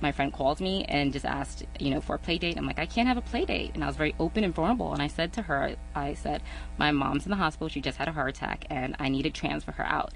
my 0.01 0.11
friend 0.11 0.33
called 0.33 0.59
me 0.59 0.83
and 0.85 1.13
just 1.13 1.25
asked, 1.25 1.63
you 1.79 1.91
know, 1.91 2.01
for 2.01 2.15
a 2.15 2.19
play 2.19 2.37
date. 2.37 2.57
I'm 2.57 2.65
like, 2.65 2.79
I 2.79 2.87
can't 2.87 3.07
have 3.07 3.17
a 3.17 3.21
play 3.21 3.45
date. 3.45 3.71
And 3.75 3.83
I 3.83 3.87
was 3.87 3.95
very 3.95 4.15
open 4.19 4.43
and 4.43 4.53
vulnerable. 4.53 4.93
And 4.93 5.01
I 5.01 5.07
said 5.07 5.31
to 5.33 5.43
her, 5.43 5.75
I 5.93 6.15
said, 6.15 6.41
my 6.77 6.91
mom's 6.91 7.25
in 7.25 7.29
the 7.29 7.37
hospital. 7.37 7.69
She 7.69 7.81
just 7.81 7.97
had 7.97 8.07
a 8.07 8.11
heart 8.11 8.29
attack 8.29 8.65
and 8.69 8.95
I 8.99 9.09
need 9.09 9.23
to 9.23 9.29
transfer 9.29 9.73
her 9.73 9.85
out. 9.85 10.11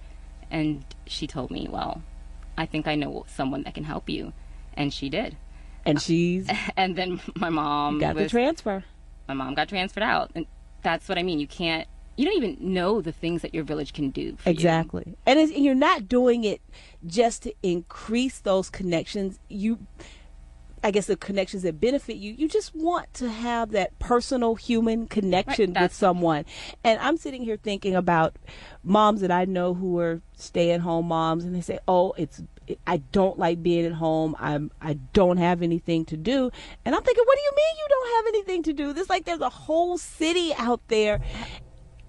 And 0.49 0.83
she 1.05 1.27
told 1.27 1.51
me, 1.51 1.67
well, 1.69 2.01
I 2.57 2.65
think 2.65 2.87
I 2.87 2.95
know 2.95 3.25
someone 3.27 3.63
that 3.63 3.75
can 3.75 3.83
help 3.83 4.09
you. 4.09 4.33
And 4.73 4.93
she 4.93 5.09
did. 5.09 5.37
And 5.85 6.01
she's 6.01 6.49
And 6.77 6.95
then 6.95 7.21
my 7.35 7.49
mom 7.49 7.99
got 7.99 8.15
the 8.15 8.29
transfer. 8.29 8.83
my 9.27 9.33
mom 9.33 9.53
got 9.53 9.69
transferred 9.69 10.03
out. 10.03 10.31
And 10.35 10.45
that's 10.81 11.07
what 11.07 11.17
I 11.17 11.23
mean. 11.23 11.39
You 11.39 11.47
can't 11.47 11.87
you 12.17 12.25
don't 12.25 12.37
even 12.37 12.57
know 12.73 13.01
the 13.01 13.11
things 13.11 13.41
that 13.41 13.53
your 13.53 13.63
village 13.63 13.93
can 13.93 14.09
do. 14.09 14.37
For 14.37 14.49
you. 14.49 14.53
Exactly. 14.53 15.17
And, 15.25 15.37
and 15.39 15.51
you're 15.65 15.75
not 15.75 16.07
doing 16.07 16.43
it 16.43 16.61
just 17.05 17.43
to 17.43 17.53
increase 17.61 18.39
those 18.39 18.69
connections. 18.69 19.39
You, 19.49 19.79
I 20.85 20.91
guess, 20.91 21.07
the 21.07 21.17
connections 21.17 21.63
that 21.63 21.81
benefit 21.81 22.17
you. 22.17 22.31
You 22.31 22.47
just 22.47 22.75
want 22.75 23.11
to 23.15 23.27
have 23.27 23.71
that 23.71 23.97
personal 23.97 24.53
human 24.53 25.07
connection 25.07 25.73
with 25.73 25.91
someone. 25.91 26.45
And 26.83 26.99
I'm 26.99 27.17
sitting 27.17 27.41
here 27.41 27.57
thinking 27.57 27.95
about 27.95 28.35
moms 28.83 29.21
that 29.21 29.31
I 29.31 29.45
know 29.45 29.73
who 29.73 29.97
are 29.97 30.21
stay 30.35 30.69
at 30.73 30.81
home 30.81 31.07
moms 31.07 31.43
and 31.43 31.55
they 31.55 31.61
say, 31.61 31.79
"Oh, 31.87 32.13
it's 32.19 32.43
I 32.85 32.97
don't 32.97 33.39
like 33.39 33.63
being 33.63 33.83
at 33.83 33.93
home. 33.93 34.35
I'm 34.39 34.69
I 34.79 34.99
don't 35.11 35.37
have 35.37 35.63
anything 35.63 36.05
to 36.05 36.17
do." 36.17 36.51
And 36.85 36.93
I'm 36.93 37.01
thinking, 37.01 37.23
"What 37.25 37.35
do 37.35 37.41
you 37.41 37.51
mean 37.55 37.75
you 37.79 37.87
don't 37.89 38.15
have 38.17 38.25
anything 38.27 38.63
to 38.63 38.73
do? 38.73 38.93
This 38.93 39.09
like 39.09 39.25
there's 39.25 39.41
a 39.41 39.49
whole 39.49 39.97
city 39.97 40.53
out 40.55 40.81
there 40.89 41.19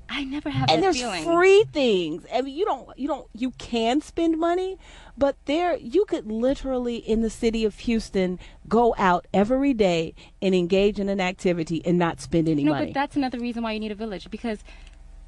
I 0.09 0.25
never 0.25 0.51
have 0.51 0.71
and 0.71 0.83
there's 0.83 1.01
feeling. 1.01 1.25
free 1.25 1.65
things. 1.73 2.25
I 2.33 2.43
mean, 2.43 2.57
you 2.57 2.65
don't, 2.65 2.89
you 2.97 3.09
don't, 3.09 3.29
you 3.35 3.51
can 3.53 4.01
spend 4.01 4.39
money, 4.39 4.79
but 5.19 5.37
there, 5.47 5.77
you 5.77 6.05
could 6.05 6.31
literally 6.31 6.97
in 6.97 7.23
the 7.23 7.31
city 7.31 7.65
of 7.65 7.79
Houston 7.81 8.39
go 8.69 8.95
out 8.99 9.27
every 9.35 9.75
day 9.75 10.15
and 10.41 10.55
engage 10.55 11.01
in 11.01 11.09
an 11.09 11.21
activity 11.21 11.85
and 11.85 11.99
not 11.99 12.21
spend 12.21 12.49
any 12.49 12.63
no, 12.63 12.73
money. 12.73 12.87
No, 12.87 12.91
but 12.91 12.95
that's 12.95 13.17
another 13.17 13.39
reason 13.39 13.63
why 13.63 13.73
you 13.73 13.81
need 13.81 13.93
a 13.93 13.97
village 13.97 14.31
because 14.31 14.61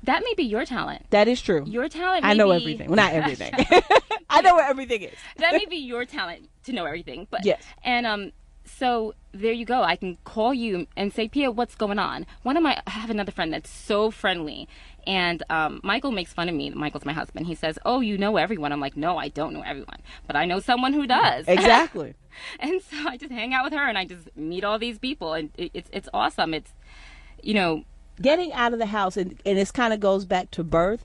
that 0.04 0.22
may 0.22 0.34
be 0.34 0.44
your 0.44 0.64
talent. 0.64 1.06
that 1.10 1.26
is 1.26 1.42
true. 1.42 1.64
Your 1.66 1.88
talent. 1.88 2.24
I 2.24 2.34
know 2.34 2.50
be- 2.50 2.56
everything. 2.56 2.88
Well, 2.88 2.96
not 2.96 3.12
everything. 3.12 3.52
I 4.30 4.42
know 4.42 4.54
where 4.54 4.68
everything 4.68 5.02
is. 5.02 5.14
that 5.38 5.52
may 5.54 5.66
be 5.66 5.76
your 5.76 6.04
talent 6.04 6.48
to 6.64 6.72
know 6.72 6.84
everything. 6.84 7.26
But 7.30 7.44
Yes. 7.44 7.62
and 7.82 8.06
um, 8.06 8.32
so 8.68 9.14
there 9.32 9.52
you 9.52 9.64
go. 9.64 9.82
I 9.82 9.96
can 9.96 10.16
call 10.24 10.54
you 10.54 10.86
and 10.96 11.12
say, 11.12 11.28
Pia, 11.28 11.50
what's 11.50 11.74
going 11.74 11.98
on? 11.98 12.26
One 12.42 12.56
of 12.56 12.62
my, 12.62 12.80
I 12.86 12.90
have 12.90 13.10
another 13.10 13.32
friend 13.32 13.52
that's 13.52 13.70
so 13.70 14.10
friendly, 14.10 14.68
and 15.06 15.42
um, 15.50 15.80
Michael 15.82 16.12
makes 16.12 16.32
fun 16.32 16.48
of 16.48 16.54
me. 16.54 16.70
Michael's 16.70 17.04
my 17.04 17.12
husband. 17.12 17.46
He 17.46 17.54
says, 17.54 17.78
"Oh, 17.84 18.00
you 18.00 18.18
know 18.18 18.36
everyone." 18.36 18.72
I'm 18.72 18.80
like, 18.80 18.96
"No, 18.96 19.16
I 19.16 19.28
don't 19.28 19.52
know 19.52 19.62
everyone, 19.62 19.98
but 20.26 20.36
I 20.36 20.44
know 20.44 20.60
someone 20.60 20.92
who 20.92 21.06
does." 21.06 21.46
Exactly. 21.58 22.14
and 22.60 22.80
so 22.82 23.08
I 23.08 23.16
just 23.16 23.32
hang 23.32 23.52
out 23.52 23.64
with 23.64 23.72
her, 23.72 23.88
and 23.88 23.98
I 23.98 24.04
just 24.04 24.36
meet 24.36 24.64
all 24.64 24.78
these 24.78 24.98
people, 24.98 25.32
and 25.34 25.50
it, 25.56 25.70
it's 25.74 25.90
it's 25.92 26.08
awesome. 26.12 26.54
It's 26.54 26.72
you 27.42 27.54
know, 27.54 27.84
getting 28.20 28.52
out 28.52 28.72
of 28.72 28.78
the 28.78 28.86
house 28.86 29.16
and, 29.16 29.40
and 29.44 29.58
this 29.58 29.70
kind 29.70 29.92
of 29.92 30.00
goes 30.00 30.24
back 30.24 30.50
to 30.52 30.64
birth 30.64 31.04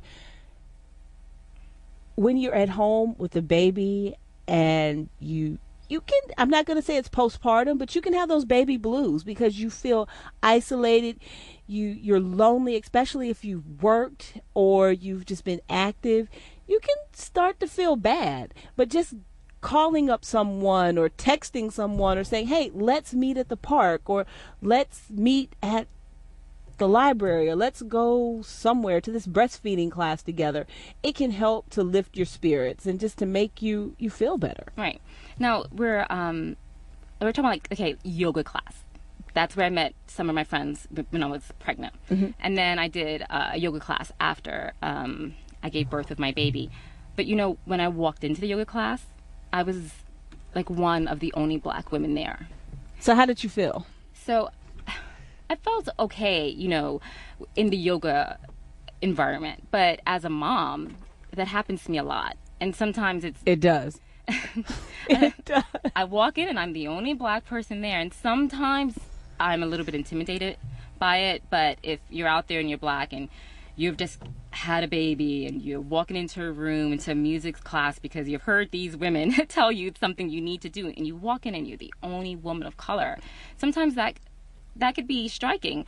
when 2.16 2.38
you're 2.38 2.56
at 2.56 2.70
home 2.70 3.16
with 3.18 3.32
the 3.32 3.42
baby 3.42 4.16
and 4.48 5.10
you 5.20 5.58
you 5.94 6.02
can 6.02 6.22
i'm 6.40 6.50
not 6.50 6.66
going 6.66 6.76
to 6.76 6.82
say 6.82 6.98
it's 6.98 7.08
postpartum 7.08 7.78
but 7.78 7.94
you 7.94 8.02
can 8.02 8.14
have 8.14 8.28
those 8.28 8.46
baby 8.46 8.78
blues 8.78 9.24
because 9.24 9.60
you 9.60 9.70
feel 9.70 10.10
isolated 10.42 11.20
you 11.68 11.86
you're 11.88 12.20
lonely 12.20 12.76
especially 12.76 13.30
if 13.30 13.46
you've 13.46 13.82
worked 13.82 14.40
or 14.56 14.92
you've 14.92 15.26
just 15.26 15.44
been 15.44 15.62
active 15.70 16.28
you 16.68 16.80
can 16.80 16.96
start 17.14 17.60
to 17.60 17.68
feel 17.68 17.96
bad 17.96 18.54
but 18.76 18.90
just 18.90 19.14
calling 19.62 20.10
up 20.10 20.26
someone 20.26 20.98
or 20.98 21.10
texting 21.10 21.72
someone 21.72 22.18
or 22.18 22.24
saying 22.24 22.48
hey 22.48 22.72
let's 22.74 23.14
meet 23.14 23.38
at 23.38 23.50
the 23.50 23.56
park 23.56 24.02
or 24.10 24.26
let's 24.64 25.12
meet 25.12 25.56
at 25.62 25.88
the 26.80 26.88
library 26.88 27.48
or 27.48 27.56
let's 27.56 27.84
go 27.84 28.42
somewhere 28.42 29.00
to 29.00 29.12
this 29.12 29.28
breastfeeding 29.28 29.92
class 29.92 30.24
together 30.24 30.66
it 31.04 31.14
can 31.14 31.30
help 31.30 31.70
to 31.70 31.84
lift 31.84 32.18
your 32.18 32.26
spirits 32.26 32.88
and 32.88 33.00
just 33.00 33.20
to 33.20 33.28
make 33.28 33.62
you 33.62 33.96
you 34.00 34.10
feel 34.10 34.40
better 34.40 34.66
Right. 34.76 35.00
Now 35.40 35.66
we're 35.72 36.06
um 36.10 36.56
we're 37.22 37.32
talking 37.32 37.46
about 37.46 37.50
like 37.54 37.68
okay, 37.72 37.96
yoga 38.04 38.44
class. 38.44 38.84
That's 39.34 39.56
where 39.56 39.66
I 39.66 39.70
met 39.70 39.96
some 40.08 40.30
of 40.30 40.36
my 40.36 40.44
friends 40.44 40.88
when 41.10 41.24
I 41.24 41.28
was 41.28 41.44
pregnant. 41.60 41.96
And 42.40 42.56
then 42.56 42.78
I 42.78 42.88
did 42.88 43.24
uh, 43.30 43.52
a 43.54 43.58
yoga 43.58 43.80
class 43.80 44.12
after 44.20 44.74
um, 44.84 45.34
I 45.64 45.70
gave 45.70 45.90
birth 45.90 46.10
with 46.10 46.20
my 46.20 46.32
baby. 46.32 46.70
But 47.16 47.26
you 47.26 47.36
know, 47.36 47.58
when 47.66 47.80
I 47.82 47.88
walked 47.88 48.24
into 48.24 48.42
the 48.42 48.48
yoga 48.48 48.66
class, 48.66 49.06
I 49.52 49.64
was 49.64 49.92
like 50.54 50.70
one 50.70 51.08
of 51.08 51.20
the 51.20 51.34
only 51.34 51.58
black 51.58 51.92
women 51.92 52.14
there. 52.14 52.48
so 53.00 53.16
how 53.16 53.26
did 53.26 53.44
you 53.44 53.50
feel 53.50 53.88
So 54.14 54.52
I 55.50 55.56
felt 55.56 55.90
okay, 55.98 56.48
you 56.48 56.68
know, 56.68 57.02
in 57.56 57.70
the 57.72 57.78
yoga 57.78 58.38
environment. 59.02 59.68
But 59.72 60.00
as 60.06 60.26
a 60.26 60.30
mom, 60.30 60.98
that 61.36 61.48
happens 61.48 61.84
to 61.86 61.92
me 61.92 61.98
a 61.98 62.04
lot. 62.04 62.38
And 62.60 62.76
sometimes 62.76 63.24
it's 63.24 63.42
it 63.46 63.60
does 63.60 64.00
it 65.10 65.34
does 65.46 65.64
I 65.96 66.06
walk 66.06 66.38
in 66.38 66.48
and 66.48 66.60
I'm 66.60 66.74
the 66.74 66.88
only 66.88 67.14
black 67.14 67.46
person 67.46 67.82
there, 67.82 68.00
and 68.00 68.14
sometimes 68.14 68.98
I'm 69.40 69.64
a 69.64 69.66
little 69.66 69.86
bit 69.86 69.96
intimidated 69.96 70.58
by 70.98 71.18
it. 71.18 71.44
But 71.50 71.78
if 71.84 72.00
you're 72.10 72.28
out 72.28 72.48
there 72.48 72.60
and 72.60 72.70
you're 72.70 72.78
black 72.78 73.14
and 73.14 73.30
you've 73.76 73.98
just 73.98 74.20
had 74.52 74.84
a 74.84 74.88
baby 74.88 75.46
and 75.46 75.62
you're 75.62 75.82
walking 75.82 76.16
into 76.16 76.44
a 76.44 76.52
room 76.52 76.94
into 76.94 77.12
a 77.12 77.16
music 77.16 77.64
class 77.64 77.98
because 78.00 78.30
you've 78.30 78.44
heard 78.44 78.70
these 78.72 78.96
women 78.96 79.32
tell 79.48 79.72
you 79.72 79.92
something 80.00 80.30
you 80.30 80.42
need 80.42 80.62
to 80.62 80.70
do, 80.70 80.88
and 80.88 81.06
you 81.06 81.16
walk 81.16 81.46
in 81.46 81.56
and 81.56 81.68
you're 81.68 81.78
the 81.78 81.94
only 82.02 82.36
woman 82.36 82.68
of 82.68 82.78
color, 82.78 83.18
sometimes 83.58 83.96
that 83.96 84.20
that 84.76 84.96
could 84.96 85.08
be 85.08 85.28
striking. 85.28 85.86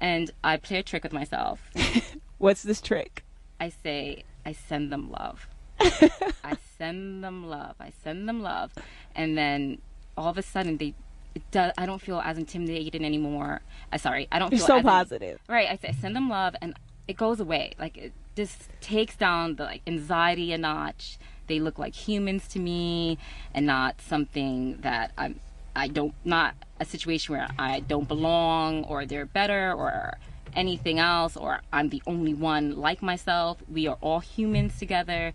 And 0.00 0.30
I 0.42 0.56
play 0.56 0.78
a 0.78 0.82
trick 0.82 1.04
with 1.04 1.12
myself. 1.12 1.70
what's 2.38 2.62
this 2.62 2.80
trick 2.80 3.24
I 3.60 3.68
say, 3.68 4.24
I 4.44 4.50
send 4.50 4.90
them 4.90 5.08
love. 5.12 5.46
I 6.44 6.56
send 6.78 7.22
them 7.22 7.48
love. 7.48 7.76
I 7.80 7.92
send 8.02 8.28
them 8.28 8.42
love, 8.42 8.72
and 9.14 9.36
then 9.36 9.78
all 10.16 10.28
of 10.28 10.38
a 10.38 10.42
sudden 10.42 10.76
they, 10.76 10.94
it 11.34 11.42
does. 11.50 11.72
I 11.78 11.86
don't 11.86 12.00
feel 12.00 12.20
as 12.20 12.38
intimidated 12.38 13.02
anymore. 13.02 13.62
I 13.90 13.96
sorry, 13.96 14.28
I 14.30 14.38
don't 14.38 14.50
you're 14.50 14.58
feel 14.58 14.66
so 14.66 14.76
as 14.78 14.84
positive 14.84 15.40
right. 15.48 15.68
I 15.68 15.76
say 15.76 15.88
I 15.88 15.92
send 15.92 16.16
them 16.16 16.28
love, 16.28 16.54
and 16.60 16.74
it 17.08 17.16
goes 17.16 17.40
away. 17.40 17.74
Like 17.78 17.96
it 17.96 18.12
just 18.36 18.68
takes 18.80 19.16
down 19.16 19.56
the 19.56 19.64
like 19.64 19.82
anxiety 19.86 20.52
a 20.52 20.58
notch. 20.58 21.18
They 21.46 21.58
look 21.58 21.78
like 21.78 21.94
humans 21.94 22.48
to 22.48 22.58
me, 22.58 23.18
and 23.54 23.66
not 23.66 24.00
something 24.00 24.78
that 24.82 25.12
I'm. 25.16 25.40
I 25.74 25.88
don't 25.88 26.14
not 26.22 26.54
a 26.78 26.84
situation 26.84 27.34
where 27.34 27.48
I 27.58 27.80
don't 27.80 28.06
belong 28.06 28.84
or 28.84 29.06
they're 29.06 29.24
better 29.24 29.72
or 29.72 30.18
anything 30.54 30.98
else 30.98 31.36
or 31.36 31.62
I'm 31.72 31.88
the 31.88 32.02
only 32.06 32.34
one 32.34 32.76
like 32.76 33.02
myself. 33.02 33.58
We 33.70 33.86
are 33.86 33.96
all 34.00 34.20
humans 34.20 34.78
together 34.78 35.32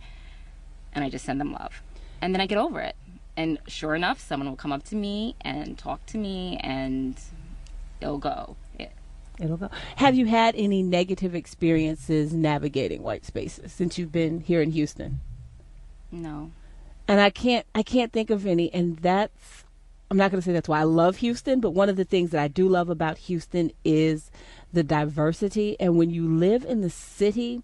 and 0.97 1.05
I 1.05 1.11
just 1.11 1.25
send 1.25 1.39
them 1.39 1.53
love. 1.53 1.83
And 2.21 2.33
then 2.33 2.41
I 2.41 2.47
get 2.47 2.57
over 2.57 2.81
it. 2.81 2.95
And 3.37 3.59
sure 3.67 3.93
enough, 3.93 4.19
someone 4.19 4.49
will 4.49 4.55
come 4.55 4.71
up 4.71 4.83
to 4.85 4.95
me 4.95 5.35
and 5.41 5.77
talk 5.77 6.03
to 6.07 6.17
me 6.17 6.57
and 6.61 7.15
it'll 8.01 8.17
go. 8.17 8.57
It, 8.79 8.91
it'll 9.39 9.57
go 9.57 9.69
have 9.97 10.15
you 10.15 10.25
had 10.25 10.55
any 10.55 10.81
negative 10.81 11.35
experiences 11.35 12.33
navigating 12.33 13.03
white 13.03 13.23
spaces 13.23 13.71
since 13.71 13.95
you've 13.95 14.11
been 14.11 14.39
here 14.39 14.63
in 14.63 14.71
houston 14.71 15.19
no. 16.11 16.49
and 17.07 17.21
I 17.21 17.29
can't 17.29 17.63
I 17.75 17.83
can't 17.83 18.11
think 18.11 18.31
of 18.31 18.47
any 18.47 18.73
and 18.73 18.97
that's 18.97 19.63
I'm 20.09 20.17
not 20.17 20.31
going 20.31 20.41
to 20.41 20.45
say 20.45 20.53
that's 20.53 20.69
why 20.69 20.79
I 20.79 20.83
love 20.83 21.17
Houston, 21.17 21.59
but 21.59 21.71
one 21.71 21.89
of 21.89 21.97
the 21.97 22.05
things 22.05 22.29
that 22.29 22.41
I 22.41 22.47
do 22.47 22.69
love 22.69 22.89
about 22.89 23.17
Houston 23.17 23.73
is 23.83 24.31
the 24.71 24.81
diversity 24.81 25.75
and 25.81 25.97
when 25.97 26.11
you 26.11 26.33
live 26.33 26.63
in 26.63 26.79
the 26.79 26.89
city 26.89 27.61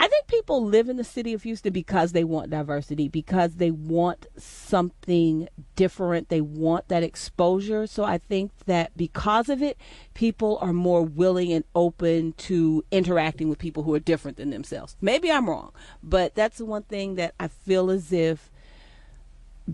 I 0.00 0.06
think 0.06 0.28
people 0.28 0.64
live 0.64 0.88
in 0.88 0.96
the 0.96 1.04
city 1.04 1.32
of 1.32 1.42
Houston 1.42 1.72
because 1.72 2.12
they 2.12 2.22
want 2.22 2.50
diversity, 2.50 3.08
because 3.08 3.56
they 3.56 3.72
want 3.72 4.26
something 4.36 5.48
different. 5.74 6.28
They 6.28 6.40
want 6.40 6.86
that 6.88 7.02
exposure. 7.02 7.86
So 7.88 8.04
I 8.04 8.18
think 8.18 8.52
that 8.66 8.96
because 8.96 9.48
of 9.48 9.60
it, 9.60 9.76
people 10.14 10.58
are 10.60 10.72
more 10.72 11.02
willing 11.02 11.52
and 11.52 11.64
open 11.74 12.34
to 12.34 12.84
interacting 12.92 13.48
with 13.48 13.58
people 13.58 13.82
who 13.82 13.92
are 13.94 13.98
different 13.98 14.36
than 14.36 14.50
themselves. 14.50 14.96
Maybe 15.00 15.32
I'm 15.32 15.48
wrong, 15.48 15.72
but 16.02 16.34
that's 16.36 16.58
the 16.58 16.64
one 16.64 16.84
thing 16.84 17.16
that 17.16 17.34
I 17.40 17.48
feel 17.48 17.90
as 17.90 18.12
if 18.12 18.50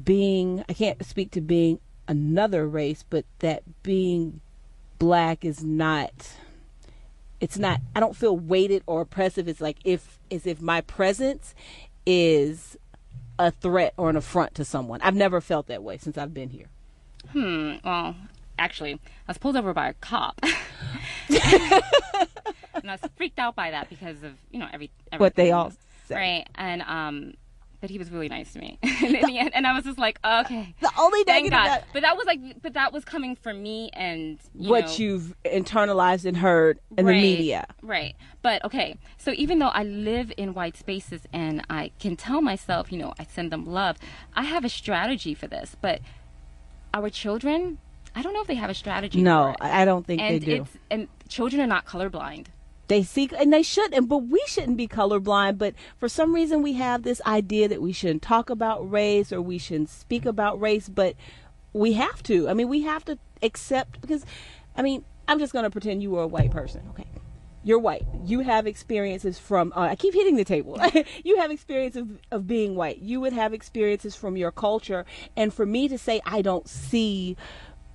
being, 0.04 0.64
I 0.68 0.72
can't 0.72 1.04
speak 1.04 1.32
to 1.32 1.42
being 1.42 1.80
another 2.08 2.66
race, 2.66 3.04
but 3.08 3.26
that 3.40 3.62
being 3.82 4.40
black 4.98 5.44
is 5.44 5.62
not 5.62 6.32
it's 7.44 7.58
not 7.58 7.80
i 7.94 8.00
don't 8.00 8.16
feel 8.16 8.36
weighted 8.36 8.82
or 8.86 9.02
oppressive 9.02 9.46
it's 9.48 9.60
like 9.60 9.76
if 9.84 10.18
as 10.30 10.46
if 10.46 10.60
my 10.60 10.80
presence 10.80 11.54
is 12.06 12.76
a 13.38 13.50
threat 13.50 13.92
or 13.96 14.08
an 14.10 14.16
affront 14.16 14.54
to 14.54 14.64
someone 14.64 15.00
i've 15.02 15.14
never 15.14 15.40
felt 15.40 15.66
that 15.66 15.82
way 15.82 15.96
since 15.98 16.16
i've 16.16 16.32
been 16.34 16.50
here 16.50 16.66
Hmm. 17.32 17.76
Well, 17.84 18.14
actually, 18.58 18.92
I 18.94 18.98
was 19.28 19.38
pulled 19.38 19.56
over 19.56 19.72
by 19.72 19.88
a 19.88 19.94
cop. 19.94 20.38
and 20.42 20.52
I 21.30 21.82
was 22.84 23.00
freaked 23.16 23.38
out 23.38 23.56
by 23.56 23.70
that 23.70 23.88
because 23.88 24.22
of, 24.22 24.34
you 24.50 24.58
know, 24.58 24.68
every, 24.72 24.90
what 25.16 25.34
they 25.34 25.50
all 25.50 25.72
say 26.06 26.14
Right. 26.14 26.46
And, 26.54 26.82
um, 26.82 27.34
but 27.84 27.90
he 27.90 27.98
was 27.98 28.10
really 28.10 28.30
nice 28.30 28.50
to 28.54 28.58
me 28.60 28.78
in 28.82 29.12
the 29.12 29.38
end. 29.38 29.50
And 29.52 29.66
I 29.66 29.74
was 29.74 29.84
just 29.84 29.98
like, 29.98 30.18
okay. 30.24 30.74
the 30.80 30.90
only 30.98 31.22
Thank 31.24 31.50
God. 31.50 31.66
that- 31.66 31.84
But 31.92 32.00
that 32.00 32.16
was 32.16 32.24
like, 32.24 32.40
but 32.62 32.72
that 32.72 32.94
was 32.94 33.04
coming 33.04 33.36
from 33.36 33.62
me 33.62 33.90
and 33.92 34.38
you 34.58 34.70
what 34.70 34.86
know, 34.86 34.92
you've 34.96 35.34
internalized 35.44 36.24
and 36.24 36.34
heard 36.38 36.78
in 36.96 37.04
Right, 37.04 37.12
the 37.12 37.20
media 37.20 37.66
Right. 37.82 38.14
But 38.40 38.64
okay, 38.64 38.96
so 39.18 39.32
even 39.36 39.58
though 39.58 39.68
I 39.68 39.82
live 39.84 40.32
in 40.38 40.54
white 40.54 40.78
spaces 40.78 41.20
and 41.30 41.62
I 41.68 41.90
can 41.98 42.16
tell 42.16 42.40
myself, 42.40 42.90
you 42.90 42.96
know, 42.96 43.12
I 43.18 43.24
send 43.24 43.52
them 43.52 43.66
love, 43.66 43.98
I 44.34 44.44
have 44.44 44.64
a 44.64 44.70
strategy 44.70 45.34
for 45.34 45.46
this. 45.46 45.76
But 45.78 46.00
our 46.94 47.10
children, 47.10 47.76
I 48.14 48.22
don't 48.22 48.32
know 48.32 48.40
if 48.40 48.46
they 48.46 48.54
have 48.54 48.70
a 48.70 48.74
strategy. 48.74 49.20
no 49.22 49.54
i 49.60 49.84
don't 49.84 50.06
think 50.06 50.22
and 50.22 50.40
they 50.40 50.46
do 50.56 50.66
and 50.90 51.08
children 51.28 51.60
are 51.60 51.66
not 51.66 51.84
colorblind. 51.84 52.46
They 52.88 53.02
see 53.02 53.28
and 53.38 53.52
they 53.52 53.62
shouldn't 53.62 54.08
but 54.08 54.18
we 54.18 54.42
shouldn't 54.46 54.76
be 54.76 54.88
colorblind 54.88 55.58
but 55.58 55.74
for 55.96 56.08
some 56.08 56.34
reason 56.34 56.62
we 56.62 56.74
have 56.74 57.02
this 57.02 57.20
idea 57.26 57.68
that 57.68 57.82
we 57.82 57.92
shouldn't 57.92 58.22
talk 58.22 58.50
about 58.50 58.90
race 58.90 59.32
or 59.32 59.40
we 59.40 59.58
shouldn't 59.58 59.88
speak 59.88 60.26
about 60.26 60.60
race 60.60 60.88
but 60.88 61.14
we 61.72 61.94
have 61.94 62.22
to. 62.22 62.48
I 62.48 62.54
mean 62.54 62.68
we 62.68 62.82
have 62.82 63.04
to 63.06 63.18
accept 63.42 64.00
because 64.00 64.24
i 64.76 64.82
mean 64.82 65.04
i'm 65.28 65.38
just 65.38 65.52
going 65.52 65.64
to 65.64 65.70
pretend 65.70 66.02
you 66.02 66.10
were 66.10 66.22
a 66.22 66.26
white 66.26 66.50
person 66.50 66.82
okay? 66.90 67.06
You're 67.66 67.78
white. 67.78 68.04
You 68.26 68.40
have 68.40 68.66
experiences 68.66 69.38
from 69.38 69.72
uh, 69.74 69.80
i 69.80 69.96
keep 69.96 70.12
hitting 70.14 70.36
the 70.36 70.44
table. 70.44 70.78
You 71.24 71.38
have 71.38 71.50
experiences 71.50 72.02
of, 72.02 72.08
of 72.30 72.46
being 72.46 72.76
white. 72.76 72.98
You 72.98 73.20
would 73.22 73.32
have 73.32 73.54
experiences 73.54 74.14
from 74.14 74.36
your 74.36 74.52
culture. 74.52 75.06
And 75.36 75.52
for 75.52 75.64
me 75.64 75.88
to 75.88 75.98
say 75.98 76.20
i 76.26 76.42
don't 76.42 76.68
see 76.68 77.36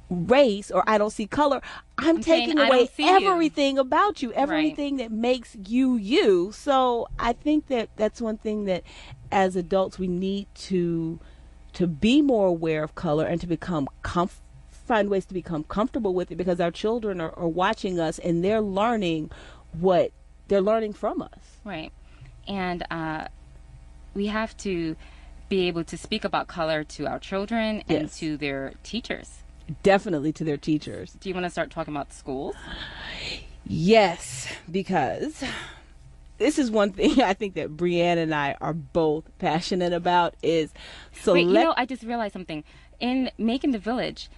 race 0.10 0.72
or 0.72 0.84
I 0.88 0.97
don't 0.97 1.12
see 1.12 1.28
color, 1.28 1.62
I'm, 1.97 2.18
I'm 2.18 2.22
taking 2.22 2.57
I 2.60 2.68
away 2.68 2.89
don't 2.97 3.22
you. 3.22 3.30
everything 3.32 3.78
about 3.78 4.22
you, 4.22 4.32
everything 4.34 4.97
that 4.97 5.12
makes 5.12 5.55
you 5.68 5.95
you. 5.97 6.51
So 6.51 7.07
I 7.20 7.34
think 7.34 7.68
that 7.68 7.89
that's 7.95 8.22
one 8.22 8.38
thing 8.38 8.66
that 8.66 8.84
as 9.32 9.55
adults 9.55 9.99
we 9.99 10.07
need 10.07 10.47
to 10.55 11.20
to 11.74 11.86
be 11.86 12.22
more 12.22 12.47
aware 12.47 12.84
of 12.84 12.95
color 12.95 13.26
and 13.26 13.39
to 13.41 13.45
become 13.47 13.88
comf- 14.03 14.41
find 14.72 15.07
ways 15.10 15.26
to 15.28 15.34
become 15.36 15.64
comfortable 15.66 16.16
with 16.16 16.32
it 16.32 16.36
because 16.36 16.60
our 16.60 16.72
children 16.72 17.22
are, 17.22 17.32
are 17.38 17.47
watching 17.47 17.99
us 17.99 18.18
and 18.18 18.43
they're 18.43 18.62
learning 18.62 19.30
what 19.80 20.12
they're 20.47 20.62
learning 20.62 20.93
from 20.93 21.22
us. 21.22 21.60
Right. 21.64 21.91
And 22.47 22.84
uh, 22.89 23.28
we 24.16 24.26
have 24.28 24.57
to 24.57 24.95
be 25.47 25.68
able 25.68 25.84
to 25.84 25.95
speak 25.97 26.24
about 26.24 26.47
color 26.47 26.84
to 26.84 27.05
our 27.05 27.20
children 27.20 27.84
and 27.88 28.03
Yes. 28.03 28.18
to 28.20 28.36
their 28.38 28.74
teachers. 28.82 29.43
Definitely 29.84 30.34
to 30.34 30.44
their 30.44 30.58
teachers. 30.58 31.14
Do 31.20 31.30
you 31.30 31.36
want 31.36 31.46
to 31.46 31.50
start 31.50 31.70
talking 31.70 31.94
about 31.94 32.14
schools? 32.14 32.56
Yes, 33.66 34.48
because 34.70 35.44
this 36.38 36.58
is 36.58 36.72
one 36.72 36.92
thing 36.92 37.22
I 37.22 37.34
think 37.34 37.54
that 37.56 37.78
Brianne 37.78 38.18
and 38.18 38.34
I 38.34 38.56
are 38.60 38.74
both 38.74 39.26
passionate 39.38 39.94
about 39.94 40.34
is 40.42 40.74
select. 41.12 41.48
Wait, 41.48 41.54
you 41.54 41.64
know, 41.64 41.74
I 41.78 41.86
just 41.86 42.04
realized 42.04 42.34
something. 42.34 42.64
In 43.00 43.32
making 43.38 43.72
the 43.72 43.80
village, 43.80 44.30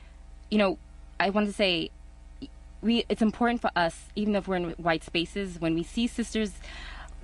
you 0.49 0.57
know, 0.57 0.77
I 1.19 1.29
want 1.29 1.47
to 1.47 1.53
say 1.53 1.91
we 2.81 3.05
it's 3.07 3.21
important 3.21 3.61
for 3.61 3.71
us, 3.75 4.09
even 4.15 4.35
if 4.35 4.47
we're 4.47 4.57
in 4.57 4.71
white 4.71 5.03
spaces, 5.03 5.59
when 5.59 5.75
we 5.75 5.83
see 5.83 6.07
sisters, 6.07 6.53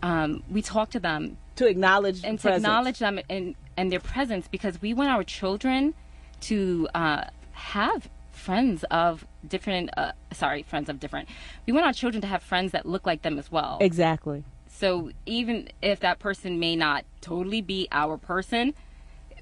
um, 0.02 0.44
we 0.50 0.62
talk 0.62 0.90
to 0.92 1.00
them 1.00 1.38
to 1.56 1.68
acknowledge 1.68 2.24
and 2.24 2.40
to 2.40 2.44
presence. 2.44 2.64
acknowledge 2.64 3.00
them 3.00 3.20
and, 3.30 3.56
and 3.76 3.92
their 3.92 4.00
presence 4.00 4.48
because 4.48 4.82
we 4.82 4.94
want 4.94 5.10
our 5.10 5.24
children 5.24 5.94
to 6.40 6.88
uh, 6.94 7.26
have 7.58 8.10
friends 8.32 8.86
of 8.92 9.26
different 9.48 9.90
uh, 9.98 10.12
sorry 10.32 10.62
friends 10.62 10.90
of 10.90 11.00
different 11.00 11.28
we 11.66 11.74
want 11.74 11.86
our 11.86 11.94
children 11.94 12.22
to 12.22 12.28
have 12.28 12.44
friends 12.44 12.72
that 12.72 12.86
look 12.86 13.06
like 13.06 13.24
them 13.24 13.40
as 13.40 13.52
well 13.52 13.78
exactly. 13.82 14.44
so 14.68 15.10
even 15.26 15.68
if 15.82 16.00
that 16.00 16.20
person 16.20 16.60
may 16.60 16.76
not 16.76 17.04
totally 17.20 17.62
be 17.62 17.88
our 17.92 18.16
person 18.16 18.74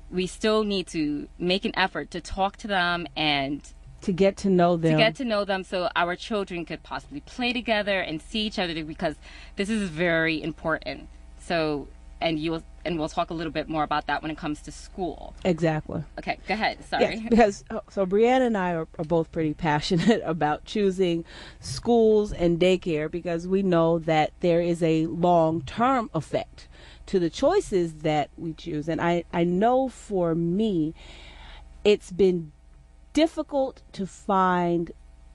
we 0.10 0.26
still 0.26 0.64
need 0.64 0.88
to 0.88 1.28
make 1.38 1.66
an 1.66 1.74
effort 1.76 2.10
to 2.10 2.22
talk 2.22 2.56
to 2.56 2.68
them 2.68 3.06
and 3.18 3.74
To 4.04 4.14
get 4.14 4.38
to 4.38 4.50
know 4.50 4.78
them. 4.78 4.92
to 4.94 4.98
get 4.98 5.16
to 5.16 5.26
know 5.26 5.44
them 5.44 5.64
so 5.64 5.90
our 5.96 6.16
children 6.16 6.64
could 6.64 6.82
possibly 6.84 7.20
play 7.20 7.52
together 7.52 8.00
and 8.00 8.22
see 8.22 8.42
each 8.48 8.58
other 8.58 8.82
because 8.86 9.16
this 9.58 9.70
is 9.70 9.90
very 9.90 10.42
important 10.42 11.10
so 11.38 11.88
and 12.22 12.40
you'll 12.40 12.64
and 12.86 13.00
we'll 13.00 13.10
talk 13.10 13.30
a 13.30 13.34
little 13.34 13.52
bit 13.52 13.68
more 13.68 13.84
about 13.84 14.08
that 14.08 14.22
when 14.22 14.30
it 14.30 14.38
comes 14.38 14.62
to 14.62 14.72
school 14.72 15.36
exactly. 15.44 16.04
okay 16.18 16.38
go 16.48 16.54
ahead 16.54 16.78
sorry 16.86 17.16
Yes, 17.16 17.30
because 17.30 17.64
oh, 17.72 17.82
so 17.90 18.06
Brianne 18.06 18.46
and 18.46 18.58
I 18.58 18.74
are, 18.74 18.88
are 18.98 19.06
both 19.06 19.32
pretty 19.32 19.54
passionate 19.54 20.22
about 20.26 20.66
choosing 20.66 21.26
schools 21.60 22.32
and 22.32 22.60
daycare 22.60 23.10
because 23.10 23.48
we 23.48 23.64
know 23.64 24.00
that 24.00 24.32
there 24.40 24.62
is 24.62 24.82
a 24.84 25.08
long 25.08 25.62
term 25.62 26.10
effect 26.14 26.68
to 27.08 27.20
the 27.20 27.30
choices 27.30 27.94
that 27.96 28.30
we 28.38 28.54
choose. 28.54 28.88
And 28.90 29.02
I, 29.02 29.24
I 29.32 29.44
know 29.44 29.90
for 29.90 30.36
me, 30.36 30.94
it's 31.84 32.12
been 32.12 32.52
difficult 33.14 33.82
to 33.94 34.08
find 34.08 34.92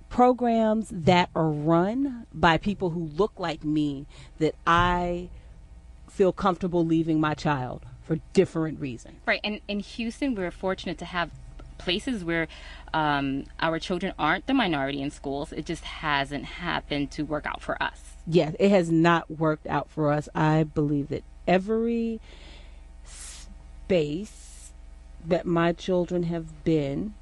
programs 0.08 0.88
that 0.90 1.30
are 1.34 1.48
run 1.48 2.26
by 2.32 2.58
people 2.58 2.90
who 2.90 3.04
look 3.04 3.32
like 3.38 3.64
me 3.64 4.06
that 4.38 4.54
I 4.66 5.30
feel 6.20 6.32
comfortable 6.34 6.84
leaving 6.84 7.18
my 7.18 7.32
child 7.32 7.82
for 8.02 8.16
different 8.34 8.78
reasons. 8.78 9.16
Right, 9.24 9.40
and 9.42 9.58
in 9.68 9.80
Houston, 9.80 10.34
we're 10.34 10.50
fortunate 10.50 10.98
to 10.98 11.06
have 11.06 11.30
places 11.78 12.22
where 12.22 12.46
um, 12.92 13.44
our 13.58 13.78
children 13.78 14.12
aren't 14.18 14.46
the 14.46 14.52
minority 14.52 15.00
in 15.00 15.10
schools. 15.10 15.50
It 15.50 15.64
just 15.64 15.82
hasn't 15.82 16.44
happened 16.44 17.10
to 17.12 17.22
work 17.22 17.46
out 17.46 17.62
for 17.62 17.82
us. 17.82 18.16
yes, 18.26 18.54
it 18.60 18.68
has 18.70 18.90
not 18.90 19.30
worked 19.30 19.66
out 19.66 19.88
for 19.88 20.12
us. 20.12 20.28
I 20.34 20.64
believe 20.64 21.08
that 21.08 21.24
every 21.48 22.20
space 23.02 24.72
that 25.26 25.46
my 25.46 25.72
children 25.72 26.24
have 26.24 26.64
been, 26.64 27.14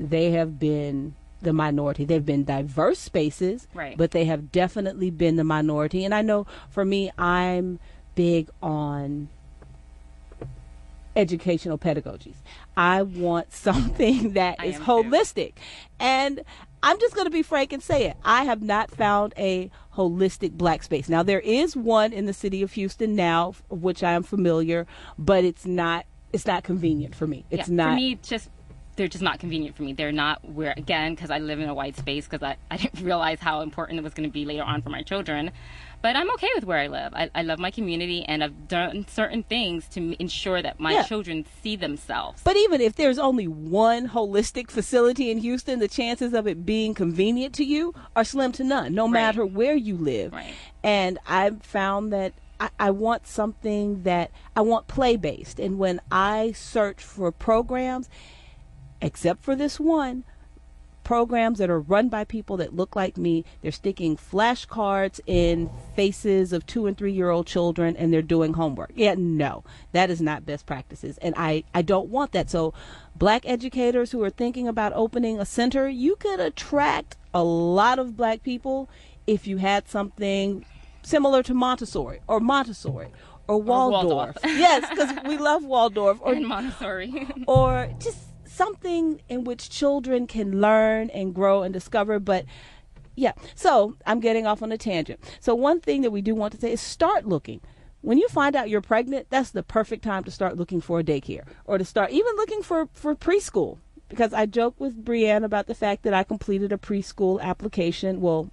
they 0.00 0.32
have 0.32 0.58
been 0.58 1.14
the 1.42 1.52
minority. 1.52 2.04
They've 2.04 2.26
been 2.26 2.42
diverse 2.42 2.98
spaces, 2.98 3.68
Right. 3.72 3.96
but 3.96 4.10
they 4.10 4.24
have 4.24 4.50
definitely 4.50 5.10
been 5.10 5.36
the 5.36 5.44
minority. 5.44 6.04
And 6.04 6.12
I 6.12 6.22
know 6.22 6.44
for 6.70 6.84
me, 6.84 7.12
I'm 7.16 7.78
big 8.14 8.50
on 8.62 9.28
educational 11.16 11.78
pedagogies. 11.78 12.36
I 12.76 13.02
want 13.02 13.52
something 13.52 14.32
that 14.32 14.56
I 14.58 14.66
is 14.66 14.76
am 14.76 14.80
too. 14.82 14.86
holistic. 14.86 15.54
And 15.98 16.42
I'm 16.82 16.98
just 16.98 17.14
going 17.14 17.26
to 17.26 17.30
be 17.30 17.42
frank 17.42 17.72
and 17.72 17.82
say 17.82 18.06
it. 18.06 18.16
I 18.24 18.44
have 18.44 18.62
not 18.62 18.90
found 18.90 19.34
a 19.38 19.70
holistic 19.94 20.52
black 20.52 20.82
space. 20.82 21.08
Now, 21.08 21.22
there 21.22 21.40
is 21.40 21.76
one 21.76 22.12
in 22.12 22.26
the 22.26 22.32
city 22.32 22.62
of 22.62 22.72
Houston 22.72 23.14
now, 23.14 23.54
of 23.70 23.82
which 23.82 24.02
I 24.02 24.12
am 24.12 24.22
familiar, 24.22 24.86
but 25.18 25.44
it's 25.44 25.66
not. 25.66 26.06
It's 26.32 26.46
not 26.46 26.64
convenient 26.64 27.14
for 27.14 27.26
me. 27.26 27.44
It's 27.50 27.68
yeah, 27.68 27.74
not. 27.74 27.90
for 27.90 27.96
me. 27.96 28.14
Just 28.22 28.48
they're 28.96 29.08
just 29.08 29.22
not 29.22 29.38
convenient 29.38 29.76
for 29.76 29.82
me. 29.82 29.92
They're 29.92 30.12
not 30.12 30.44
where 30.44 30.74
again 30.76 31.14
because 31.14 31.30
I 31.30 31.38
live 31.38 31.60
in 31.60 31.68
a 31.68 31.74
white 31.74 31.96
space 31.96 32.26
because 32.26 32.42
I, 32.42 32.56
I 32.70 32.78
didn't 32.78 33.04
realize 33.04 33.38
how 33.40 33.60
important 33.60 33.98
it 33.98 34.02
was 34.02 34.14
going 34.14 34.28
to 34.28 34.32
be 34.32 34.44
later 34.44 34.62
on 34.62 34.82
for 34.82 34.90
my 34.90 35.02
children. 35.02 35.50
But 36.02 36.16
I'm 36.16 36.30
okay 36.32 36.48
with 36.56 36.64
where 36.64 36.78
I 36.78 36.88
live. 36.88 37.14
I, 37.14 37.30
I 37.34 37.42
love 37.42 37.60
my 37.60 37.70
community 37.70 38.24
and 38.24 38.42
I've 38.42 38.66
done 38.66 39.06
certain 39.08 39.44
things 39.44 39.86
to 39.90 40.16
ensure 40.20 40.60
that 40.60 40.80
my 40.80 40.92
Yeah. 40.94 41.02
children 41.04 41.46
see 41.62 41.76
themselves. 41.76 42.42
But 42.42 42.56
even 42.56 42.80
if 42.80 42.96
there's 42.96 43.18
only 43.18 43.46
one 43.46 44.08
holistic 44.08 44.68
facility 44.70 45.30
in 45.30 45.38
Houston, 45.38 45.78
the 45.78 45.86
chances 45.88 46.34
of 46.34 46.48
it 46.48 46.66
being 46.66 46.92
convenient 46.92 47.54
to 47.54 47.64
you 47.64 47.94
are 48.16 48.24
slim 48.24 48.50
to 48.52 48.64
none, 48.64 48.94
no 48.94 49.04
Right. 49.04 49.12
matter 49.12 49.46
where 49.46 49.76
you 49.76 49.96
live. 49.96 50.32
Right. 50.32 50.54
And 50.82 51.18
I've 51.26 51.62
found 51.62 52.12
that 52.12 52.32
I, 52.58 52.70
I 52.80 52.90
want 52.90 53.28
something 53.28 54.02
that 54.02 54.32
I 54.56 54.60
want 54.62 54.88
play 54.88 55.16
based. 55.16 55.60
And 55.60 55.78
when 55.78 56.00
I 56.10 56.50
search 56.52 57.02
for 57.02 57.30
programs, 57.30 58.08
except 59.00 59.42
for 59.42 59.54
this 59.56 59.78
one, 59.80 60.24
programs 61.04 61.58
that 61.58 61.70
are 61.70 61.80
run 61.80 62.08
by 62.08 62.24
people 62.24 62.56
that 62.58 62.74
look 62.74 62.94
like 62.96 63.16
me. 63.16 63.44
They're 63.60 63.72
sticking 63.72 64.16
flashcards 64.16 65.20
in 65.26 65.70
faces 65.94 66.52
of 66.52 66.66
two 66.66 66.86
and 66.86 66.96
three 66.96 67.12
year 67.12 67.30
old 67.30 67.46
children 67.46 67.96
and 67.96 68.12
they're 68.12 68.22
doing 68.22 68.54
homework. 68.54 68.92
Yeah, 68.94 69.14
no, 69.16 69.64
that 69.92 70.10
is 70.10 70.20
not 70.20 70.46
best 70.46 70.66
practices. 70.66 71.18
And 71.18 71.34
I, 71.36 71.64
I 71.74 71.82
don't 71.82 72.08
want 72.08 72.32
that. 72.32 72.50
So, 72.50 72.72
black 73.16 73.42
educators 73.46 74.12
who 74.12 74.22
are 74.22 74.30
thinking 74.30 74.66
about 74.68 74.92
opening 74.94 75.38
a 75.38 75.44
center, 75.44 75.88
you 75.88 76.16
could 76.16 76.40
attract 76.40 77.16
a 77.34 77.42
lot 77.42 77.98
of 77.98 78.16
black 78.16 78.42
people 78.42 78.88
if 79.26 79.46
you 79.46 79.58
had 79.58 79.88
something 79.88 80.64
similar 81.02 81.42
to 81.44 81.54
Montessori 81.54 82.20
or 82.26 82.40
Montessori. 82.40 83.08
Or 83.48 83.60
Waldorf. 83.60 84.04
Waldorf. 84.04 84.36
yes, 84.44 84.88
because 84.88 85.24
we 85.26 85.36
love 85.36 85.64
Waldorf. 85.64 86.20
Or 86.22 86.32
and 86.32 86.46
Montessori. 86.46 87.26
or 87.48 87.88
just 87.98 88.18
something 88.52 89.20
in 89.28 89.44
which 89.44 89.70
children 89.70 90.26
can 90.26 90.60
learn 90.60 91.10
and 91.10 91.34
grow 91.34 91.62
and 91.62 91.72
discover. 91.72 92.18
But 92.18 92.44
yeah, 93.14 93.32
so 93.54 93.96
I'm 94.06 94.20
getting 94.20 94.46
off 94.46 94.62
on 94.62 94.72
a 94.72 94.78
tangent. 94.78 95.20
So, 95.40 95.54
one 95.54 95.80
thing 95.80 96.02
that 96.02 96.10
we 96.10 96.22
do 96.22 96.34
want 96.34 96.52
to 96.54 96.60
say 96.60 96.72
is 96.72 96.80
start 96.80 97.26
looking. 97.26 97.60
When 98.00 98.18
you 98.18 98.28
find 98.28 98.56
out 98.56 98.68
you're 98.68 98.80
pregnant, 98.80 99.28
that's 99.30 99.50
the 99.50 99.62
perfect 99.62 100.02
time 100.02 100.24
to 100.24 100.30
start 100.30 100.56
looking 100.56 100.80
for 100.80 100.98
a 100.98 101.04
daycare 101.04 101.44
or 101.64 101.78
to 101.78 101.84
start 101.84 102.10
even 102.10 102.34
looking 102.36 102.62
for, 102.62 102.88
for 102.92 103.14
preschool. 103.14 103.78
Because 104.08 104.34
I 104.34 104.44
joke 104.46 104.74
with 104.78 105.04
Brienne 105.04 105.44
about 105.44 105.68
the 105.68 105.74
fact 105.74 106.02
that 106.02 106.12
I 106.12 106.24
completed 106.24 106.72
a 106.72 106.76
preschool 106.76 107.40
application. 107.40 108.20
Well, 108.20 108.50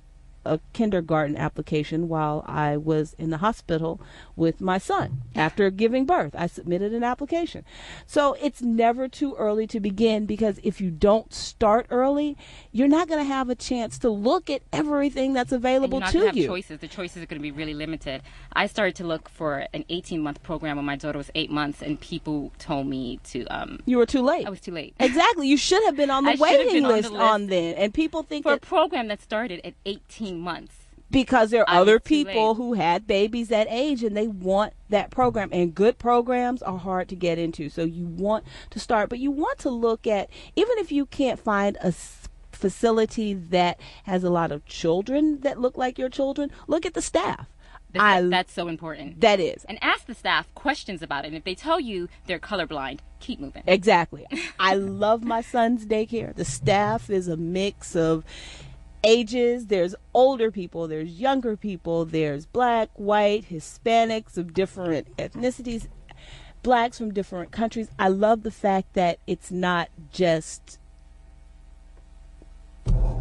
a 0.50 0.60
kindergarten 0.74 1.36
application 1.38 2.08
while 2.10 2.44
I 2.48 2.76
was 2.78 3.16
in 3.18 3.30
the 3.30 3.38
hospital 3.38 4.02
with 4.36 4.60
my 4.62 4.78
son. 4.78 5.22
After 5.36 5.70
giving 5.70 6.06
birth, 6.06 6.34
I 6.38 6.48
submitted 6.48 6.94
an 6.94 7.04
application. 7.04 7.64
So 8.06 8.36
it's 8.42 8.62
never 8.62 9.08
too 9.08 9.36
early 9.36 9.68
to 9.68 9.80
begin 9.80 10.26
because 10.26 10.60
if 10.64 10.82
you 10.82 10.90
don't 10.92 11.34
start 11.34 11.86
early, 11.90 12.36
you're 12.72 12.88
not 12.88 13.08
going 13.08 13.20
to 13.20 13.26
have 13.26 13.50
a 13.50 13.56
chance 13.56 13.98
to 14.00 14.10
look 14.10 14.50
at 14.50 14.62
everything 14.74 15.34
that's 15.34 15.52
And 15.52 15.64
available 15.64 16.00
you're 16.00 16.06
not 16.06 16.12
to 16.14 16.26
have 16.26 16.38
you. 16.38 16.48
choices. 16.48 16.80
The 16.80 16.88
choices 16.88 17.22
are 17.24 17.26
going 17.26 17.40
to 17.40 17.44
be 17.44 17.52
really 17.52 17.74
limited. 17.74 18.22
I 18.54 18.68
started 18.68 18.96
to 18.96 19.04
look 19.04 19.30
for 19.30 19.66
an 19.74 19.86
18 19.90 20.22
month 20.22 20.42
program 20.44 20.78
when 20.78 20.86
my 20.86 20.96
daughter 20.96 21.18
was 21.18 21.30
eight 21.36 21.52
months, 21.52 21.82
and 21.82 22.00
people 22.00 22.52
told 22.58 22.88
me 22.88 23.20
to. 23.26 23.46
Um, 23.48 23.80
You 23.86 23.98
were 23.98 24.06
too 24.06 24.22
late. 24.22 24.48
I 24.48 24.50
was 24.50 24.62
too 24.62 24.72
late. 24.72 24.94
Exactly. 25.00 25.48
You 25.48 25.58
should 25.58 25.84
have 25.86 25.96
been 25.96 26.10
on 26.10 26.24
the 26.24 26.32
I 26.34 26.36
waiting 26.40 26.74
been 26.74 26.86
on 26.86 26.90
the 26.92 26.96
list 26.98 27.12
list. 27.12 27.22
on 27.22 27.48
then. 27.48 27.76
And 27.76 27.94
people 27.94 28.24
think 28.24 28.44
for 28.44 28.54
a 28.54 28.60
program 28.60 29.08
that 29.10 29.22
started 29.22 29.62
at 29.64 29.74
18 29.86 30.39
months. 30.40 30.76
because 31.12 31.50
there 31.50 31.68
are 31.68 31.76
I 31.76 31.80
other 31.80 32.00
people 32.00 32.56
who 32.56 32.74
had 32.74 33.08
babies 33.08 33.48
that 33.50 33.68
age 33.70 34.04
and 34.04 34.16
they 34.16 34.28
want 34.28 34.74
that 34.90 35.10
program 35.10 35.50
and 35.52 35.74
good 35.74 35.98
programs 35.98 36.62
are 36.62 36.78
hard 36.78 37.10
to 37.10 37.16
get 37.16 37.40
into 37.40 37.70
so 37.70 37.84
you 37.84 38.06
want 38.06 38.44
to 38.70 38.80
start 38.80 39.10
but 39.10 39.18
you 39.20 39.32
want 39.32 39.58
to 39.60 39.70
look 39.70 40.06
at 40.06 40.30
even 40.56 40.78
if 40.78 40.92
you 40.92 41.06
can't 41.08 41.40
find 41.40 41.78
a 41.82 41.92
facility 42.52 43.34
that 43.34 43.80
has 44.04 44.24
a 44.24 44.30
lot 44.30 44.52
of 44.52 44.66
children 44.66 45.40
that 45.42 45.60
look 45.60 45.78
like 45.78 45.98
your 45.98 46.10
children 46.10 46.52
look 46.68 46.86
at 46.86 46.94
the 46.94 47.02
staff 47.02 47.48
I, 47.98 48.22
that's 48.22 48.54
so 48.54 48.68
important. 48.68 49.20
that 49.22 49.40
is 49.40 49.66
and 49.66 49.80
ask 49.82 50.06
the 50.06 50.14
staff 50.14 50.54
questions 50.54 51.02
about 51.02 51.26
it. 51.26 51.30
And 51.30 51.38
if 51.38 51.44
they 51.44 51.56
tell 51.56 51.80
you 51.80 52.08
they're 52.28 52.38
colorblind, 52.38 53.00
keep 53.20 53.40
moving. 53.40 53.64
Exactly. 53.66 54.28
I 54.60 54.76
love 54.76 55.24
my 55.24 55.42
son's 55.42 55.88
daycare. 55.88 56.36
The 56.36 56.46
staff 56.46 57.10
is 57.10 57.28
a 57.28 57.36
mix 57.36 57.96
of 57.96 58.24
ages. 59.04 59.68
There's 59.68 59.96
older 60.14 60.52
people, 60.52 60.88
there's 60.88 61.20
younger 61.20 61.56
people, 61.56 62.06
there's 62.06 62.46
black, 62.46 62.90
white, 62.96 63.50
Hispanics 63.50 64.38
of 64.38 64.54
different 64.54 65.16
ethnicities, 65.18 65.88
blacks 66.64 66.98
from 66.98 67.14
different 67.14 67.52
countries. 67.52 67.90
I 67.98 68.10
love 68.10 68.44
the 68.44 68.52
fact 68.52 68.94
that 68.94 69.20
it's 69.28 69.52
not 69.52 69.90
just 70.12 70.80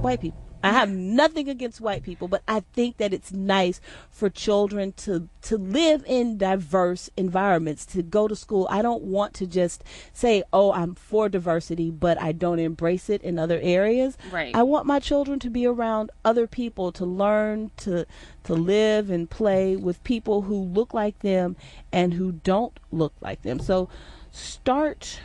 white 0.01 0.21
people. 0.21 0.48
I 0.63 0.73
have 0.73 0.91
nothing 0.91 1.49
against 1.49 1.81
white 1.81 2.03
people, 2.03 2.27
but 2.27 2.43
I 2.49 2.61
think 2.73 2.97
that 2.97 3.15
it's 3.15 3.33
nice 3.33 3.81
for 4.11 4.29
children 4.29 4.93
to 4.99 5.29
to 5.43 5.57
live 5.57 6.05
in 6.07 6.37
diverse 6.37 7.11
environments, 7.17 7.87
to 7.87 8.03
go 8.03 8.27
to 8.27 8.35
school. 8.35 8.67
I 8.71 8.83
don't 8.83 9.05
want 9.05 9.35
to 9.35 9.47
just 9.47 9.85
say, 10.13 10.43
"Oh, 10.53 10.73
I'm 10.73 10.95
for 10.95 11.29
diversity," 11.29 11.91
but 11.91 12.21
I 12.21 12.33
don't 12.33 12.59
embrace 12.59 13.09
it 13.09 13.23
in 13.23 13.39
other 13.39 13.61
areas. 13.63 14.19
Right. 14.33 14.55
I 14.55 14.63
want 14.63 14.87
my 14.87 14.99
children 14.99 15.39
to 15.41 15.51
be 15.51 15.65
around 15.67 16.11
other 16.25 16.47
people, 16.47 16.91
to 16.93 17.07
learn 17.07 17.71
to 17.79 18.05
to 18.45 18.55
live 18.55 19.11
and 19.11 19.31
play 19.31 19.77
with 19.77 20.03
people 20.05 20.43
who 20.43 20.57
look 20.57 20.93
like 20.93 21.21
them 21.21 21.57
and 21.93 22.15
who 22.15 22.33
don't 22.33 22.79
look 22.91 23.13
like 23.21 23.43
them. 23.43 23.61
So 23.61 23.89
start 24.33 25.21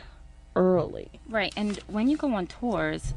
early. 0.56 1.10
Right. 1.28 1.52
And 1.56 1.78
when 1.88 2.08
you 2.08 2.16
go 2.16 2.34
on 2.34 2.46
tours, 2.46 3.14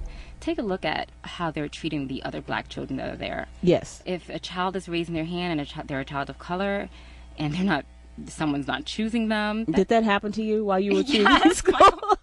take 0.48 0.58
a 0.60 0.62
look 0.64 0.86
at 0.86 1.10
how 1.24 1.52
they're 1.52 1.68
treating 1.68 2.08
the 2.08 2.24
other 2.24 2.42
black 2.42 2.70
children 2.70 2.98
that 2.98 3.14
are 3.14 3.18
there. 3.18 3.48
Yes. 3.62 4.02
If 4.06 4.30
a 4.30 4.40
child 4.40 4.76
is 4.76 4.88
raising 4.88 5.14
their 5.14 5.26
hand 5.26 5.52
and 5.60 5.62
a 5.62 5.66
chi- 5.72 5.84
they're 5.86 6.00
a 6.00 6.06
child 6.06 6.30
of 6.30 6.40
color, 6.40 6.90
and 7.38 7.54
they're 7.54 7.64
not, 7.64 7.86
someone's 8.28 8.68
not 8.68 8.86
choosing 8.86 9.28
them. 9.28 9.66
that- 9.66 9.76
Did 9.76 9.88
that 9.90 10.04
happen 10.04 10.32
to 10.34 10.42
you 10.44 10.64
while 10.64 10.80
you 10.80 10.94
were 10.96 11.04
choosing 11.12 11.22
Yes, 11.24 11.58
school? 11.64 11.74
Michael, 11.74 12.18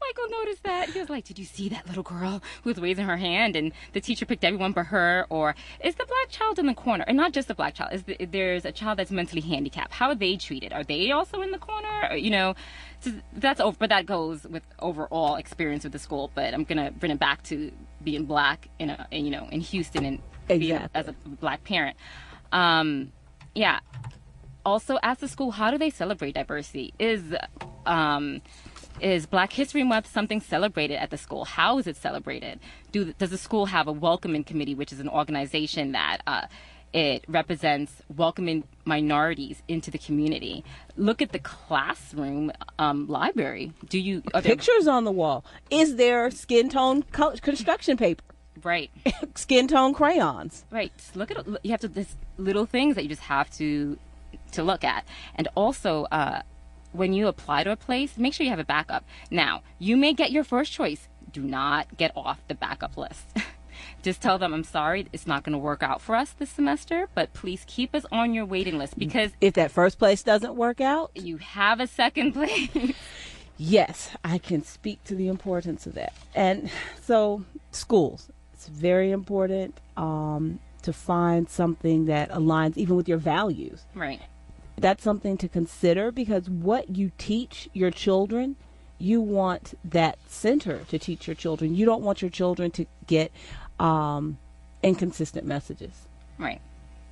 Michael 0.00 0.28
noticed 0.40 0.62
that. 0.64 0.88
He 0.90 0.98
was 0.98 1.10
like, 1.10 1.24
Did 1.24 1.38
you 1.38 1.44
see 1.44 1.68
that 1.68 1.86
little 1.86 2.02
girl 2.02 2.42
who 2.62 2.70
was 2.70 2.78
raising 2.78 3.06
her 3.06 3.16
hand 3.18 3.54
and 3.56 3.72
the 3.92 4.00
teacher 4.00 4.24
picked 4.24 4.44
everyone 4.44 4.72
but 4.72 4.86
her? 4.86 5.26
Or 5.28 5.54
is 5.84 5.94
the 5.96 6.06
black 6.06 6.28
child 6.30 6.58
in 6.58 6.66
the 6.66 6.74
corner? 6.74 7.04
And 7.06 7.16
not 7.16 7.32
just 7.32 7.48
the 7.48 7.54
black 7.54 7.74
child, 7.74 7.92
is 7.92 8.02
the, 8.04 8.16
there's 8.26 8.64
a 8.64 8.72
child 8.72 8.98
that's 8.98 9.10
mentally 9.10 9.42
handicapped. 9.42 9.92
How 9.92 10.08
are 10.08 10.14
they 10.14 10.36
treated? 10.36 10.72
Are 10.72 10.84
they 10.84 11.10
also 11.12 11.42
in 11.42 11.50
the 11.50 11.58
corner? 11.58 12.08
Or, 12.10 12.16
you 12.16 12.30
know, 12.30 12.54
so 13.02 13.12
that's 13.34 13.60
over, 13.60 13.76
but 13.78 13.90
that 13.90 14.06
goes 14.06 14.44
with 14.44 14.62
overall 14.78 15.36
experience 15.36 15.84
with 15.84 15.92
the 15.92 15.98
school. 15.98 16.30
But 16.34 16.54
I'm 16.54 16.64
to 16.64 16.90
bring 16.92 17.12
it 17.12 17.18
back 17.18 17.42
to 17.44 17.70
being 18.02 18.24
black 18.24 18.68
in 18.78 18.90
a, 18.90 19.06
in, 19.10 19.24
you 19.24 19.30
know, 19.30 19.48
in 19.50 19.60
Houston 19.60 20.04
and 20.04 20.18
being 20.48 20.62
Exactly. 20.72 20.90
as 20.94 21.08
a 21.08 21.12
black 21.28 21.64
parent. 21.64 21.96
Um, 22.52 23.12
yeah, 23.54 23.80
also 24.64 24.98
ask 25.02 25.20
the 25.20 25.28
school 25.28 25.50
how 25.50 25.70
do 25.70 25.78
they 25.78 25.90
celebrate 25.90 26.34
diversity 26.34 26.94
is 26.98 27.34
um 27.86 28.40
is 29.00 29.26
black 29.26 29.52
history 29.52 29.82
month 29.82 30.06
something 30.06 30.40
celebrated 30.40 30.94
at 30.94 31.10
the 31.10 31.18
school 31.18 31.44
how 31.44 31.78
is 31.78 31.86
it 31.86 31.96
celebrated 31.96 32.60
do 32.92 33.12
does 33.18 33.30
the 33.30 33.38
school 33.38 33.66
have 33.66 33.88
a 33.88 33.92
welcoming 33.92 34.44
committee 34.44 34.74
which 34.74 34.92
is 34.92 35.00
an 35.00 35.08
organization 35.08 35.92
that 35.92 36.18
uh 36.26 36.46
it 36.92 37.24
represents 37.28 38.02
welcoming 38.14 38.64
minorities 38.84 39.62
into 39.68 39.90
the 39.90 39.98
community. 39.98 40.64
Look 40.96 41.22
at 41.22 41.32
the 41.32 41.38
classroom 41.38 42.52
um, 42.78 43.08
library. 43.08 43.72
Do 43.88 43.98
you 43.98 44.22
are 44.34 44.40
there- 44.40 44.52
Pictures 44.54 44.86
on 44.86 45.04
the 45.04 45.12
wall. 45.12 45.44
Is 45.70 45.96
there 45.96 46.30
skin 46.30 46.68
tone 46.68 47.02
co- 47.04 47.32
construction 47.36 47.96
paper? 47.96 48.22
right? 48.62 48.90
Skin 49.34 49.66
tone 49.66 49.94
crayons? 49.94 50.64
Right. 50.70 50.92
Just 50.96 51.16
Look 51.16 51.30
at 51.30 51.46
you 51.64 51.70
have 51.70 51.80
to 51.80 51.88
this 51.88 52.16
little 52.36 52.66
things 52.66 52.94
that 52.96 53.02
you 53.02 53.08
just 53.08 53.22
have 53.22 53.50
to 53.52 53.98
to 54.52 54.62
look 54.62 54.84
at, 54.84 55.06
and 55.34 55.48
also 55.54 56.04
uh, 56.12 56.42
when 56.92 57.12
you 57.14 57.26
apply 57.26 57.64
to 57.64 57.70
a 57.72 57.76
place, 57.76 58.18
make 58.18 58.34
sure 58.34 58.44
you 58.44 58.50
have 58.50 58.58
a 58.58 58.64
backup. 58.64 59.04
Now, 59.30 59.62
you 59.78 59.96
may 59.96 60.12
get 60.12 60.30
your 60.30 60.44
first 60.44 60.72
choice. 60.72 61.08
Do 61.32 61.42
not 61.42 61.96
get 61.96 62.12
off 62.14 62.40
the 62.48 62.54
backup 62.54 62.96
list. 62.98 63.24
just 64.02 64.20
tell 64.20 64.38
them, 64.38 64.52
"I'm 64.52 64.64
sorry, 64.64 65.06
it's 65.12 65.26
not 65.26 65.44
going 65.44 65.52
to 65.52 65.58
work 65.58 65.82
out 65.82 66.00
for 66.00 66.14
us 66.14 66.30
this 66.32 66.50
semester, 66.50 67.08
but 67.14 67.32
please 67.32 67.64
keep 67.66 67.94
us 67.94 68.04
on 68.12 68.34
your 68.34 68.44
waiting 68.44 68.78
list 68.78 68.98
because 68.98 69.30
If 69.40 69.54
that 69.54 69.70
first 69.70 69.98
place 69.98 70.22
doesn't 70.22 70.54
work 70.56 70.80
out, 70.80 71.10
you 71.14 71.38
have 71.38 71.80
a 71.80 71.86
second 71.86 72.32
place." 72.38 72.68
Yes, 73.58 74.10
I 74.24 74.38
can 74.38 74.64
speak 74.64 75.04
to 75.04 75.14
the 75.14 75.28
importance 75.28 75.86
of 75.86 75.94
that. 75.94 76.12
And 76.34 76.70
so, 77.00 77.44
schools, 77.70 78.28
it's 78.54 78.66
very 78.66 79.10
important 79.12 79.78
um, 79.96 80.58
to 80.82 80.92
find 80.92 81.48
something 81.48 82.06
that 82.06 82.30
aligns 82.30 82.76
even 82.76 82.96
with 82.96 83.08
your 83.08 83.18
values. 83.18 83.84
right. 83.94 84.20
That's 84.78 85.04
something 85.04 85.36
to 85.36 85.48
consider 85.48 86.10
because 86.10 86.48
what 86.48 86.96
you 86.96 87.12
teach 87.18 87.68
your 87.72 87.90
children, 87.92 88.56
you 88.98 89.20
want 89.20 89.74
that 89.84 90.18
center 90.26 90.78
to 90.88 90.98
teach 90.98 91.28
your 91.28 91.36
children. 91.36 91.74
You 91.76 91.84
don't 91.84 92.02
want 92.02 92.20
your 92.22 92.30
children 92.30 92.70
to 92.72 92.86
get 93.06 93.30
um, 93.82 94.38
inconsistent 94.82 95.46
messages. 95.46 96.06
Right. 96.38 96.60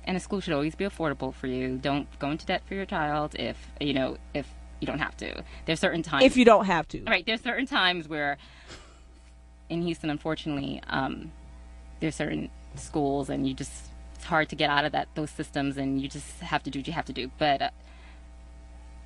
And 0.03 0.17
a 0.17 0.19
school 0.19 0.39
should 0.39 0.53
always 0.53 0.73
be 0.73 0.85
affordable 0.85 1.33
for 1.33 1.47
you. 1.47 1.77
Don't 1.77 2.07
go 2.19 2.31
into 2.31 2.45
debt 2.45 2.63
for 2.65 2.73
your 2.73 2.85
child 2.85 3.35
if 3.37 3.57
you 3.79 3.93
know 3.93 4.17
if 4.33 4.47
you 4.79 4.87
don't 4.87 4.99
have 4.99 5.15
to. 5.17 5.43
There's 5.65 5.79
certain 5.79 6.01
times 6.01 6.23
If 6.23 6.35
you 6.37 6.43
don't 6.45 6.65
have 6.65 6.87
to. 6.89 7.03
right. 7.03 7.23
There's 7.25 7.41
certain 7.41 7.67
times 7.67 8.07
where 8.07 8.37
in 9.69 9.83
Houston, 9.83 10.09
unfortunately, 10.09 10.81
um, 10.87 11.31
there's 11.99 12.15
certain 12.15 12.49
schools 12.75 13.29
and 13.29 13.47
you 13.47 13.53
just 13.53 13.71
it's 14.15 14.25
hard 14.25 14.49
to 14.49 14.55
get 14.55 14.69
out 14.69 14.85
of 14.85 14.91
that 14.93 15.07
those 15.15 15.29
systems 15.29 15.77
and 15.77 16.01
you 16.01 16.07
just 16.07 16.39
have 16.39 16.63
to 16.63 16.69
do 16.71 16.79
what 16.79 16.87
you 16.87 16.93
have 16.93 17.05
to 17.05 17.13
do. 17.13 17.29
But 17.37 17.61
uh, 17.61 17.69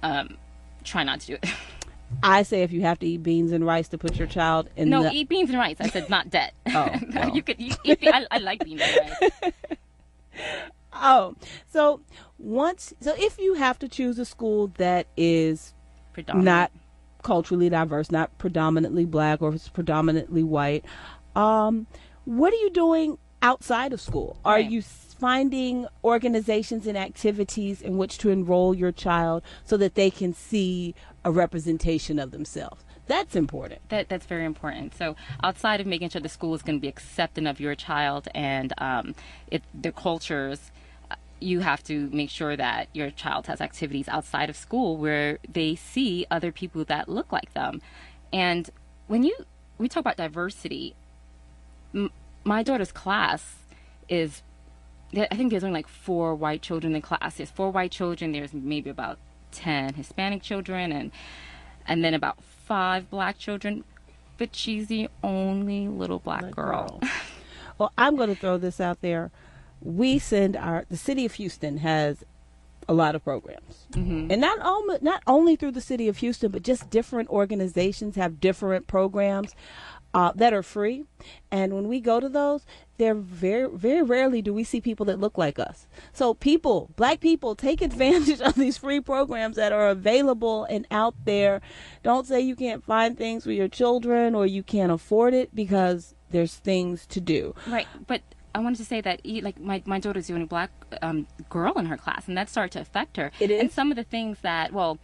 um, 0.04 0.38
try 0.84 1.04
not 1.04 1.20
to 1.22 1.28
do 1.28 1.34
it. 1.34 1.46
I 2.24 2.44
say 2.44 2.64
if 2.64 2.72
you 2.72 2.82
have 2.82 2.98
to 3.00 3.08
eat 3.08 3.24
beans 3.24 3.52
and 3.52 3.66
rice 3.66 3.88
to 3.90 3.98
put 3.98 4.16
your 4.18 4.28
child 4.28 4.70
in 4.76 4.90
the 4.90 4.98
no, 4.98 5.04
the 5.04 5.12
eat 5.12 5.30
beans 5.30 5.50
and 5.50 5.60
rice. 5.60 5.78
I 5.80 5.88
said 5.90 6.10
not 6.10 6.30
debt. 6.30 6.54
Oh, 6.74 6.90
well. 7.14 7.30
you 7.36 7.42
could 7.44 7.60
eat, 7.60 7.78
eat 7.84 8.00
I, 8.04 8.26
I 8.32 8.38
like 8.40 8.64
beans 8.64 8.82
and 8.82 9.00
rice. 9.22 9.32
Oh, 10.98 11.36
so 11.72 12.00
once, 12.38 12.94
so 13.02 13.14
if 13.18 13.38
you 13.38 13.56
have 13.56 13.78
to 13.80 13.88
choose 13.90 14.18
a 14.18 14.24
school 14.26 14.68
that 14.78 15.08
is 15.18 15.74
Predominant. 16.14 16.46
not 16.46 16.72
culturally 17.22 17.70
diverse, 17.70 18.12
not 18.12 18.38
predominantly 18.38 19.04
black 19.06 19.42
or 19.42 19.50
if 19.50 19.56
it's 19.56 19.68
predominantly 19.68 20.42
white, 20.44 20.86
um, 21.36 21.86
what 22.24 22.54
are 22.54 22.58
you 22.58 22.70
doing 22.70 23.18
outside 23.42 23.92
of 23.92 24.00
school? 24.00 24.40
Are 24.46 24.54
Right. 24.56 24.70
you 24.72 24.82
finding 24.82 25.86
organizations 26.04 26.88
and 26.88 26.98
activities 26.98 27.82
in 27.82 27.98
which 27.98 28.18
to 28.20 28.30
enroll 28.30 28.74
your 28.74 28.92
child 28.94 29.44
so 29.66 29.76
that 29.78 29.96
they 29.96 30.10
can 30.10 30.34
see 30.34 30.96
a 31.26 31.32
representation 31.32 32.20
of 32.20 32.32
themselves? 32.32 32.86
That's 33.08 33.36
important. 33.36 33.82
That 33.90 34.10
that's 34.10 34.26
very 34.26 34.46
important. 34.46 34.96
So 34.96 35.16
outside 35.44 35.82
of 35.82 35.88
making 35.88 36.10
sure 36.10 36.22
the 36.22 36.30
school 36.30 36.56
is 36.56 36.62
going 36.62 36.78
to 36.78 36.82
be 36.82 36.88
accepting 36.88 37.46
of 37.46 37.60
your 37.60 37.76
child 37.76 38.28
and 38.34 38.74
um, 38.78 39.16
it, 39.52 39.64
their 39.74 39.92
cultures, 39.92 40.72
uh, 41.12 41.16
you 41.40 41.60
have 41.60 41.84
to 41.84 42.10
make 42.12 42.30
sure 42.30 42.56
that 42.56 42.88
your 42.94 43.12
child 43.12 43.46
has 43.48 43.62
activities 43.62 44.08
outside 44.08 44.50
of 44.50 44.56
school 44.56 44.98
where 44.98 45.38
they 45.48 45.76
see 45.76 46.26
other 46.32 46.52
people 46.52 46.84
that 46.86 47.08
look 47.08 47.32
like 47.32 47.54
them. 47.54 47.82
And 48.34 48.70
when 49.08 49.24
you 49.24 49.36
we 49.78 49.88
talk 49.88 50.02
about 50.02 50.18
diversity, 50.18 50.96
m- 51.94 52.12
my 52.44 52.64
daughter's 52.64 52.92
class 52.92 53.56
is 54.10 54.42
I 55.16 55.36
think 55.36 55.52
there's 55.52 55.64
only 55.64 55.76
like 55.76 55.88
four 55.88 56.34
white 56.34 56.62
children 56.64 56.96
in 56.96 57.02
class. 57.02 57.38
There's 57.38 57.52
four 57.52 57.70
white 57.70 57.92
children. 57.92 58.32
There's 58.32 58.54
maybe 58.54 58.90
about 58.90 59.20
ten 59.56 59.94
Hispanic 59.96 60.42
children, 60.42 60.92
and 60.92 61.12
and 61.88 62.04
then 62.04 62.14
about 62.14 62.44
five 62.44 63.10
black 63.10 63.38
children. 63.38 63.84
But 64.38 64.56
she's 64.56 64.88
the 64.88 65.10
only 65.24 65.88
little 65.88 66.20
black 66.20 66.52
girl. 66.52 67.02
Well, 67.78 67.92
I'm 67.98 68.16
going 68.16 68.30
to 68.30 68.40
throw 68.40 68.58
this 68.58 68.80
out 68.80 69.02
there. 69.02 69.32
We 69.82 70.20
send 70.20 70.56
our 70.56 70.86
the 70.90 70.98
city 70.98 71.26
of 71.26 71.34
Houston 71.34 71.78
has 71.80 72.24
a 72.88 72.94
lot 72.94 73.16
of 73.16 73.24
programs, 73.24 73.88
mm-hmm. 73.92 74.32
and 74.32 74.40
not 74.40 74.60
only 74.62 74.98
not 75.02 75.22
only 75.28 75.56
through 75.56 75.72
the 75.72 75.82
city 75.82 76.08
of 76.08 76.18
Houston, 76.18 76.52
but 76.52 76.64
just 76.64 76.90
different 76.90 77.30
organizations 77.30 78.16
have 78.16 78.40
different 78.40 78.88
programs 78.88 79.56
uh, 80.16 80.32
that 80.34 80.54
are 80.54 80.64
free. 80.64 81.04
And 81.52 81.74
when 81.74 81.90
we 81.90 82.00
go 82.00 82.22
to 82.22 82.30
those, 82.30 82.66
they're 82.98 83.14
very 83.14 83.70
very 83.70 84.02
rarely 84.02 84.42
do 84.42 84.54
we 84.54 84.64
see 84.64 84.80
people 84.80 85.06
that 85.08 85.20
look 85.20 85.38
like 85.38 85.60
us. 85.60 85.88
So 86.14 86.34
people, 86.34 86.90
black 86.96 87.20
people, 87.20 87.54
take 87.54 87.82
advantage 87.90 88.40
of 88.40 88.56
these 88.56 88.78
free 88.78 89.02
programs 89.02 89.58
that 89.58 89.74
are 89.74 89.90
available 89.90 90.64
and 90.64 90.88
out 90.90 91.16
there. 91.26 91.62
Don't 92.02 92.26
say 92.26 92.40
you 92.40 92.56
can't 92.56 92.84
find 92.84 93.18
things 93.18 93.44
for 93.44 93.52
your 93.52 93.68
children 93.68 94.34
or 94.34 94.46
you 94.46 94.64
can't 94.64 94.92
afford 94.92 95.34
it 95.34 95.54
because 95.54 96.16
there's 96.30 96.56
things 96.56 97.06
to 97.08 97.20
do. 97.20 97.54
Right, 97.68 97.88
but 98.08 98.22
I 98.56 98.60
wanted 98.60 98.78
to 98.78 98.86
say 98.86 99.02
that 99.02 99.20
like 99.26 99.60
my 99.60 99.84
my 99.86 100.00
daughter's 100.00 100.28
the 100.28 100.34
only 100.34 100.46
black 100.46 100.72
um, 101.02 101.28
girl 101.50 101.74
in 101.78 101.88
her 101.88 101.98
class, 101.98 102.30
and 102.30 102.38
that 102.38 102.48
started 102.48 102.72
to 102.72 102.80
affect 102.80 103.18
her. 103.18 103.32
It 103.42 103.52
And 103.52 103.70
some 103.70 103.92
of 103.92 103.98
the 103.98 104.06
things 104.06 104.40
that 104.42 104.72
well. 104.72 104.98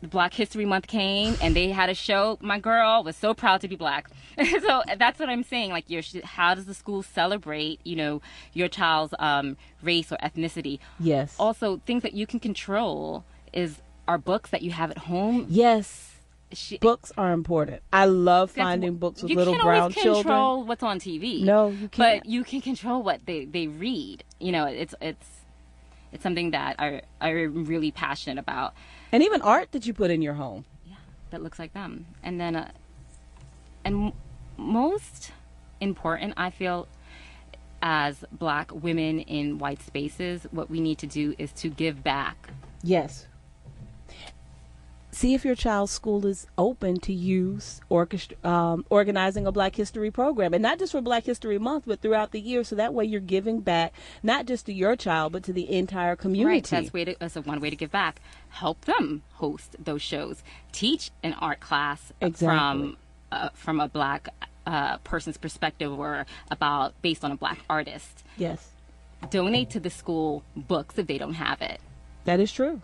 The 0.00 0.08
Black 0.08 0.32
History 0.32 0.64
Month 0.64 0.86
came 0.86 1.36
and 1.42 1.54
they 1.54 1.68
had 1.70 1.90
a 1.90 1.94
show. 1.94 2.38
My 2.40 2.58
girl 2.58 3.04
was 3.04 3.16
so 3.16 3.34
proud 3.34 3.60
to 3.60 3.68
be 3.68 3.76
black. 3.76 4.08
so 4.62 4.82
that's 4.98 5.18
what 5.20 5.28
I'm 5.28 5.42
saying. 5.42 5.70
Like, 5.70 5.90
your, 5.90 6.02
how 6.24 6.54
does 6.54 6.64
the 6.64 6.72
school 6.74 7.02
celebrate, 7.02 7.80
you 7.84 7.96
know, 7.96 8.22
your 8.54 8.68
child's 8.68 9.12
um, 9.18 9.56
race 9.82 10.10
or 10.10 10.16
ethnicity? 10.16 10.78
Yes. 10.98 11.36
Also, 11.38 11.82
things 11.84 12.02
that 12.02 12.14
you 12.14 12.26
can 12.26 12.40
control 12.40 13.24
is 13.52 13.82
our 14.08 14.16
books 14.16 14.50
that 14.50 14.62
you 14.62 14.70
have 14.70 14.90
at 14.90 14.98
home. 14.98 15.46
yes. 15.48 16.06
She, 16.52 16.78
Books 16.78 17.12
are 17.16 17.30
important. 17.32 17.80
I 17.92 18.06
love 18.06 18.50
finding 18.50 18.96
books 18.96 19.22
with 19.22 19.30
you 19.30 19.36
little 19.36 19.52
can't 19.54 19.64
brown 19.64 19.92
children. 19.92 20.24
control 20.24 20.64
what's 20.64 20.82
on 20.82 20.98
TV. 20.98 21.44
No, 21.44 21.68
you 21.68 21.88
can't. 21.88 22.22
But 22.22 22.26
you 22.28 22.42
can 22.42 22.60
control 22.60 23.04
what 23.04 23.24
they, 23.24 23.44
they 23.44 23.68
read. 23.68 24.24
You 24.40 24.50
know, 24.50 24.64
it's 24.66 24.92
it's 25.00 25.28
it's 26.10 26.24
something 26.24 26.50
that 26.50 26.74
I 26.80 27.02
I'm 27.20 27.66
really 27.66 27.92
passionate 27.92 28.40
about. 28.40 28.74
And 29.12 29.22
even 29.22 29.42
art 29.42 29.72
that 29.72 29.86
you 29.86 29.92
put 29.92 30.10
in 30.10 30.22
your 30.22 30.34
home. 30.34 30.64
Yeah, 30.86 30.94
that 31.30 31.42
looks 31.42 31.58
like 31.58 31.72
them. 31.72 32.06
And 32.22 32.40
then, 32.40 32.56
uh, 32.56 32.70
and 33.84 34.06
m- 34.06 34.12
most 34.56 35.32
important, 35.80 36.34
I 36.36 36.50
feel, 36.50 36.86
as 37.82 38.24
Black 38.30 38.70
women 38.72 39.20
in 39.20 39.58
white 39.58 39.82
spaces, 39.82 40.46
what 40.50 40.70
we 40.70 40.80
need 40.80 40.98
to 40.98 41.06
do 41.06 41.34
is 41.38 41.52
to 41.54 41.68
give 41.68 42.04
back. 42.04 42.50
Yes. 42.82 43.26
See 45.12 45.34
if 45.34 45.44
your 45.44 45.56
child's 45.56 45.90
school 45.90 46.24
is 46.24 46.46
open 46.56 47.00
to 47.00 47.12
use 47.12 47.80
orchestra, 47.88 48.36
um, 48.44 48.84
organizing 48.90 49.44
a 49.46 49.52
Black 49.52 49.74
History 49.74 50.10
program, 50.10 50.54
and 50.54 50.62
not 50.62 50.78
just 50.78 50.92
for 50.92 51.00
Black 51.00 51.24
History 51.24 51.58
Month, 51.58 51.84
but 51.86 52.00
throughout 52.00 52.30
the 52.30 52.40
year. 52.40 52.62
So 52.62 52.76
that 52.76 52.94
way, 52.94 53.04
you're 53.04 53.20
giving 53.20 53.60
back 53.60 53.92
not 54.22 54.46
just 54.46 54.66
to 54.66 54.72
your 54.72 54.94
child, 54.94 55.32
but 55.32 55.42
to 55.44 55.52
the 55.52 55.68
entire 55.74 56.14
community. 56.14 56.54
Right, 56.56 56.64
that's 56.64 56.92
way 56.92 57.04
to, 57.06 57.16
that's 57.18 57.34
a 57.34 57.42
one 57.42 57.60
way 57.60 57.70
to 57.70 57.76
give 57.76 57.90
back. 57.90 58.20
Help 58.50 58.84
them 58.84 59.22
host 59.34 59.74
those 59.82 60.00
shows. 60.00 60.44
Teach 60.70 61.10
an 61.24 61.34
art 61.40 61.58
class 61.60 62.12
Exactly. 62.20 62.46
from 62.46 62.96
uh, 63.32 63.48
from 63.52 63.80
a 63.80 63.88
black 63.88 64.28
uh, 64.66 64.98
person's 64.98 65.36
perspective 65.36 65.92
or 65.98 66.24
about 66.52 66.94
based 67.02 67.24
on 67.24 67.32
a 67.32 67.36
black 67.36 67.58
artist. 67.68 68.22
yes, 68.36 68.68
Donate 69.30 69.70
to 69.70 69.80
the 69.80 69.90
school 69.90 70.44
books 70.56 70.96
if 70.98 71.06
they 71.08 71.18
don't 71.18 71.34
have 71.34 71.60
it. 71.60 71.80
that 72.26 72.38
is 72.40 72.52
true. 72.52 72.80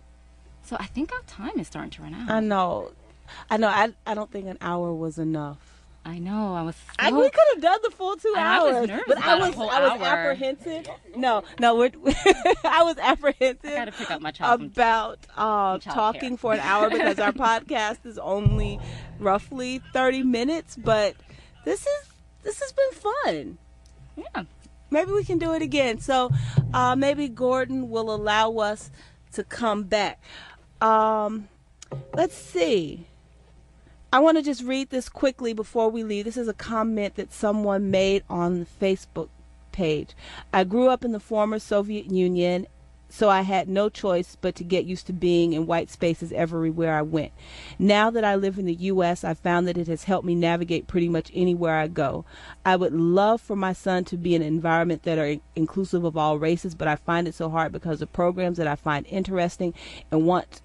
So 0.67 0.77
I 0.81 0.87
think 0.87 1.13
our 1.13 1.23
time 1.27 1.59
is 1.59 1.69
starting 1.69 1.91
to 1.93 2.03
run 2.03 2.13
out. 2.15 2.29
I 2.31 2.41
know, 2.41 2.91
I 3.49 3.57
know. 3.57 3.69
I 3.69 3.93
I 4.07 4.15
don't 4.15 4.31
think 4.31 4.47
an 4.47 4.59
hour 4.61 4.93
was 4.93 5.17
enough. 5.19 5.59
I 6.05 6.19
know. 6.19 6.55
I 6.55 6.63
was. 6.63 6.77
I, 7.01 7.11
we 7.11 7.29
could 7.31 7.45
have 7.55 7.63
done 7.63 7.79
the 7.83 7.91
full 7.91 8.17
two 8.17 8.33
I 8.37 8.63
was 8.63 8.75
hours, 8.75 8.89
nervous 8.89 9.05
but 9.09 9.19
I 9.19 9.39
was 9.39 9.55
I 9.57 9.59
was 9.59 10.01
hour. 10.01 10.05
apprehensive. 10.05 10.89
No, 11.17 11.43
no, 11.59 11.75
we're, 11.77 11.91
I 12.65 12.83
was 12.85 12.97
apprehensive. 12.99 13.71
I 13.71 13.75
gotta 13.75 13.93
pick 13.93 14.11
up 14.11 14.21
my 14.21 14.31
child 14.31 14.63
about 14.63 15.19
uh, 15.37 15.79
talking 15.79 16.37
for 16.37 16.53
an 16.53 16.61
hour 16.61 16.91
because 16.91 17.19
our 17.19 17.33
podcast 17.49 18.05
is 18.05 18.19
only 18.19 18.79
roughly 19.19 19.81
thirty 19.93 20.23
minutes. 20.23 20.77
But 20.77 21.17
this 21.65 21.81
is 21.81 22.09
this 22.43 22.61
has 22.61 22.73
been 22.73 22.93
fun. 22.93 23.59
yeah. 24.17 24.45
Maybe 24.91 25.11
we 25.11 25.25
can 25.25 25.39
do 25.39 25.53
it 25.55 25.63
again. 25.63 25.99
So 25.99 26.31
uh, 26.73 26.95
maybe 26.95 27.29
Gordon 27.29 27.91
will 27.91 28.15
allow 28.15 28.53
us 28.59 28.91
to 29.33 29.43
come 29.43 29.83
back. 29.85 30.21
Um, 30.81 31.49
let's 32.15 32.35
see. 32.35 33.07
I 34.13 34.21
want 34.21 34.39
to 34.39 34.43
just 34.43 34.63
read 34.63 34.91
this 34.91 35.09
quickly 35.09 35.53
before 35.53 35.91
we 35.91 36.03
leave. 36.03 36.25
This 36.25 36.37
is 36.37 36.49
a 36.49 36.55
comment 36.55 37.17
that 37.17 37.33
someone 37.33 37.91
made 37.91 38.23
on 38.31 38.61
the 38.61 38.67
Facebook 38.81 39.29
page. 39.73 40.15
I 40.53 40.65
grew 40.65 40.89
up 40.89 41.05
in 41.05 41.13
the 41.13 41.21
former 41.21 41.59
Soviet 41.59 42.11
Union, 42.11 42.67
so 43.09 43.29
I 43.31 43.43
had 43.43 43.69
no 43.69 43.89
choice 43.89 44.37
but 44.41 44.55
to 44.57 44.65
get 44.65 44.85
used 44.85 45.07
to 45.07 45.13
being 45.13 45.53
in 45.53 45.67
white 45.67 45.91
spaces 45.91 46.33
everywhere 46.33 46.95
I 46.95 47.03
went. 47.03 47.33
Now 47.79 48.11
that 48.11 48.25
I 48.25 48.35
live 48.35 48.59
in 48.59 48.67
the 48.67 48.75
U.S., 48.75 49.25
I 49.25 49.35
found 49.35 49.69
that 49.69 49.79
it 49.79 49.87
has 49.87 50.05
helped 50.05 50.27
me 50.27 50.35
navigate 50.35 50.87
pretty 50.87 51.09
much 51.09 51.31
anywhere 51.35 51.77
I 51.77 51.87
go. 51.87 52.25
I 52.65 52.77
would 52.77 52.93
love 52.93 53.41
for 53.41 53.57
my 53.57 53.73
son 53.73 54.05
to 54.07 54.17
be 54.17 54.35
in 54.35 54.43
an 54.43 54.49
environment 54.49 55.05
that 55.05 55.19
are 55.19 55.37
inclusive 55.55 56.05
of 56.05 56.17
all 56.17 56.39
races, 56.39 56.75
but 56.75 56.89
I 56.89 56.97
find 56.97 57.29
it 57.29 57.35
so 57.35 57.49
hard 57.49 57.73
because 57.73 58.01
the 58.01 58.07
programs 58.07 58.59
that 58.59 58.67
I 58.67 58.75
find 58.75 59.07
interesting 59.07 59.73
and 60.11 60.27
want 60.27 60.63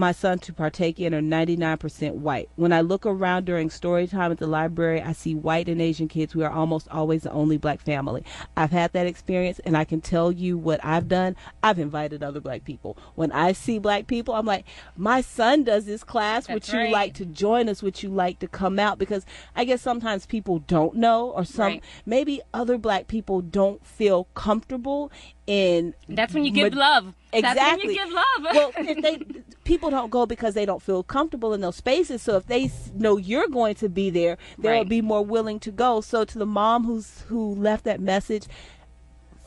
my 0.00 0.12
son 0.12 0.38
to 0.40 0.52
partake 0.52 0.98
in 0.98 1.14
are 1.14 1.20
99% 1.20 2.14
white. 2.14 2.48
When 2.56 2.72
I 2.72 2.80
look 2.80 3.04
around 3.04 3.44
during 3.44 3.68
story 3.68 4.06
time 4.06 4.32
at 4.32 4.38
the 4.38 4.46
library, 4.46 5.02
I 5.02 5.12
see 5.12 5.34
white 5.34 5.68
and 5.68 5.80
Asian 5.80 6.08
kids. 6.08 6.34
We 6.34 6.42
are 6.42 6.50
almost 6.50 6.88
always 6.88 7.22
the 7.22 7.30
only 7.30 7.58
black 7.58 7.80
family. 7.80 8.24
I've 8.56 8.70
had 8.70 8.94
that 8.94 9.06
experience, 9.06 9.60
and 9.60 9.76
I 9.76 9.84
can 9.84 10.00
tell 10.00 10.32
you 10.32 10.56
what 10.56 10.80
I've 10.82 11.06
done. 11.06 11.36
I've 11.62 11.78
invited 11.78 12.22
other 12.22 12.40
black 12.40 12.64
people. 12.64 12.96
When 13.14 13.30
I 13.30 13.52
see 13.52 13.78
black 13.78 14.06
people, 14.06 14.34
I'm 14.34 14.46
like, 14.46 14.64
my 14.96 15.20
son 15.20 15.64
does 15.64 15.84
this 15.84 16.02
class. 16.02 16.48
would 16.48 16.66
you 16.66 16.78
right. 16.78 16.92
like 16.92 17.14
to 17.14 17.26
join 17.26 17.68
us? 17.68 17.82
Would 17.82 18.02
you 18.02 18.08
like 18.08 18.38
to 18.38 18.48
come 18.48 18.78
out? 18.78 18.98
Because 18.98 19.26
I 19.54 19.64
guess 19.64 19.82
sometimes 19.82 20.24
people 20.24 20.60
don't 20.60 20.96
know, 20.96 21.30
or 21.30 21.44
some 21.44 21.60
Right. 21.60 21.84
maybe 22.06 22.40
other 22.54 22.78
black 22.78 23.06
people 23.06 23.42
don't 23.42 23.86
feel 23.86 24.24
comfortable 24.34 25.12
in 25.50 25.94
That's 26.08 26.32
when 26.32 26.44
you 26.44 26.52
give 26.52 26.72
ma- 26.74 26.80
love. 26.80 27.14
Exactly. 27.32 27.60
That's 27.60 27.76
when 27.82 27.90
you 27.90 27.96
give 27.98 28.12
love. 28.12 28.24
well, 28.54 28.72
if 28.78 29.02
they 29.02 29.42
people 29.64 29.90
don't 29.90 30.10
go 30.10 30.24
because 30.26 30.54
they 30.54 30.64
don't 30.64 30.80
feel 30.82 31.02
comfortable 31.02 31.52
in 31.52 31.60
those 31.60 31.76
spaces. 31.76 32.22
So 32.22 32.36
if 32.36 32.46
they 32.46 32.70
know 32.94 33.16
you're 33.16 33.48
going 33.48 33.74
to 33.76 33.88
be 33.88 34.10
there, 34.10 34.38
they'll 34.58 34.72
Right. 34.78 34.88
be 34.88 35.00
more 35.02 35.24
willing 35.24 35.58
to 35.60 35.70
go. 35.72 36.00
So 36.00 36.24
to 36.24 36.38
the 36.38 36.46
mom 36.46 36.84
who's 36.84 37.22
who 37.28 37.54
left 37.54 37.84
that 37.84 38.00
message, 38.00 38.46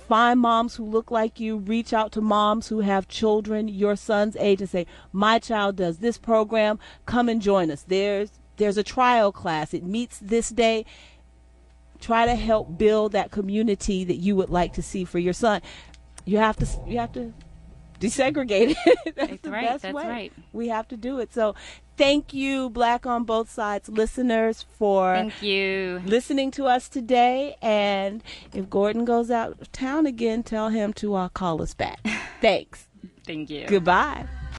find 0.08 0.40
moms 0.42 0.76
who 0.76 0.86
look 0.86 1.10
like 1.10 1.40
you. 1.40 1.58
Reach 1.58 1.94
out 1.94 2.12
to 2.14 2.22
moms 2.22 2.68
who 2.68 2.82
have 2.82 3.08
children 3.08 3.68
your 3.70 3.96
son's 3.96 4.36
age 4.38 4.60
and 4.62 4.70
say, 4.70 4.86
"My 5.14 5.40
child 5.40 5.78
does 5.78 6.00
this 6.00 6.18
program. 6.18 6.80
Come 7.06 7.30
and 7.30 7.42
join 7.42 7.72
us." 7.72 7.84
There's 7.88 8.32
there's 8.58 8.78
a 8.78 8.84
trial 8.84 9.32
class. 9.32 9.74
It 9.74 9.84
meets 9.84 10.20
this 10.20 10.50
day 10.50 10.86
try 12.00 12.26
to 12.26 12.36
help 12.36 12.78
build 12.78 13.14
that 13.14 13.32
community 13.32 14.04
that 14.04 14.18
you 14.18 14.36
would 14.36 14.50
like 14.50 14.74
to 14.74 14.82
see 14.82 15.06
for 15.06 15.20
your 15.20 15.32
son. 15.32 15.62
You 16.26 16.38
have 16.38 16.58
to 16.58 16.68
you 16.88 17.00
have 17.00 17.12
to 17.14 17.34
desegregate 18.00 18.76
it. 18.86 19.16
that's 19.16 19.30
That's 19.30 19.42
the 19.42 19.52
right, 19.52 19.66
best 19.66 19.84
that's 19.84 19.94
way. 19.96 20.08
right. 20.08 20.34
We 20.52 20.68
have 20.70 20.88
to 20.90 20.98
do 20.98 21.20
it. 21.20 21.34
So 21.34 21.56
thank 21.98 22.34
you, 22.34 22.70
Black 22.70 23.06
on 23.06 23.24
Both 23.24 23.50
Sides 23.50 23.88
listeners, 23.90 24.62
for 24.78 25.16
Thank 25.16 25.42
you. 25.42 26.02
listening 26.06 26.52
to 26.52 26.66
us 26.66 26.90
today. 26.90 27.56
And 27.62 28.24
if 28.54 28.70
Gordon 28.70 29.06
goes 29.06 29.32
out 29.32 29.60
of 29.62 29.72
town 29.72 30.06
again, 30.06 30.44
tell 30.44 30.70
him 30.70 30.94
to 30.94 31.16
uh, 31.16 31.30
call 31.30 31.62
us 31.62 31.74
back. 31.74 32.00
Thanks. 32.42 32.88
Thank 33.26 33.50
you. 33.50 33.66
Goodbye. 33.68 34.26